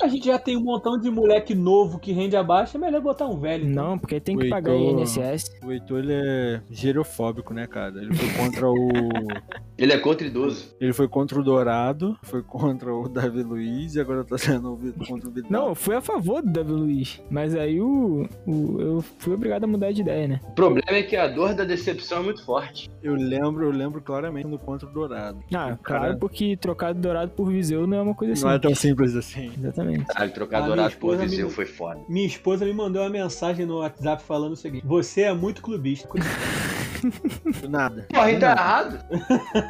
A 0.00 0.08
gente 0.08 0.26
já 0.26 0.38
tem 0.38 0.56
um 0.56 0.64
montão 0.64 0.98
de 0.98 1.10
moleque 1.10 1.54
novo 1.54 1.98
que 1.98 2.12
rende 2.12 2.36
abaixo, 2.36 2.76
é 2.76 2.80
melhor 2.80 3.00
botar 3.00 3.26
um 3.26 3.38
velho. 3.38 3.68
Não, 3.68 3.98
porque 4.00 4.20
tem 4.20 4.36
que 4.36 4.46
o 4.46 4.50
pagar 4.50 4.72
Heitor, 4.72 5.00
INSS. 5.00 5.44
O 5.62 5.70
Heitor, 5.70 5.98
ele 6.00 6.12
é 6.12 6.62
gerofóbico, 6.70 7.54
né, 7.54 7.66
cara? 7.66 8.00
Ele 8.00 8.14
foi 8.14 8.28
contra 8.44 8.68
o... 8.68 8.76
ele 9.80 9.94
é 9.94 9.98
contra 9.98 10.26
idoso. 10.26 10.76
Ele 10.78 10.92
foi 10.92 11.08
contra 11.08 11.40
o 11.40 11.42
Dourado, 11.42 12.14
foi 12.22 12.42
contra 12.42 12.94
o 12.94 13.08
Davi 13.08 13.42
Luiz 13.42 13.94
e 13.94 14.00
agora 14.00 14.22
tá 14.22 14.36
sendo 14.36 14.78
contra 15.08 15.26
o 15.26 15.32
Vidal. 15.32 15.50
Não, 15.50 15.68
eu 15.70 15.74
fui 15.74 15.96
a 15.96 16.02
favor 16.02 16.42
do 16.42 16.52
Davi 16.52 16.70
Luiz, 16.70 17.22
mas 17.30 17.54
aí 17.54 17.80
o, 17.80 18.28
o, 18.46 18.78
eu 18.78 19.04
fui 19.18 19.32
obrigado 19.32 19.64
a 19.64 19.66
mudar 19.66 19.90
de 19.90 20.02
ideia, 20.02 20.28
né? 20.28 20.40
O 20.44 20.52
problema 20.52 20.98
é 20.98 21.02
que 21.02 21.16
a 21.16 21.26
dor 21.26 21.54
da 21.54 21.64
decepção 21.64 22.18
é 22.18 22.22
muito 22.22 22.44
forte. 22.44 22.90
Eu 23.02 23.14
lembro, 23.14 23.64
eu 23.64 23.70
lembro 23.70 24.02
claramente 24.02 24.46
no 24.46 24.58
contra 24.58 24.86
o 24.86 24.92
Dourado. 24.92 25.38
Ah, 25.46 25.78
claro, 25.82 26.02
cara... 26.02 26.16
porque 26.18 26.58
trocar 26.58 26.92
Dourado 26.92 27.30
por 27.30 27.50
Viseu 27.50 27.86
não 27.86 27.96
é 27.96 28.02
uma 28.02 28.14
coisa 28.14 28.36
simples. 28.36 28.50
Não 28.50 28.56
é 28.56 28.58
tão 28.58 28.74
simples 28.74 29.16
assim. 29.16 29.50
Exatamente. 29.56 30.04
Ah, 30.14 30.28
trocar 30.28 30.60
Dourado 30.60 30.94
por 30.98 31.16
Viseu 31.16 31.48
me... 31.48 31.54
foi 31.54 31.64
foda. 31.64 32.00
Minha 32.06 32.26
esposa 32.26 32.66
me 32.66 32.72
mandou 32.74 33.00
uma 33.00 33.08
mensagem 33.08 33.64
no 33.64 33.78
WhatsApp 33.78 34.22
falando 34.24 34.52
o 34.52 34.56
seguinte: 34.56 34.86
Você 34.86 35.22
é 35.22 35.32
muito 35.32 35.62
clubista. 35.62 36.06
Nada. 37.68 38.06
Porra, 38.10 38.38
tá 38.38 38.50
errado. 38.50 39.04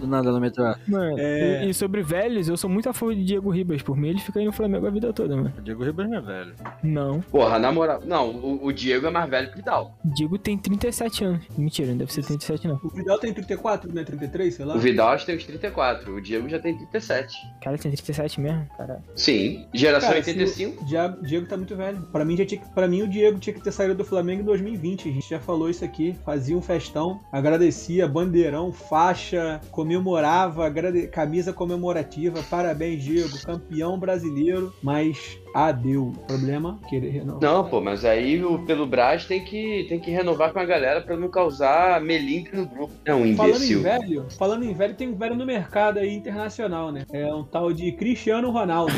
do 0.00 0.06
nada 0.06 0.32
no 0.32 0.40
metrô. 0.40 0.64
Mano, 0.86 1.18
é... 1.18 1.64
e, 1.64 1.70
e, 1.70 1.74
sobre 1.74 2.02
velhos, 2.02 2.48
eu 2.48 2.56
sou 2.56 2.68
muito 2.68 2.88
a 2.88 2.92
favor 2.92 3.14
de 3.14 3.24
Diego 3.24 3.50
Ribas. 3.50 3.82
Por 3.82 3.96
mim, 3.96 4.08
ele 4.08 4.20
fica 4.20 4.38
aí 4.40 4.46
no 4.46 4.52
Flamengo 4.52 4.86
a 4.86 4.90
vida 4.90 5.12
toda, 5.12 5.36
mano. 5.36 5.52
O 5.56 5.62
Diego 5.62 5.84
Ribas 5.84 6.08
não 6.08 6.18
é 6.18 6.20
velho. 6.20 6.54
Não. 6.82 7.20
Porra, 7.20 7.58
na 7.58 7.70
moral. 7.70 8.02
Não, 8.04 8.30
o, 8.30 8.66
o, 8.66 8.72
Diego 8.72 9.06
é 9.06 9.10
mais 9.10 9.28
velho 9.28 9.48
que 9.48 9.54
o 9.54 9.56
Vidal. 9.56 9.98
Diego 10.04 10.38
tem 10.38 10.56
37 10.56 11.24
anos. 11.24 11.44
Mentira, 11.56 11.90
não 11.90 11.98
deve 11.98 12.12
ser 12.12 12.24
37, 12.24 12.66
não. 12.68 12.80
O 12.82 12.88
Vidal 12.88 13.18
tem 13.18 13.32
34, 13.32 13.92
né? 13.92 14.04
33, 14.04 14.54
sei 14.54 14.64
lá. 14.64 14.74
O 14.74 14.78
Vidal 14.78 15.08
acho 15.10 15.24
que 15.24 15.32
tem 15.32 15.36
uns 15.36 15.44
34. 15.44 16.14
O 16.14 16.20
Diego 16.20 16.48
já 16.48 16.58
tem 16.58 16.76
37. 16.76 17.36
Cara, 17.62 17.76
tem 17.76 17.90
37 17.90 18.40
mesmo? 18.40 18.66
Caralho. 18.76 19.02
Sim. 19.14 19.66
Geração 19.74 20.08
Cara, 20.08 20.18
85. 20.20 20.82
O 20.82 21.26
Diego 21.26 21.46
tá 21.46 21.56
muito 21.56 21.76
velho. 21.76 22.02
Pra 22.12 22.24
mim, 22.24 22.36
já 22.36 22.46
tinha, 22.46 22.60
pra 22.74 22.88
mim, 22.88 23.02
o 23.02 23.08
Diego 23.08 23.38
tinha 23.38 23.54
que 23.54 23.60
ter 23.60 23.72
saído 23.72 23.94
do 23.94 24.04
Flamengo 24.04 24.42
em 24.42 24.44
2020. 24.44 25.08
A 25.08 25.12
gente 25.12 25.28
já 25.28 25.40
falou 25.40 25.68
isso 25.68 25.84
aqui. 25.84 26.16
Fazia 26.24 26.56
um 26.56 26.62
festão, 26.62 27.20
agradecia, 27.32 28.08
bandeirão, 28.08 28.72
faixa, 28.72 29.60
comemorava, 29.90 30.72
camisa 31.10 31.52
comemorativa, 31.52 32.40
parabéns, 32.48 33.02
Diego, 33.02 33.36
campeão 33.44 33.98
brasileiro, 33.98 34.72
mas 34.80 35.36
Adeu. 35.54 36.12
Problema 36.26 36.78
querer 36.88 37.10
renovar. 37.10 37.40
Não, 37.42 37.68
pô, 37.68 37.80
mas 37.80 38.04
aí 38.04 38.42
o, 38.44 38.58
pelo 38.60 38.86
Braz 38.86 39.24
tem 39.24 39.44
que, 39.44 39.86
tem 39.88 39.98
que 39.98 40.10
renovar 40.10 40.52
com 40.52 40.58
a 40.58 40.64
galera 40.64 41.00
pra 41.00 41.16
não 41.16 41.28
causar 41.28 42.00
melindre 42.00 42.56
no 42.56 42.66
grupo. 42.66 42.92
É 43.04 43.14
um 43.14 43.26
imbecil. 43.26 43.82
Falando 43.82 44.02
em 44.02 44.06
velho, 44.06 44.26
falando 44.38 44.64
em 44.64 44.74
velho, 44.74 44.94
tem 44.94 45.08
um 45.08 45.16
velho 45.16 45.34
no 45.34 45.46
mercado 45.46 45.98
aí 45.98 46.14
internacional, 46.14 46.92
né? 46.92 47.04
É 47.12 47.32
um 47.32 47.44
tal 47.44 47.72
de 47.72 47.92
Cristiano 47.92 48.50
Ronaldo. 48.50 48.92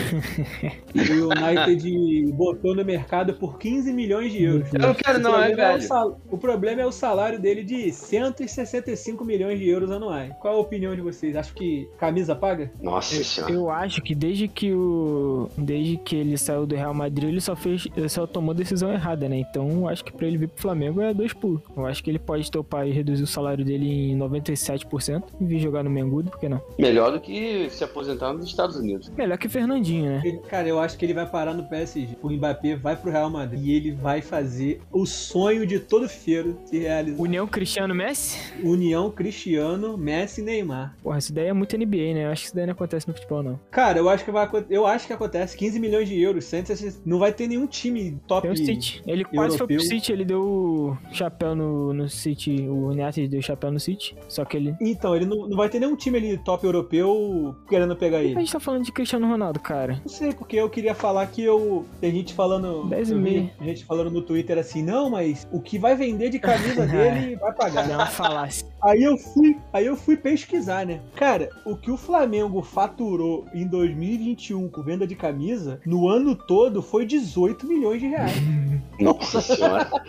e 0.95 1.01
o 1.21 1.31
United 1.31 2.33
botou 2.33 2.75
no 2.75 2.85
mercado 2.85 3.35
por 3.35 3.59
15 3.59 3.93
milhões 3.93 4.33
de 4.33 4.43
euros. 4.45 4.73
Eu 4.73 4.81
não 4.81 4.95
quero, 4.95 5.19
não, 5.19 5.43
é 5.43 5.55
velho. 5.55 5.61
É 5.61 5.77
o, 5.77 5.83
sal... 5.83 6.21
o, 6.31 6.39
problema 6.39 6.83
é 6.83 6.87
o 6.87 6.93
salário 6.93 7.41
dele 7.41 7.65
de 7.65 7.93
165 7.93 9.25
milhões 9.25 9.59
de 9.59 9.69
euros 9.69 9.91
anuais. 9.91 10.33
Qual 10.41 10.55
a 10.55 10.59
opinião 10.59 10.95
de 10.95 11.01
vocês? 11.01 11.37
Acho 11.37 11.55
que 11.55 11.89
camisa 11.99 12.35
paga? 12.35 12.71
Nossa 12.81 13.17
eu, 13.17 13.25
senhora. 13.25 13.53
Eu 13.53 13.71
acho 13.71 14.03
que 14.03 14.15
desde 14.15 14.49
que 14.49 14.73
o. 14.73 15.49
Desde 15.57 15.97
que 15.97 16.17
ele 16.17 16.37
saiu 16.43 16.66
do 16.66 16.74
Real 16.74 16.95
Madrid, 16.95 17.28
ele 17.28 17.40
só 17.40 17.57
fez, 17.57 17.86
ele 17.97 18.09
só 18.09 18.26
tomou 18.26 18.55
decisão 18.55 18.93
errada, 18.93 19.28
né? 19.28 19.38
Então, 19.38 19.88
acho 19.88 20.05
que 20.05 20.12
para 20.12 20.26
ele 20.26 20.36
vir 20.36 20.49
pro 20.49 20.62
Flamengo 20.62 21.01
é 21.01 21.14
dois 21.14 21.32
pulos. 21.32 21.62
Eu 21.76 21.86
acho 21.86 22.03
que 22.03 22.11
ele 22.11 22.18
pode 22.18 22.51
topar 22.51 22.86
e 22.86 22.93
reduzir 22.93 23.22
o 23.22 23.26
salário 23.26 23.64
dele 23.64 24.11
em 24.12 24.18
97% 24.18 25.22
e 25.40 25.45
vir 25.45 25.59
jogar 25.59 25.82
no 25.82 25.90
Mengudo, 25.90 26.30
por 26.30 26.40
que 26.40 26.49
não? 26.49 26.61
Melhor 26.78 27.12
do 27.12 27.20
que 27.20 27.68
se 27.70 27.84
aposentar 27.84 28.32
nos 28.32 28.47
Estados 28.47 28.76
Unidos. 28.76 29.11
Melhor 29.16 29.38
que 29.38 29.49
Fernandinho, 29.49 30.11
né? 30.11 30.40
Cara, 30.49 30.68
eu 30.68 30.78
acho 30.78 30.97
que 30.97 31.05
ele 31.05 31.14
vai 31.14 31.26
parar 31.26 31.55
no 31.55 31.64
PSG. 31.64 32.16
O 32.22 32.30
Mbappé 32.30 32.76
vai 32.76 32.97
pro 32.97 33.11
Real 33.11 33.30
Madrid 33.30 33.64
e 33.64 33.72
ele 33.72 33.93
vai 33.93 34.20
fazer 34.20 34.80
o 34.90 35.07
sonho 35.07 35.66
de 35.66 35.78
todo 35.78 36.09
feiro 36.09 36.59
se 36.64 36.78
realizar. 36.78 37.22
União 37.22 37.47
Cristiano 37.47 37.95
Messi? 37.95 38.38
União 38.62 39.11
Cristiano 39.11 39.97
Messi 39.97 40.40
e 40.40 40.45
Neymar. 40.45 40.97
Porra, 41.03 41.18
isso 41.18 41.32
daí 41.32 41.47
é 41.47 41.53
muito 41.53 41.76
NBA, 41.76 42.14
né? 42.14 42.24
Eu 42.26 42.30
acho 42.30 42.43
que 42.43 42.47
isso 42.49 42.57
daí 42.57 42.66
não 42.66 42.72
acontece 42.72 43.07
no 43.07 43.14
futebol, 43.14 43.43
não. 43.43 43.61
Cara, 43.70 43.99
eu 43.99 44.09
acho 44.09 44.24
que 44.24 44.30
vai 44.30 44.49
eu 44.68 44.86
acho 44.86 45.07
que 45.07 45.12
acontece 45.12 45.57
15 45.57 45.78
milhões 45.78 46.09
de 46.09 46.20
euros 46.20 46.32
euros. 46.33 47.01
não 47.05 47.18
vai 47.18 47.33
ter 47.33 47.47
nenhum 47.47 47.66
time 47.66 48.18
top. 48.26 48.43
Tem 48.43 48.51
o 48.51 48.57
City. 48.57 49.03
Ele 49.07 49.24
quase 49.24 49.55
europeu. 49.55 49.66
foi 49.66 49.76
pro 49.76 49.97
City, 49.97 50.12
ele 50.12 50.24
deu 50.24 50.97
chapéu 51.11 51.55
no, 51.55 51.93
no 51.93 52.09
City. 52.09 52.68
O 52.68 52.89
United 52.89 53.28
deu 53.28 53.43
chapéu 53.43 53.70
no 53.70 53.80
City. 53.80 54.16
Só 54.28 54.45
que 54.45 54.57
ele. 54.57 54.74
Então, 54.80 55.14
ele 55.14 55.26
não, 55.26 55.49
não 55.49 55.57
vai 55.57 55.68
ter 55.68 55.78
nenhum 55.78 55.97
time 55.97 56.18
ali 56.18 56.39
top 56.39 56.64
europeu 56.64 57.55
querendo 57.68 57.97
pegar 57.97 58.22
ele. 58.22 58.37
A 58.37 58.41
gente 58.41 58.53
tá 58.53 58.61
falando 58.61 58.85
de 58.85 58.93
Cristiano 58.93 59.26
Ronaldo, 59.26 59.61
cara. 59.61 60.01
Não 60.05 60.09
sei, 60.09 60.33
porque 60.33 60.57
eu 60.57 60.68
queria 60.68 60.95
falar 60.95 61.26
que 61.26 61.43
eu. 61.43 61.87
Tem 62.01 62.12
gente 62.12 62.35
falando. 62.35 62.89
10 62.89 63.11
e 63.11 63.14
meio. 63.14 63.51
Gente 63.61 63.85
falando 63.85 64.11
no 64.11 64.22
Twitter 64.22 64.59
assim, 64.59 64.83
não, 64.83 65.11
mas 65.11 65.47
o 65.53 65.61
que 65.61 65.78
vai 65.78 65.95
vender 65.95 66.30
de 66.30 66.39
camisa 66.39 66.87
dele 66.87 67.37
vai 67.37 67.53
pagar. 67.53 67.89
Não 67.89 68.07
falasse. 68.07 68.72
Aí 68.83 69.05
eu 69.05 69.16
fui, 69.16 69.57
aí 69.72 69.87
eu 69.87 69.97
fui 69.97 70.16
pesquisar, 70.16 70.85
né? 70.85 71.01
Cara, 71.14 71.49
o 71.64 71.76
que 71.76 71.91
o 71.91 71.97
Flamengo 71.97 72.62
faturou 72.62 73.47
em 73.55 73.66
2021 73.66 74.68
com 74.68 74.83
venda 74.83 75.07
de 75.07 75.14
camisa, 75.14 75.80
no 75.87 76.09
ano 76.09 76.35
todo 76.35 76.83
foi 76.83 77.07
18 77.07 77.66
milhões 77.66 78.01
de 78.01 78.09
reais. 78.09 78.35
Nossa 78.99 79.41
senhora. 79.41 79.89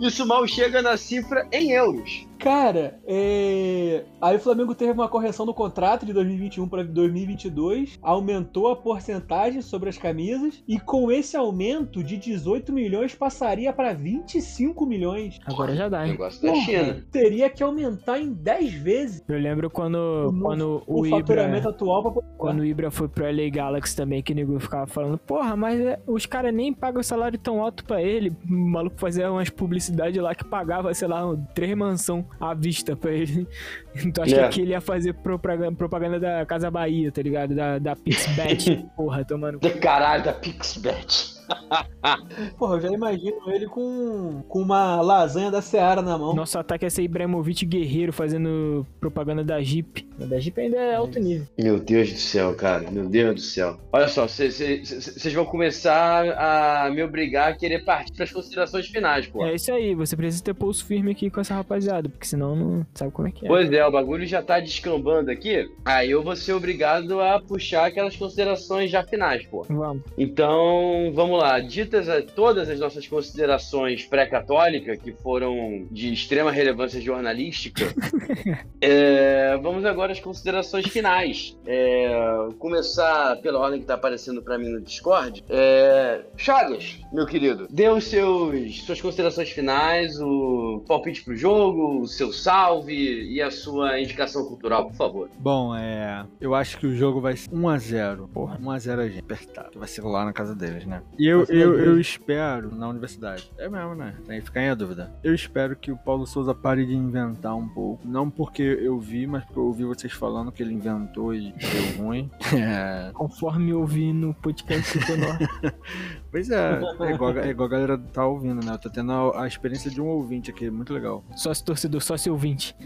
Isso 0.00 0.26
mal 0.26 0.46
chega 0.46 0.80
na 0.80 0.96
cifra 0.96 1.46
em 1.52 1.72
euros. 1.72 2.26
Cara, 2.38 3.00
é... 3.06 4.04
aí 4.20 4.36
o 4.36 4.40
Flamengo 4.40 4.74
teve 4.74 4.92
uma 4.92 5.08
correção 5.08 5.46
no 5.46 5.54
contrato 5.54 6.04
de 6.04 6.12
2021 6.12 6.68
para 6.68 6.84
2022, 6.84 7.98
aumentou 8.02 8.68
a 8.68 8.76
porcentagem 8.76 9.62
sobre 9.62 9.88
as 9.88 9.96
camisas 9.96 10.62
e 10.68 10.78
com 10.78 11.10
esse 11.10 11.36
aumento 11.36 12.04
de 12.04 12.16
18 12.16 12.72
milhões 12.72 13.14
passaria 13.14 13.72
para 13.72 13.92
25 13.92 14.86
milhões. 14.86 15.38
Agora 15.46 15.74
já 15.74 15.88
dá, 15.88 16.06
hein? 16.06 16.12
Negócio 16.42 16.72
da 16.72 16.84
China. 16.84 17.04
Teria 17.10 17.50
que 17.50 17.62
aumentar 17.62 18.18
em 18.18 18.32
10 18.32 18.74
vezes. 18.74 19.24
Eu 19.28 19.38
lembro 19.38 19.70
quando 19.70 19.96
o, 19.96 20.40
quando 20.40 20.82
o, 20.86 21.00
o 21.00 21.06
Ibra, 21.06 21.18
faturamento 21.18 21.68
atual 21.68 22.12
pra... 22.12 22.22
quando 22.36 22.60
o 22.60 22.64
Ibra 22.64 22.90
foi 22.90 23.08
pro 23.08 23.24
LA 23.24 23.50
Galaxy 23.50 23.96
também 23.96 24.22
que 24.22 24.32
o 24.32 24.36
nego 24.36 24.58
ficava 24.58 24.86
falando, 24.86 25.18
porra, 25.18 25.56
mas 25.56 25.80
é, 25.80 25.98
os 26.06 26.26
caras 26.26 26.54
nem 26.54 26.72
pagam 26.72 27.02
salário 27.02 27.38
tão 27.38 27.62
alto 27.62 27.84
para 27.84 28.02
ele. 28.02 28.30
O 28.48 28.52
maluco 28.52 28.98
fazia 28.98 29.30
umas 29.30 29.50
publicidades 29.50 30.20
lá 30.20 30.34
que 30.34 30.44
pagava, 30.44 30.92
sei 30.94 31.08
lá, 31.08 31.22
três 31.54 31.76
mansão 31.76 32.26
à 32.40 32.54
vista 32.54 32.96
pra 32.96 33.12
ele. 33.12 33.46
Então 34.04 34.24
acho 34.24 34.34
yeah. 34.34 34.52
que 34.52 34.60
ele 34.60 34.72
ia 34.72 34.80
fazer 34.80 35.14
propaganda 35.14 36.20
da 36.20 36.44
Casa 36.44 36.70
Bahia, 36.70 37.10
tá 37.10 37.22
ligado? 37.22 37.54
Da, 37.54 37.78
da 37.78 37.96
Pixbet. 37.96 38.86
Porra, 38.94 39.24
tomando. 39.24 39.58
Caralho, 39.80 40.22
da 40.22 40.34
Pixbet. 40.34 41.35
Porra, 42.58 42.76
eu 42.76 42.80
já 42.80 42.90
imagino 42.90 43.36
ele 43.48 43.66
com, 43.66 44.42
com 44.48 44.60
uma 44.60 45.00
lasanha 45.00 45.50
da 45.50 45.60
Seara 45.60 46.02
na 46.02 46.16
mão. 46.16 46.34
Nosso 46.34 46.58
ataque 46.58 46.86
é 46.86 46.90
ser 46.90 47.02
Ibrahimovic 47.02 47.64
guerreiro 47.64 48.12
fazendo 48.12 48.86
propaganda 49.00 49.42
da 49.44 49.60
Jeep. 49.60 50.08
A 50.20 50.24
da 50.24 50.38
Jeep 50.38 50.60
ainda 50.60 50.76
é 50.76 50.94
alto 50.94 51.18
nível. 51.18 51.46
Meu 51.58 51.78
Deus 51.78 52.12
do 52.12 52.18
céu, 52.18 52.54
cara. 52.54 52.90
Meu 52.90 53.06
Deus 53.08 53.34
do 53.34 53.40
céu. 53.40 53.78
Olha 53.92 54.08
só, 54.08 54.26
vocês 54.26 55.32
vão 55.32 55.44
começar 55.44 56.26
a 56.38 56.90
me 56.90 57.02
obrigar 57.02 57.52
a 57.52 57.56
querer 57.56 57.84
partir 57.84 58.12
para 58.12 58.24
as 58.24 58.32
considerações 58.32 58.86
finais, 58.88 59.26
pô. 59.26 59.44
É 59.44 59.54
isso 59.54 59.72
aí, 59.72 59.94
você 59.94 60.16
precisa 60.16 60.42
ter 60.42 60.54
pulso 60.54 60.84
firme 60.84 61.12
aqui 61.12 61.30
com 61.30 61.40
essa 61.40 61.54
rapaziada, 61.54 62.08
porque 62.08 62.26
senão 62.26 62.56
não 62.56 62.86
sabe 62.94 63.10
como 63.12 63.28
é 63.28 63.30
que 63.30 63.44
é. 63.44 63.48
Pois 63.48 63.70
é, 63.72 63.84
o 63.86 63.90
bagulho 63.90 64.26
já 64.26 64.42
tá 64.42 64.60
descambando 64.60 65.30
aqui. 65.30 65.68
Aí 65.84 66.10
eu 66.10 66.22
vou 66.22 66.36
ser 66.36 66.52
obrigado 66.52 67.20
a 67.20 67.40
puxar 67.40 67.86
aquelas 67.86 68.16
considerações 68.16 68.90
já 68.90 69.02
finais, 69.02 69.44
pô. 69.46 69.64
Vamos. 69.68 70.02
Então, 70.16 71.12
vamos 71.14 71.35
vamos 71.36 71.42
lá. 71.42 71.60
Ditas 71.60 72.08
a, 72.08 72.22
todas 72.22 72.68
as 72.68 72.80
nossas 72.80 73.06
considerações 73.06 74.04
pré-católicas, 74.04 74.98
que 74.98 75.12
foram 75.12 75.86
de 75.90 76.12
extrema 76.12 76.50
relevância 76.50 77.00
jornalística, 77.00 77.84
é, 78.80 79.56
vamos 79.58 79.84
agora 79.84 80.12
às 80.12 80.20
considerações 80.20 80.86
finais. 80.86 81.56
É, 81.66 82.48
começar 82.58 83.36
pela 83.36 83.58
ordem 83.58 83.78
que 83.78 83.84
está 83.84 83.94
aparecendo 83.94 84.42
para 84.42 84.58
mim 84.58 84.68
no 84.68 84.80
Discord. 84.80 85.44
É, 85.48 86.24
Chagas, 86.36 86.98
meu 87.12 87.26
querido, 87.26 87.66
dê 87.70 87.88
os 87.88 88.04
seus 88.04 88.82
suas 88.82 89.00
considerações 89.00 89.50
finais, 89.50 90.20
o 90.20 90.84
palpite 90.86 91.22
pro 91.22 91.36
jogo, 91.36 92.00
o 92.00 92.06
seu 92.06 92.32
salve 92.32 93.24
e 93.28 93.42
a 93.42 93.50
sua 93.50 94.00
indicação 94.00 94.44
cultural, 94.44 94.86
por 94.86 94.94
favor. 94.94 95.30
Bom, 95.38 95.74
é, 95.74 96.24
eu 96.40 96.54
acho 96.54 96.78
que 96.78 96.86
o 96.86 96.94
jogo 96.94 97.20
vai 97.20 97.36
ser 97.36 97.52
1 97.52 97.68
a 97.68 97.78
0. 97.78 98.28
Porra, 98.32 98.58
1 98.60 98.70
a 98.70 98.78
0 98.78 99.00
a 99.02 99.08
gente 99.08 99.20
apertado. 99.20 99.78
Vai 99.78 99.88
ser 99.88 100.02
lá 100.02 100.24
na 100.24 100.32
casa 100.32 100.54
deles, 100.54 100.86
né? 100.86 101.02
E 101.18 101.25
eu, 101.26 101.44
eu, 101.44 101.78
eu 101.78 102.00
espero 102.00 102.74
na 102.74 102.88
universidade. 102.88 103.50
É 103.58 103.68
mesmo, 103.68 103.94
né? 103.94 104.14
Tem 104.26 104.40
que 104.40 104.46
ficar 104.46 104.62
em 104.62 104.76
dúvida. 104.76 105.12
Eu 105.22 105.34
espero 105.34 105.76
que 105.76 105.90
o 105.90 105.96
Paulo 105.96 106.26
Souza 106.26 106.54
pare 106.54 106.84
de 106.84 106.94
inventar 106.94 107.56
um 107.56 107.68
pouco. 107.68 108.06
Não 108.06 108.30
porque 108.30 108.62
eu 108.62 108.98
vi, 108.98 109.26
mas 109.26 109.44
porque 109.44 109.58
eu 109.58 109.64
ouvi 109.64 109.84
vocês 109.84 110.12
falando 110.12 110.52
que 110.52 110.62
ele 110.62 110.74
inventou 110.74 111.34
e 111.34 111.52
deu 111.52 111.98
ruim. 112.04 112.30
É... 112.54 113.10
Conforme 113.12 113.70
eu 113.70 113.84
vi 113.86 114.12
no 114.12 114.34
podcast 114.34 114.98
do 114.98 115.04
Pois 116.30 116.50
é, 116.50 116.80
é 117.00 117.12
igual, 117.14 117.38
é 117.38 117.48
igual 117.48 117.66
a 117.66 117.70
galera 117.70 117.98
tá 117.98 118.26
ouvindo, 118.26 118.64
né? 118.64 118.74
Eu 118.74 118.78
tô 118.78 118.90
tendo 118.90 119.10
a, 119.10 119.44
a 119.44 119.46
experiência 119.46 119.90
de 119.90 120.00
um 120.00 120.06
ouvinte 120.06 120.50
aqui, 120.50 120.68
muito 120.68 120.92
legal. 120.92 121.24
Sócio 121.34 121.64
torcedor, 121.64 122.02
sócio 122.02 122.32
ouvinte. 122.32 122.76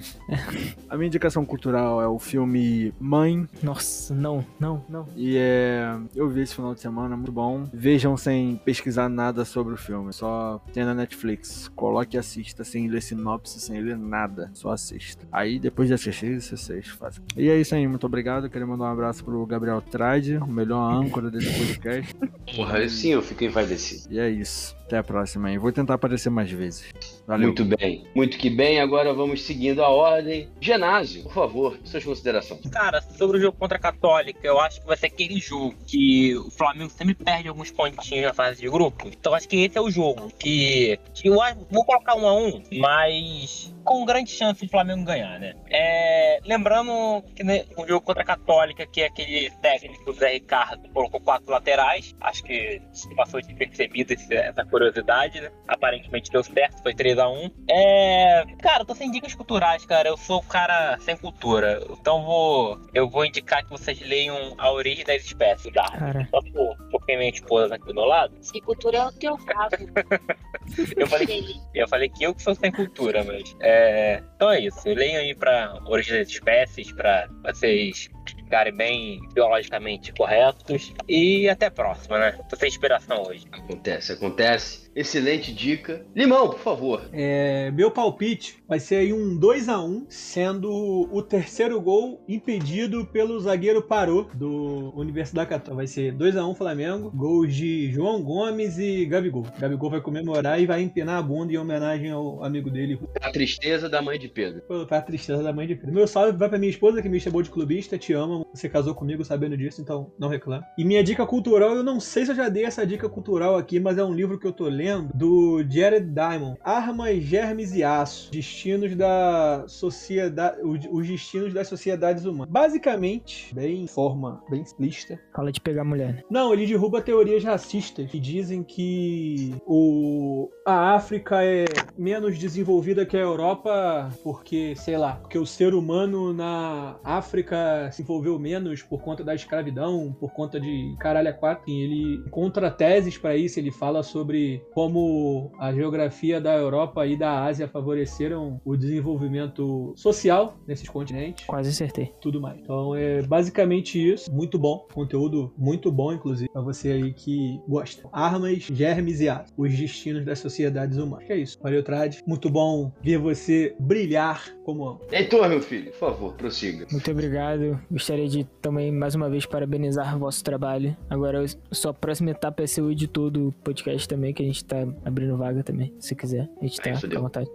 a 0.89 0.97
minha 0.97 1.09
indicação 1.09 1.45
cultural 1.45 2.01
é 2.01 2.07
o 2.07 2.19
filme 2.19 2.95
Mãe. 3.01 3.49
Nossa, 3.63 4.15
não, 4.15 4.45
não, 4.59 4.85
não. 4.89 5.07
E 5.17 5.37
é. 5.37 5.97
Eu 6.15 6.29
vi 6.29 6.43
esse 6.43 6.55
final 6.55 6.75
de 6.75 6.81
semana, 6.81 7.17
muito 7.17 7.33
bom. 7.33 7.69
Vejam 7.73 8.17
sem 8.17 8.30
pesquisar 8.65 9.09
nada 9.09 9.45
sobre 9.45 9.75
o 9.75 9.77
filme, 9.77 10.13
só 10.13 10.61
tem 10.73 10.85
na 10.85 10.95
Netflix. 10.95 11.69
Coloque 11.75 12.17
e 12.17 12.19
assista 12.19 12.65
sem 12.65 12.89
ler 12.89 13.03
sinopse, 13.03 13.61
sem 13.61 13.81
ler 13.81 13.97
nada, 13.97 14.51
só 14.55 14.71
assista. 14.71 15.27
Aí 15.31 15.59
depois 15.59 15.89
de 15.89 15.95
assistir, 15.95 16.41
vocês 16.41 16.89
fazem. 16.89 17.23
E 17.37 17.49
é 17.49 17.61
isso 17.61 17.75
aí, 17.75 17.87
muito 17.87 18.07
obrigado. 18.07 18.49
Queria 18.49 18.67
mandar 18.67 18.85
um 18.85 18.93
abraço 18.93 19.25
pro 19.25 19.45
Gabriel 19.47 19.81
Trade, 19.81 20.37
o 20.37 20.47
melhor 20.47 20.93
âncora 20.93 21.31
desse 21.31 21.53
podcast. 21.59 22.15
Porra, 22.57 22.89
sim, 22.89 23.11
eu 23.11 23.23
fico 23.23 23.45
envaidecido. 23.45 24.13
E 24.13 24.19
é 24.19 24.29
isso. 24.29 24.80
Até 24.91 24.99
a 24.99 25.05
próxima 25.05 25.47
aí. 25.47 25.57
Vou 25.57 25.71
tentar 25.71 25.95
aparecer 25.95 26.31
mais 26.31 26.51
vezes. 26.51 26.93
Valeu. 27.25 27.47
Muito 27.47 27.65
bem. 27.65 28.05
Muito 28.13 28.37
que 28.37 28.51
bem. 28.51 28.81
Agora 28.81 29.15
vamos 29.15 29.43
seguindo 29.43 29.85
a 29.85 29.89
ordem. 29.89 30.49
Genásio, 30.61 31.23
por 31.23 31.33
favor, 31.33 31.79
suas 31.85 32.03
considerações. 32.03 32.63
Cara, 32.73 33.01
sobre 33.01 33.39
o 33.39 33.41
jogo 33.41 33.57
contra 33.57 33.79
a 33.79 33.81
Católica, 33.81 34.41
eu 34.43 34.59
acho 34.59 34.81
que 34.81 34.89
vai 34.89 34.97
ser 34.97 35.07
aquele 35.07 35.39
jogo 35.39 35.77
que 35.87 36.37
o 36.37 36.51
Flamengo 36.51 36.91
sempre 36.91 37.15
perde 37.15 37.47
alguns 37.47 37.71
pontinhos 37.71 38.27
na 38.27 38.35
fase 38.35 38.63
de 38.63 38.69
grupo. 38.69 39.07
Então 39.07 39.33
acho 39.33 39.49
que 39.49 39.63
esse 39.65 39.79
é 39.79 39.81
o 39.81 39.93
jogo. 39.93 40.29
Que, 40.37 40.99
que 41.15 41.29
eu 41.29 41.37
vou 41.71 41.85
colocar 41.85 42.17
um 42.17 42.27
a 42.27 42.35
um, 42.35 42.61
mas 42.73 43.73
com 43.85 44.05
grande 44.05 44.31
chance 44.31 44.61
de 44.61 44.69
Flamengo 44.69 45.05
ganhar, 45.05 45.39
né? 45.39 45.55
É, 45.69 46.41
lembrando 46.45 47.23
que 47.35 47.43
né, 47.45 47.65
o 47.77 47.87
jogo 47.87 48.05
contra 48.05 48.23
a 48.23 48.27
Católica, 48.27 48.87
que 48.87 49.03
é 49.03 49.07
aquele 49.07 49.51
técnico, 49.63 50.11
o 50.11 50.13
Zé 50.15 50.33
Ricardo, 50.33 50.89
colocou 50.91 51.21
quatro 51.21 51.51
laterais. 51.51 52.15
Acho 52.21 52.43
que 52.43 52.81
passou 53.17 53.41
de 53.41 53.55
percebido 53.55 54.13
essa 54.13 54.65
curiosidade, 54.81 55.41
né? 55.43 55.51
Aparentemente 55.69 56.31
deu 56.31 56.43
certo, 56.43 56.83
foi 56.83 56.95
3x1. 56.95 57.53
É, 57.69 58.45
cara, 58.63 58.83
eu 58.83 58.87
tô 58.87 58.95
sem 58.95 59.11
dicas 59.11 59.35
culturais, 59.35 59.85
cara. 59.85 60.09
Eu 60.09 60.17
sou 60.17 60.39
o 60.39 60.43
cara 60.43 60.99
sem 61.01 61.17
cultura. 61.17 61.83
Então 61.91 62.25
vou, 62.25 62.81
eu 62.95 63.09
vou 63.09 63.27
indicar 63.27 63.63
que 63.63 63.71
vocês 63.71 64.01
leiam 64.01 64.55
A 64.57 64.73
Origem 64.73 65.05
das 65.05 65.23
Espécies 65.23 65.73
da 65.75 65.85
Cara. 65.91 66.27
Só 66.31 66.41
por, 66.41 66.77
porque 66.91 67.17
minha 67.17 67.31
esposa 67.31 67.75
aqui 67.75 67.87
do 67.87 67.95
meu 67.95 68.05
lado. 68.05 68.35
Se 68.41 68.59
cultura 68.63 68.99
é 68.99 69.07
o 69.07 69.13
teu 69.13 69.37
caso. 69.37 69.77
eu, 70.97 71.07
falei, 71.07 71.45
eu 71.75 71.89
falei 71.89 72.09
que 72.09 72.25
eu 72.25 72.35
que 72.35 72.43
sou 72.43 72.55
sem 72.55 72.73
cultura, 72.73 73.23
mas. 73.23 73.55
É, 73.61 74.23
então 74.35 74.51
é 74.51 74.61
isso. 74.61 74.89
Leiam 74.89 75.21
aí 75.21 75.35
pra 75.35 75.79
Origem 75.87 76.19
das 76.19 76.29
Espécies, 76.29 76.91
pra 76.93 77.29
vocês 77.45 78.09
ficarem 78.51 78.75
bem 78.75 79.21
biologicamente 79.33 80.13
corretos. 80.13 80.93
E 81.09 81.49
até 81.49 81.67
a 81.67 81.71
próxima, 81.71 82.19
né? 82.19 82.33
Tô 82.49 82.57
sem 82.57 82.69
inspiração 82.69 83.23
hoje. 83.23 83.47
Acontece, 83.53 84.13
acontece. 84.13 84.90
Excelente 84.95 85.53
dica. 85.53 86.05
Limão, 86.15 86.49
por 86.49 86.59
favor. 86.59 87.09
É, 87.13 87.71
meu 87.71 87.91
palpite 87.91 88.57
vai 88.69 88.81
ser 88.81 88.97
aí 88.97 89.13
um 89.13 89.37
2 89.37 89.69
a 89.69 89.81
1 89.81 90.07
sendo 90.09 91.09
o 91.11 91.23
terceiro 91.23 91.81
gol 91.81 92.25
impedido 92.29 93.07
pelo 93.07 93.39
zagueiro 93.39 93.83
Parô 93.83 94.29
do 94.35 94.93
Universidade 94.97 95.49
Católica. 95.49 95.77
Vai 95.77 95.87
ser 95.87 96.13
2 96.13 96.37
a 96.37 96.47
1 96.47 96.55
Flamengo, 96.55 97.11
gols 97.15 97.55
de 97.55 97.91
João 97.93 98.23
Gomes 98.23 98.79
e 98.79 99.07
Gabigol. 99.07 99.47
Gabigol 99.59 99.91
vai 99.91 100.01
comemorar 100.01 100.61
e 100.61 100.67
vai 100.67 100.83
empinar 100.83 101.19
a 101.19 101.23
bunda 101.23 101.53
em 101.53 101.57
homenagem 101.57 102.11
ao 102.11 102.43
amigo 102.45 102.69
dele. 102.69 102.99
A 103.21 103.31
tristeza 103.31 103.89
da 103.89 104.03
mãe 104.03 104.19
de 104.19 104.29
Pedro. 104.29 104.63
Pô, 104.63 104.87
a 104.91 105.01
tristeza 105.01 105.43
da 105.43 105.53
mãe 105.53 105.67
de 105.67 105.77
Pedro. 105.77 105.95
Meu 105.95 106.07
salve 106.07 106.37
vai 106.37 106.49
pra 106.49 106.59
minha 106.59 106.71
esposa 106.71 107.01
que 107.01 107.09
me 107.09 107.21
chamou 107.21 107.43
de 107.43 107.51
clubista, 107.51 107.97
te 107.97 108.13
amo. 108.13 108.45
Você 108.53 108.69
casou 108.69 108.95
comigo 108.95 109.25
sabendo 109.25 109.57
disso, 109.57 109.81
então 109.81 110.13
não 110.19 110.29
reclame. 110.29 110.65
E 110.77 110.85
minha 110.85 111.03
dica 111.05 111.25
cultural, 111.25 111.77
eu 111.77 111.85
não 111.85 112.01
sei 112.01 112.25
se 112.25 112.33
eu 112.33 112.37
já 112.37 112.49
dei 112.49 112.65
essa 112.65 112.85
dica 112.85 113.09
cultural 113.09 113.57
aqui, 113.57 113.79
mas 113.79 113.97
é 113.97 114.05
um 114.05 114.15
livro 114.15 114.39
que 114.39 114.47
eu 114.47 114.53
tô 114.53 114.65
lendo 114.65 114.80
lendo 114.81 115.11
do 115.15 115.63
Jared 115.69 116.07
Diamond. 116.07 116.59
Armas, 116.65 117.23
germes 117.23 117.75
e 117.75 117.85
aço. 117.85 118.31
Destinos 118.33 118.97
da 118.97 119.65
sociedade. 119.69 120.59
Os 120.91 121.07
destinos 121.07 121.53
das 121.53 121.69
sociedades 121.69 122.25
humanas. 122.25 122.51
Basicamente, 122.51 123.55
bem 123.55 123.87
forma 123.87 124.43
bem 124.49 124.63
explícita. 124.63 125.21
Fala 125.35 125.53
de 125.53 125.61
pegar 125.61 125.85
mulher. 125.85 126.15
Né? 126.15 126.23
Não, 126.31 126.53
ele 126.53 126.67
derruba 126.67 127.03
teorias 127.03 127.45
racistas 127.45 128.11
que 128.11 128.19
dizem 128.19 128.63
que 128.63 129.55
o, 129.67 130.49
a 130.67 130.95
África 130.95 131.45
é 131.45 131.65
menos 131.99 132.39
desenvolvida 132.39 133.05
que 133.05 133.17
a 133.17 133.21
Europa 133.21 134.11
porque, 134.23 134.75
sei 134.77 134.97
lá, 134.97 135.17
porque 135.17 135.39
o 135.39 135.47
ser 135.47 135.75
humano 135.75 136.33
na 136.33 136.99
África 137.05 137.91
se 137.93 138.03
envolveu 138.03 138.39
menos 138.39 138.83
por 138.83 139.03
conta 139.03 139.23
da 139.23 139.35
escravidão, 139.35 140.17
por 140.19 140.33
conta 140.33 140.59
de 140.61 140.97
caralho 140.99 141.29
a 141.29 141.33
quatro. 141.33 141.65
Ele 141.69 142.23
contra 142.31 142.71
teses 142.71 143.19
para 143.19 143.37
isso, 143.37 143.59
ele 143.59 143.71
fala 143.71 144.03
sobre 144.03 144.63
como 144.75 145.53
a 145.59 145.73
geografia 145.73 146.41
da 146.41 146.55
Europa 146.55 147.07
e 147.07 147.17
da 147.17 147.45
Ásia 147.45 147.69
favoreceram 147.69 148.61
o 148.65 148.77
desenvolvimento 148.77 149.93
social 149.97 150.57
nesses 150.67 150.89
continentes. 150.89 151.45
Quase 151.47 151.71
acertei. 151.71 152.13
Tudo 152.21 152.41
mais. 152.41 152.59
Então 152.61 152.95
é 152.95 153.23
basicamente 153.23 153.99
isso. 153.99 154.33
Muito 154.33 154.59
bom. 154.59 154.87
Conteúdo 154.93 155.53
muito 155.57 155.91
bom, 155.91 156.13
inclusive, 156.13 156.51
para 156.51 156.63
você 156.63 156.91
aí 156.91 157.13
que 157.13 157.61
gosta. 157.69 158.09
Armas, 158.13 158.69
germes 158.73 159.21
e 159.21 159.29
aço. 159.29 159.53
Os 159.57 159.77
destinos 159.77 160.25
das 160.25 160.39
sociedades 160.39 160.99
humanas. 160.99 161.27
Que 161.27 161.33
é 161.33 161.37
isso. 161.37 161.59
Valeu, 161.63 161.83
Trad. 161.83 162.19
Muito 162.27 162.51
bom 162.51 162.93
ver 163.03 163.19
você 163.19 163.75
brilhar 163.79 164.51
como. 164.65 165.01
Heitor, 165.11 165.49
meu 165.49 165.61
filho, 165.61 165.91
por 165.93 165.99
favor, 165.99 166.35
prossiga. 166.35 166.87
Muito 166.91 167.11
obrigado. 167.11 167.81
Gostaria 167.91 168.29
de 168.29 168.45
também, 168.61 168.93
mais 168.93 169.15
uma 169.15 169.29
vez, 169.29 169.47
parabenizar 169.47 170.17
o 170.17 170.21
vosso 170.21 170.43
trabalho. 170.45 170.97
Agora, 171.09 171.45
sua 171.71 171.93
próxima 171.93 172.31
etapa 172.31 172.63
é 172.63 172.67
ser 172.67 172.83
o 172.83 172.91
editor 172.91 173.31
do 173.31 173.53
podcast 173.65 174.09
também, 174.09 174.33
que 174.33 174.43
a 174.43 174.47
gente 174.47 174.60
tá 174.65 174.77
abrindo 175.05 175.37
vaga 175.37 175.63
também, 175.63 175.95
se 175.99 176.15
quiser. 176.15 176.49
A 176.61 176.65
gente 176.65 176.81
tá 176.81 176.91
à 176.91 177.21
vontade. 177.21 177.51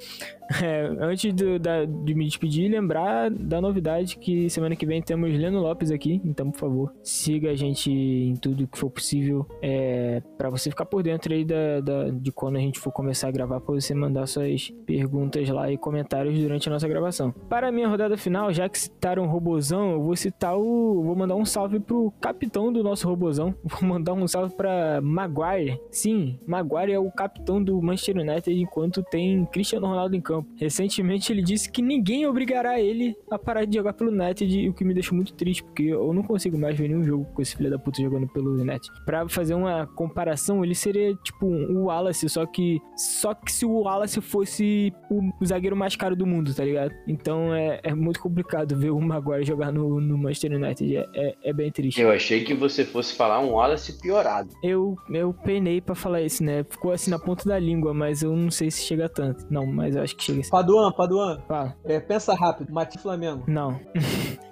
É, 0.65 0.87
antes 0.99 1.33
do, 1.33 1.59
da, 1.59 1.85
de 1.85 2.15
me 2.15 2.25
despedir, 2.25 2.71
lembrar 2.71 3.29
da 3.29 3.59
novidade 3.59 4.17
que 4.17 4.49
semana 4.49 4.75
que 4.75 4.85
vem 4.85 5.01
temos 5.01 5.31
Leno 5.31 5.59
Lopes 5.59 5.91
aqui. 5.91 6.21
Então, 6.23 6.49
por 6.49 6.57
favor, 6.59 6.93
siga 7.03 7.51
a 7.51 7.55
gente 7.55 7.91
em 7.91 8.35
tudo 8.35 8.67
que 8.67 8.77
for 8.77 8.89
possível 8.89 9.45
é, 9.61 10.21
para 10.37 10.49
você 10.49 10.69
ficar 10.69 10.85
por 10.85 11.03
dentro 11.03 11.33
aí 11.33 11.43
da, 11.43 11.81
da, 11.81 12.09
de 12.09 12.31
quando 12.31 12.55
a 12.55 12.59
gente 12.59 12.79
for 12.79 12.91
começar 12.91 13.27
a 13.27 13.31
gravar, 13.31 13.59
para 13.59 13.75
você 13.75 13.93
mandar 13.93 14.27
suas 14.27 14.71
perguntas 14.85 15.47
lá 15.49 15.71
e 15.71 15.77
comentários 15.77 16.39
durante 16.39 16.69
a 16.69 16.71
nossa 16.71 16.87
gravação. 16.87 17.31
Para 17.49 17.67
a 17.67 17.71
minha 17.71 17.87
rodada 17.87 18.17
final, 18.17 18.51
já 18.53 18.67
que 18.69 18.79
citaram 18.79 19.23
o 19.23 19.27
Robozão, 19.27 19.91
eu 19.91 20.01
vou 20.01 20.15
citar 20.15 20.57
o. 20.57 21.03
Vou 21.03 21.15
mandar 21.15 21.35
um 21.35 21.45
salve 21.45 21.79
pro 21.79 22.11
capitão 22.21 22.71
do 22.71 22.83
nosso 22.83 23.07
Robozão. 23.07 23.53
Vou 23.63 23.89
mandar 23.89 24.13
um 24.13 24.27
salve 24.27 24.55
para 24.55 25.01
Maguire. 25.01 25.79
Sim, 25.91 26.39
Maguire 26.47 26.93
é 26.93 26.99
o 26.99 27.11
capitão 27.11 27.61
do 27.61 27.81
Manchester 27.81 28.17
United 28.17 28.59
enquanto 28.59 29.03
tem 29.03 29.45
Cristiano 29.45 29.87
Ronaldo 29.87 30.15
em 30.15 30.21
campo. 30.21 30.34
Recentemente 30.55 31.31
ele 31.31 31.41
disse 31.41 31.71
que 31.71 31.81
ninguém 31.81 32.25
obrigará 32.25 32.79
ele 32.79 33.15
a 33.29 33.37
parar 33.37 33.65
de 33.65 33.75
jogar 33.75 33.93
pelo 33.93 34.11
United, 34.11 34.69
o 34.69 34.73
que 34.73 34.83
me 34.83 34.93
deixou 34.93 35.15
muito 35.15 35.33
triste, 35.33 35.63
porque 35.63 35.83
eu 35.83 36.13
não 36.13 36.23
consigo 36.23 36.57
mais 36.57 36.77
ver 36.77 36.87
nenhum 36.87 37.03
jogo 37.03 37.25
com 37.33 37.41
esse 37.41 37.55
filho 37.55 37.69
da 37.69 37.77
puta 37.77 38.01
jogando 38.01 38.27
pelo 38.27 38.59
United. 38.59 38.89
Pra 39.05 39.27
fazer 39.27 39.53
uma 39.53 39.85
comparação, 39.87 40.63
ele 40.63 40.75
seria 40.75 41.15
tipo 41.17 41.45
o 41.45 41.85
Wallace, 41.85 42.27
só 42.27 42.45
que 42.45 42.81
só 42.95 43.33
que 43.33 43.51
se 43.51 43.65
o 43.65 43.81
Wallace 43.81 44.19
fosse 44.21 44.93
o 45.09 45.45
zagueiro 45.45 45.75
mais 45.75 45.95
caro 45.95 46.15
do 46.15 46.25
mundo, 46.25 46.53
tá 46.53 46.63
ligado? 46.63 46.93
Então 47.07 47.53
é, 47.53 47.79
é 47.83 47.93
muito 47.93 48.19
complicado 48.19 48.77
ver 48.77 48.91
o 48.91 48.99
Maguire 48.99 49.45
jogar 49.45 49.71
no, 49.71 49.99
no 49.99 50.17
Manchester 50.17 50.53
United, 50.53 50.97
é, 50.97 51.05
é, 51.13 51.35
é, 51.43 51.53
bem 51.53 51.71
triste. 51.71 52.01
Eu 52.01 52.11
achei 52.11 52.43
que 52.43 52.53
você 52.53 52.83
fosse 52.83 53.13
falar 53.15 53.39
um 53.39 53.51
Wallace 53.51 53.99
piorado. 53.99 54.49
Eu, 54.63 54.95
eu 55.09 55.33
penei 55.33 55.81
para 55.81 55.95
falar 55.95 56.21
isso, 56.21 56.43
né? 56.43 56.63
Ficou 56.63 56.91
assim 56.91 57.11
na 57.11 57.19
ponta 57.19 57.47
da 57.47 57.59
língua, 57.59 57.93
mas 57.93 58.23
eu 58.23 58.35
não 58.35 58.51
sei 58.51 58.71
se 58.71 58.83
chega 58.83 59.07
tanto. 59.07 59.45
Não, 59.49 59.65
mas 59.65 59.95
eu 59.95 60.03
acho 60.03 60.15
que 60.15 60.23
chega 60.25 60.41
assim. 60.41 60.49
Paduan, 60.49 60.91
Paduan. 60.91 61.39
Fala. 61.47 61.75
É, 61.83 61.99
pensa 61.99 62.33
rápido. 62.33 62.73
Mati 62.73 62.97
Flamengo. 62.97 63.43
Não. 63.47 63.79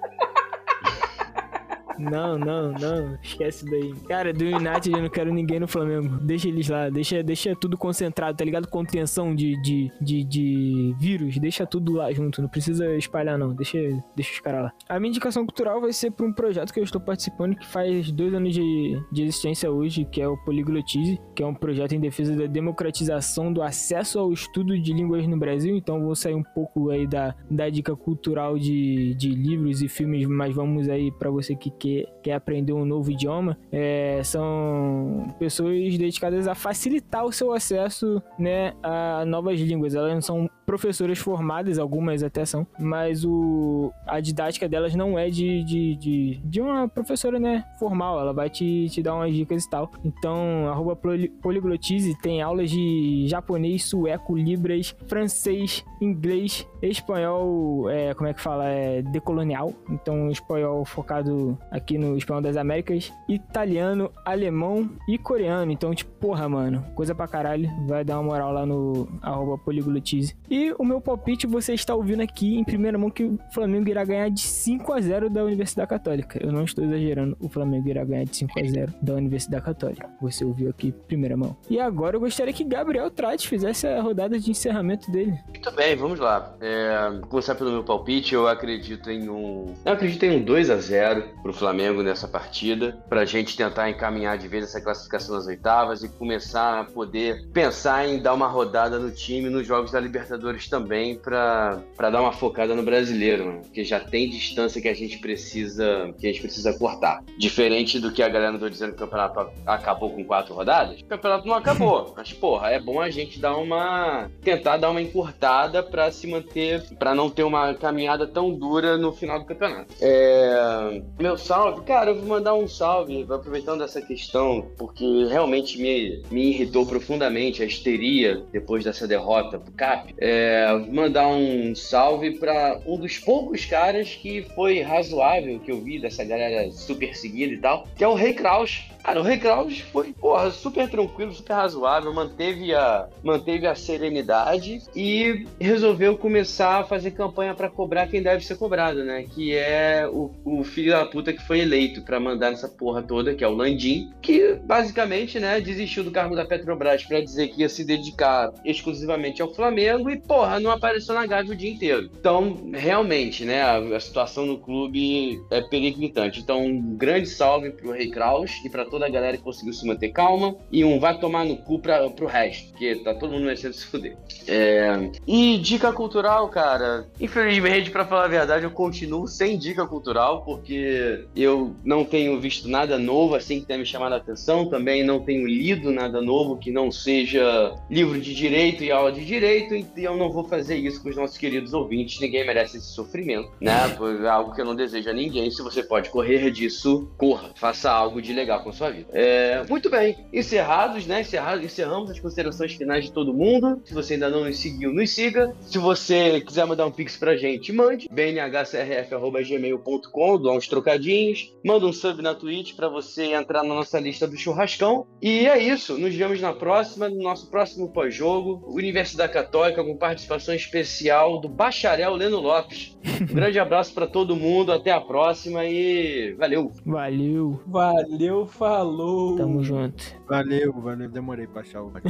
Não, 1.98 2.38
não, 2.38 2.72
não. 2.72 3.18
Esquece 3.22 3.64
daí. 3.64 3.94
Cara, 4.08 4.32
do 4.32 4.44
United 4.44 4.92
eu 4.92 5.02
não 5.02 5.08
quero 5.08 5.32
ninguém 5.32 5.60
no 5.60 5.68
Flamengo. 5.68 6.16
Deixa 6.22 6.48
eles 6.48 6.68
lá. 6.68 6.88
Deixa, 6.88 7.22
deixa 7.22 7.54
tudo 7.56 7.76
concentrado, 7.76 8.36
tá 8.36 8.44
ligado? 8.44 8.68
Contenção 8.68 9.34
de, 9.34 9.60
de, 9.62 9.90
de, 10.00 10.24
de 10.24 10.94
vírus. 10.98 11.38
Deixa 11.38 11.66
tudo 11.66 11.94
lá 11.94 12.12
junto. 12.12 12.42
Não 12.42 12.48
precisa 12.48 12.94
espalhar, 12.96 13.38
não. 13.38 13.54
Deixa, 13.54 13.78
deixa 14.14 14.32
os 14.32 14.40
caras 14.40 14.64
lá. 14.64 14.72
A 14.88 14.98
minha 14.98 15.10
indicação 15.10 15.44
cultural 15.44 15.80
vai 15.80 15.92
ser 15.92 16.10
pra 16.10 16.26
um 16.26 16.32
projeto 16.32 16.72
que 16.72 16.80
eu 16.80 16.84
estou 16.84 17.00
participando 17.00 17.56
que 17.56 17.66
faz 17.66 18.10
dois 18.10 18.32
anos 18.34 18.54
de, 18.54 19.02
de 19.12 19.22
existência 19.22 19.70
hoje, 19.70 20.04
que 20.04 20.20
é 20.20 20.28
o 20.28 20.36
Poliglotize, 20.44 21.20
que 21.34 21.42
é 21.42 21.46
um 21.46 21.54
projeto 21.54 21.94
em 21.94 22.00
defesa 22.00 22.34
da 22.36 22.46
democratização 22.46 23.52
do 23.52 23.62
acesso 23.62 24.18
ao 24.18 24.32
estudo 24.32 24.78
de 24.78 24.92
línguas 24.92 25.26
no 25.26 25.38
Brasil. 25.38 25.76
Então 25.76 26.02
vou 26.02 26.14
sair 26.14 26.34
um 26.34 26.42
pouco 26.42 26.90
aí 26.90 27.06
da, 27.06 27.34
da 27.50 27.68
dica 27.68 27.94
cultural 27.96 28.58
de, 28.58 29.14
de 29.14 29.30
livros 29.30 29.82
e 29.82 29.88
filmes, 29.88 30.26
mas 30.26 30.54
vamos 30.54 30.88
aí 30.88 31.10
para 31.12 31.30
você 31.30 31.54
que 31.54 31.70
quer, 31.84 32.06
quer 32.22 32.32
aprender 32.32 32.72
um 32.72 32.84
novo 32.84 33.10
idioma. 33.10 33.58
É, 33.70 34.22
são 34.24 35.34
pessoas 35.38 35.96
dedicadas 35.98 36.48
a 36.48 36.54
facilitar 36.54 37.24
o 37.24 37.32
seu 37.32 37.52
acesso 37.52 38.22
né, 38.38 38.72
a 38.82 39.24
novas 39.26 39.60
línguas. 39.60 39.94
Elas 39.94 40.14
não 40.14 40.22
são 40.22 40.50
professoras 40.64 41.18
formadas, 41.18 41.78
algumas 41.78 42.22
até 42.22 42.44
são, 42.44 42.66
mas 42.78 43.24
o, 43.24 43.92
a 44.06 44.20
didática 44.20 44.68
delas 44.68 44.94
não 44.94 45.18
é 45.18 45.28
de, 45.28 45.62
de, 45.64 45.96
de, 45.96 46.40
de 46.44 46.60
uma 46.60 46.88
professora 46.88 47.38
né, 47.38 47.64
formal, 47.78 48.20
ela 48.20 48.32
vai 48.32 48.50
te, 48.50 48.88
te 48.88 49.02
dar 49.02 49.14
umas 49.14 49.34
dicas 49.34 49.64
e 49.64 49.70
tal. 49.70 49.90
Então, 50.04 50.68
arroba 50.68 50.96
poliglotize 51.42 52.16
tem 52.20 52.42
aulas 52.42 52.70
de 52.70 53.26
japonês, 53.28 53.84
sueco, 53.84 54.36
libras, 54.36 54.94
francês, 55.06 55.84
inglês, 56.00 56.66
espanhol, 56.82 57.88
é, 57.90 58.14
como 58.14 58.28
é 58.28 58.34
que 58.34 58.40
fala? 58.40 58.66
É 58.66 59.02
decolonial, 59.02 59.72
então 59.88 60.30
espanhol 60.30 60.84
focado 60.84 61.58
aqui 61.70 61.98
no 61.98 62.16
espanhol 62.16 62.42
das 62.42 62.56
Américas, 62.56 63.12
italiano, 63.28 64.10
alemão 64.24 64.88
e 65.08 65.18
coreano. 65.18 65.70
Então, 65.70 65.94
tipo, 65.94 66.10
porra, 66.20 66.48
mano, 66.48 66.84
coisa 66.94 67.14
pra 67.14 67.26
caralho. 67.26 67.70
Vai 67.86 68.04
dar 68.04 68.18
uma 68.18 68.24
moral 68.30 68.52
lá 68.52 68.66
no 68.66 69.08
arroba 69.22 69.58
poliglotize. 69.58 70.36
E 70.54 70.72
o 70.78 70.84
meu 70.84 71.00
palpite 71.00 71.48
você 71.48 71.74
está 71.74 71.96
ouvindo 71.96 72.20
aqui 72.20 72.56
em 72.56 72.62
primeira 72.62 72.96
mão 72.96 73.10
que 73.10 73.24
o 73.24 73.36
Flamengo 73.52 73.88
irá 73.88 74.04
ganhar 74.04 74.28
de 74.28 74.42
5 74.42 74.92
a 74.92 75.00
0 75.00 75.28
da 75.28 75.42
Universidade 75.42 75.88
Católica. 75.88 76.40
Eu 76.40 76.52
não 76.52 76.62
estou 76.62 76.84
exagerando, 76.84 77.36
o 77.40 77.48
Flamengo 77.48 77.88
irá 77.88 78.04
ganhar 78.04 78.22
de 78.22 78.36
5 78.36 78.60
a 78.60 78.62
0 78.64 78.94
da 79.02 79.14
Universidade 79.14 79.64
Católica. 79.64 80.08
Você 80.22 80.44
ouviu 80.44 80.70
aqui 80.70 80.92
primeira 80.92 81.36
mão. 81.36 81.56
E 81.68 81.80
agora 81.80 82.14
eu 82.14 82.20
gostaria 82.20 82.52
que 82.52 82.62
Gabriel 82.62 83.10
Trate 83.10 83.48
fizesse 83.48 83.84
a 83.88 84.00
rodada 84.00 84.38
de 84.38 84.48
encerramento 84.48 85.10
dele. 85.10 85.36
Muito 85.48 85.72
bem, 85.72 85.96
vamos 85.96 86.20
lá. 86.20 86.54
É, 86.60 87.18
começar 87.28 87.56
pelo 87.56 87.72
meu 87.72 87.82
palpite. 87.82 88.32
Eu 88.32 88.46
acredito 88.46 89.10
em 89.10 89.28
um. 89.28 89.74
Eu 89.84 89.92
acredito 89.92 90.22
em 90.22 90.36
um 90.36 90.44
2 90.44 90.70
a 90.70 90.76
0 90.76 91.30
pro 91.42 91.52
Flamengo 91.52 92.00
nessa 92.00 92.28
partida. 92.28 92.96
Pra 93.08 93.24
gente 93.24 93.56
tentar 93.56 93.90
encaminhar 93.90 94.38
de 94.38 94.46
vez 94.46 94.62
essa 94.62 94.80
classificação 94.80 95.34
nas 95.34 95.48
oitavas 95.48 96.04
e 96.04 96.08
começar 96.08 96.78
a 96.78 96.84
poder 96.84 97.44
pensar 97.52 98.06
em 98.06 98.22
dar 98.22 98.34
uma 98.34 98.46
rodada 98.46 99.00
no 99.00 99.10
time 99.10 99.50
nos 99.50 99.66
jogos 99.66 99.90
da 99.90 99.98
Libertadores 99.98 100.43
Libertadores 100.44 100.68
também 100.68 101.16
para 101.16 101.80
dar 101.98 102.20
uma 102.20 102.32
focada 102.32 102.74
no 102.74 102.82
brasileiro, 102.82 103.46
mano, 103.46 103.60
porque 103.62 103.82
já 103.82 103.98
tem 103.98 104.28
distância 104.28 104.80
que 104.80 104.88
a 104.88 104.94
gente 104.94 105.18
precisa 105.18 106.14
que 106.18 106.26
a 106.26 106.30
gente 106.30 106.42
precisa 106.42 106.76
cortar. 106.78 107.24
Diferente 107.38 107.98
do 107.98 108.12
que 108.12 108.22
a 108.22 108.28
galera 108.28 108.54
andou 108.54 108.68
dizendo 108.68 108.90
que 108.90 108.96
o 108.96 109.06
campeonato 109.06 109.50
acabou 109.66 110.10
com 110.10 110.24
quatro 110.24 110.54
rodadas, 110.54 111.00
o 111.00 111.04
campeonato 111.06 111.46
não 111.46 111.54
acabou. 111.54 112.12
mas 112.16 112.32
porra, 112.32 112.70
é 112.70 112.80
bom 112.80 113.00
a 113.00 113.10
gente 113.10 113.38
dar 113.38 113.56
uma 113.56 114.30
tentar 114.42 114.76
dar 114.76 114.90
uma 114.90 115.00
encurtada 115.00 115.82
para 115.82 116.10
se 116.12 116.26
manter, 116.26 116.82
para 116.98 117.14
não 117.14 117.30
ter 117.30 117.44
uma 117.44 117.72
caminhada 117.74 118.26
tão 118.26 118.52
dura 118.52 118.98
no 118.98 119.12
final 119.12 119.38
do 119.38 119.46
campeonato. 119.46 119.94
É... 120.00 121.02
meu 121.18 121.38
salve, 121.38 121.82
cara, 121.82 122.10
eu 122.10 122.16
vou 122.16 122.26
mandar 122.26 122.54
um 122.54 122.68
salve 122.68 123.22
aproveitando 123.22 123.82
essa 123.82 124.00
questão 124.02 124.68
porque 124.76 125.26
realmente 125.26 125.80
me, 125.80 126.22
me 126.30 126.50
irritou 126.50 126.84
profundamente 126.84 127.62
a 127.62 127.66
histeria 127.66 128.44
depois 128.52 128.84
dessa 128.84 129.06
derrota 129.06 129.58
pro 129.58 129.72
Cap. 129.72 130.14
É 130.18 130.33
é, 130.34 130.72
mandar 130.90 131.28
um 131.28 131.74
salve 131.74 132.32
para 132.32 132.80
um 132.84 132.98
dos 132.98 133.18
poucos 133.18 133.64
caras 133.64 134.14
que 134.14 134.42
foi 134.54 134.80
razoável 134.80 135.60
que 135.60 135.70
eu 135.70 135.80
vi 135.80 136.00
dessa 136.00 136.24
galera 136.24 136.70
super 136.72 137.16
seguida 137.16 137.52
e 137.52 137.58
tal, 137.58 137.86
que 137.96 138.02
é 138.02 138.08
o 138.08 138.14
Rei 138.14 138.34
Kraus. 138.34 138.82
Cara, 139.04 139.20
o 139.20 139.38
Kraus 139.38 139.80
foi, 139.80 140.14
porra, 140.14 140.50
super 140.50 140.88
tranquilo, 140.88 141.30
super 141.30 141.52
razoável, 141.52 142.12
manteve 142.14 142.74
a, 142.74 143.06
manteve 143.22 143.66
a 143.66 143.74
serenidade 143.74 144.80
e 144.96 145.46
resolveu 145.60 146.16
começar 146.16 146.80
a 146.80 146.84
fazer 146.84 147.10
campanha 147.10 147.54
para 147.54 147.68
cobrar 147.68 148.06
quem 148.06 148.22
deve 148.22 148.42
ser 148.42 148.56
cobrado, 148.56 149.04
né? 149.04 149.26
Que 149.34 149.54
é 149.54 150.08
o, 150.10 150.30
o 150.42 150.64
filho 150.64 150.92
da 150.92 151.04
puta 151.04 151.34
que 151.34 151.46
foi 151.46 151.60
eleito 151.60 152.00
para 152.00 152.18
mandar 152.18 152.50
nessa 152.50 152.66
porra 152.66 153.02
toda, 153.02 153.34
que 153.34 153.44
é 153.44 153.48
o 153.48 153.52
Landim, 153.52 154.10
que 154.22 154.54
basicamente, 154.64 155.38
né, 155.38 155.60
desistiu 155.60 156.02
do 156.02 156.10
cargo 156.10 156.34
da 156.34 156.46
Petrobras 156.46 157.04
para 157.04 157.20
dizer 157.20 157.48
que 157.48 157.60
ia 157.60 157.68
se 157.68 157.84
dedicar 157.84 158.54
exclusivamente 158.64 159.42
ao 159.42 159.52
Flamengo 159.52 160.08
e, 160.08 160.18
porra, 160.18 160.58
não 160.58 160.70
apareceu 160.70 161.14
na 161.14 161.26
Gávea 161.26 161.52
o 161.52 161.56
dia 161.56 161.70
inteiro. 161.70 162.10
Então, 162.18 162.70
realmente, 162.72 163.44
né, 163.44 163.60
a, 163.60 163.76
a 163.76 164.00
situação 164.00 164.46
no 164.46 164.56
clube 164.56 165.42
é 165.50 165.60
periclitante. 165.60 166.40
Então, 166.40 166.64
um 166.64 166.96
grande 166.96 167.28
salve 167.28 167.68
pro 167.68 167.92
Rei 167.92 168.08
Kraus 168.08 168.50
e 168.64 168.70
para 168.70 168.93
toda 168.94 169.06
a 169.06 169.10
galera 169.10 169.36
que 169.36 169.42
conseguiu 169.42 169.72
se 169.72 169.84
manter 169.84 170.10
calma. 170.10 170.54
E 170.70 170.84
um 170.84 171.00
vai 171.00 171.18
tomar 171.18 171.44
no 171.44 171.56
cu 171.56 171.80
pra, 171.80 172.08
pro 172.10 172.26
resto, 172.26 172.70
porque 172.70 172.94
tá 172.96 173.12
todo 173.12 173.32
mundo 173.32 173.44
merecendo 173.44 173.74
se 173.74 173.84
fuder. 173.86 174.16
É... 174.46 175.10
E 175.26 175.58
dica 175.58 175.92
cultural, 175.92 176.48
cara. 176.48 177.08
Infelizmente, 177.20 177.90
para 177.90 178.04
falar 178.04 178.26
a 178.26 178.28
verdade, 178.28 178.64
eu 178.64 178.70
continuo 178.70 179.26
sem 179.26 179.58
dica 179.58 179.84
cultural, 179.84 180.42
porque 180.42 181.26
eu 181.34 181.74
não 181.84 182.04
tenho 182.04 182.40
visto 182.40 182.68
nada 182.68 182.96
novo 182.96 183.34
assim 183.34 183.60
que 183.60 183.66
tenha 183.66 183.80
me 183.80 183.86
chamado 183.86 184.12
a 184.12 184.18
atenção. 184.18 184.68
Também 184.68 185.02
não 185.02 185.18
tenho 185.18 185.44
lido 185.44 185.90
nada 185.90 186.22
novo 186.22 186.56
que 186.56 186.70
não 186.70 186.92
seja 186.92 187.74
livro 187.90 188.20
de 188.20 188.32
direito 188.32 188.84
e 188.84 188.92
aula 188.92 189.10
de 189.10 189.24
direito. 189.24 189.74
E 189.74 190.04
eu 190.04 190.16
não 190.16 190.30
vou 190.30 190.44
fazer 190.44 190.76
isso 190.76 191.02
com 191.02 191.08
os 191.08 191.16
nossos 191.16 191.36
queridos 191.36 191.74
ouvintes. 191.74 192.20
Ninguém 192.20 192.46
merece 192.46 192.76
esse 192.76 192.92
sofrimento, 192.92 193.50
né? 193.60 193.88
Por 193.96 194.24
algo 194.24 194.54
que 194.54 194.60
eu 194.60 194.64
não 194.64 194.76
desejo 194.76 195.10
a 195.10 195.12
ninguém. 195.12 195.50
Se 195.50 195.62
você 195.62 195.82
pode 195.82 196.10
correr 196.10 196.52
disso, 196.52 197.10
corra. 197.18 197.50
Faça 197.56 197.90
algo 197.90 198.22
de 198.22 198.32
legal 198.32 198.62
com 198.62 198.72
sua 198.72 198.83
sua 198.84 198.90
vida. 198.90 199.08
É, 199.12 199.62
muito 199.68 199.88
bem, 199.88 200.16
encerrados, 200.32 201.06
né? 201.06 201.20
Encerrados, 201.22 201.64
encerramos 201.64 202.10
as 202.10 202.18
considerações 202.20 202.74
finais 202.74 203.04
de 203.04 203.12
todo 203.12 203.32
mundo. 203.32 203.80
Se 203.84 203.94
você 203.94 204.14
ainda 204.14 204.28
não 204.28 204.44
nos 204.44 204.58
seguiu, 204.58 204.92
nos 204.92 205.10
siga. 205.10 205.54
Se 205.62 205.78
você 205.78 206.40
quiser 206.40 206.66
mandar 206.66 206.86
um 206.86 206.90
pix 206.90 207.16
pra 207.16 207.36
gente, 207.36 207.72
mande. 207.72 208.08
bnhcrf.gmail.com, 208.10 210.42
dá 210.42 210.50
uns 210.52 210.66
trocadinhos. 210.68 211.54
Manda 211.64 211.86
um 211.86 211.92
sub 211.92 212.20
na 212.22 212.34
Twitch 212.34 212.74
para 212.74 212.88
você 212.88 213.34
entrar 213.34 213.62
na 213.62 213.74
nossa 213.74 213.98
lista 213.98 214.26
do 214.26 214.36
churrascão. 214.36 215.06
E 215.22 215.46
é 215.46 215.56
isso. 215.58 215.96
Nos 215.98 216.14
vemos 216.14 216.40
na 216.40 216.52
próxima, 216.52 217.08
no 217.08 217.22
nosso 217.22 217.50
próximo 217.50 217.92
pós-jogo. 217.92 218.62
Universidade 218.66 219.32
Católica 219.32 219.82
com 219.82 219.96
participação 219.96 220.54
especial 220.54 221.40
do 221.40 221.48
bacharel 221.48 222.14
Leno 222.14 222.40
Lopes. 222.40 222.94
Um 223.20 223.26
grande 223.34 223.58
abraço 223.58 223.92
para 223.94 224.06
todo 224.06 224.36
mundo. 224.36 224.72
Até 224.72 224.90
a 224.90 225.00
próxima 225.00 225.64
e 225.64 226.34
valeu. 226.34 226.70
Valeu. 226.84 227.60
Valeu, 227.66 228.46
Fábio. 228.46 228.73
Falou! 228.74 229.36
Tamo 229.36 229.62
junto. 229.62 230.02
Valeu, 230.28 230.72
valeu. 230.72 231.08
Demorei 231.08 231.46
pra 231.46 231.60
achar 231.60 231.80
o. 231.80 231.92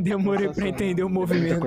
Demorei 0.00 0.48
pra 0.50 0.68
entender 0.68 1.02
o 1.02 1.08
movimento. 1.08 1.66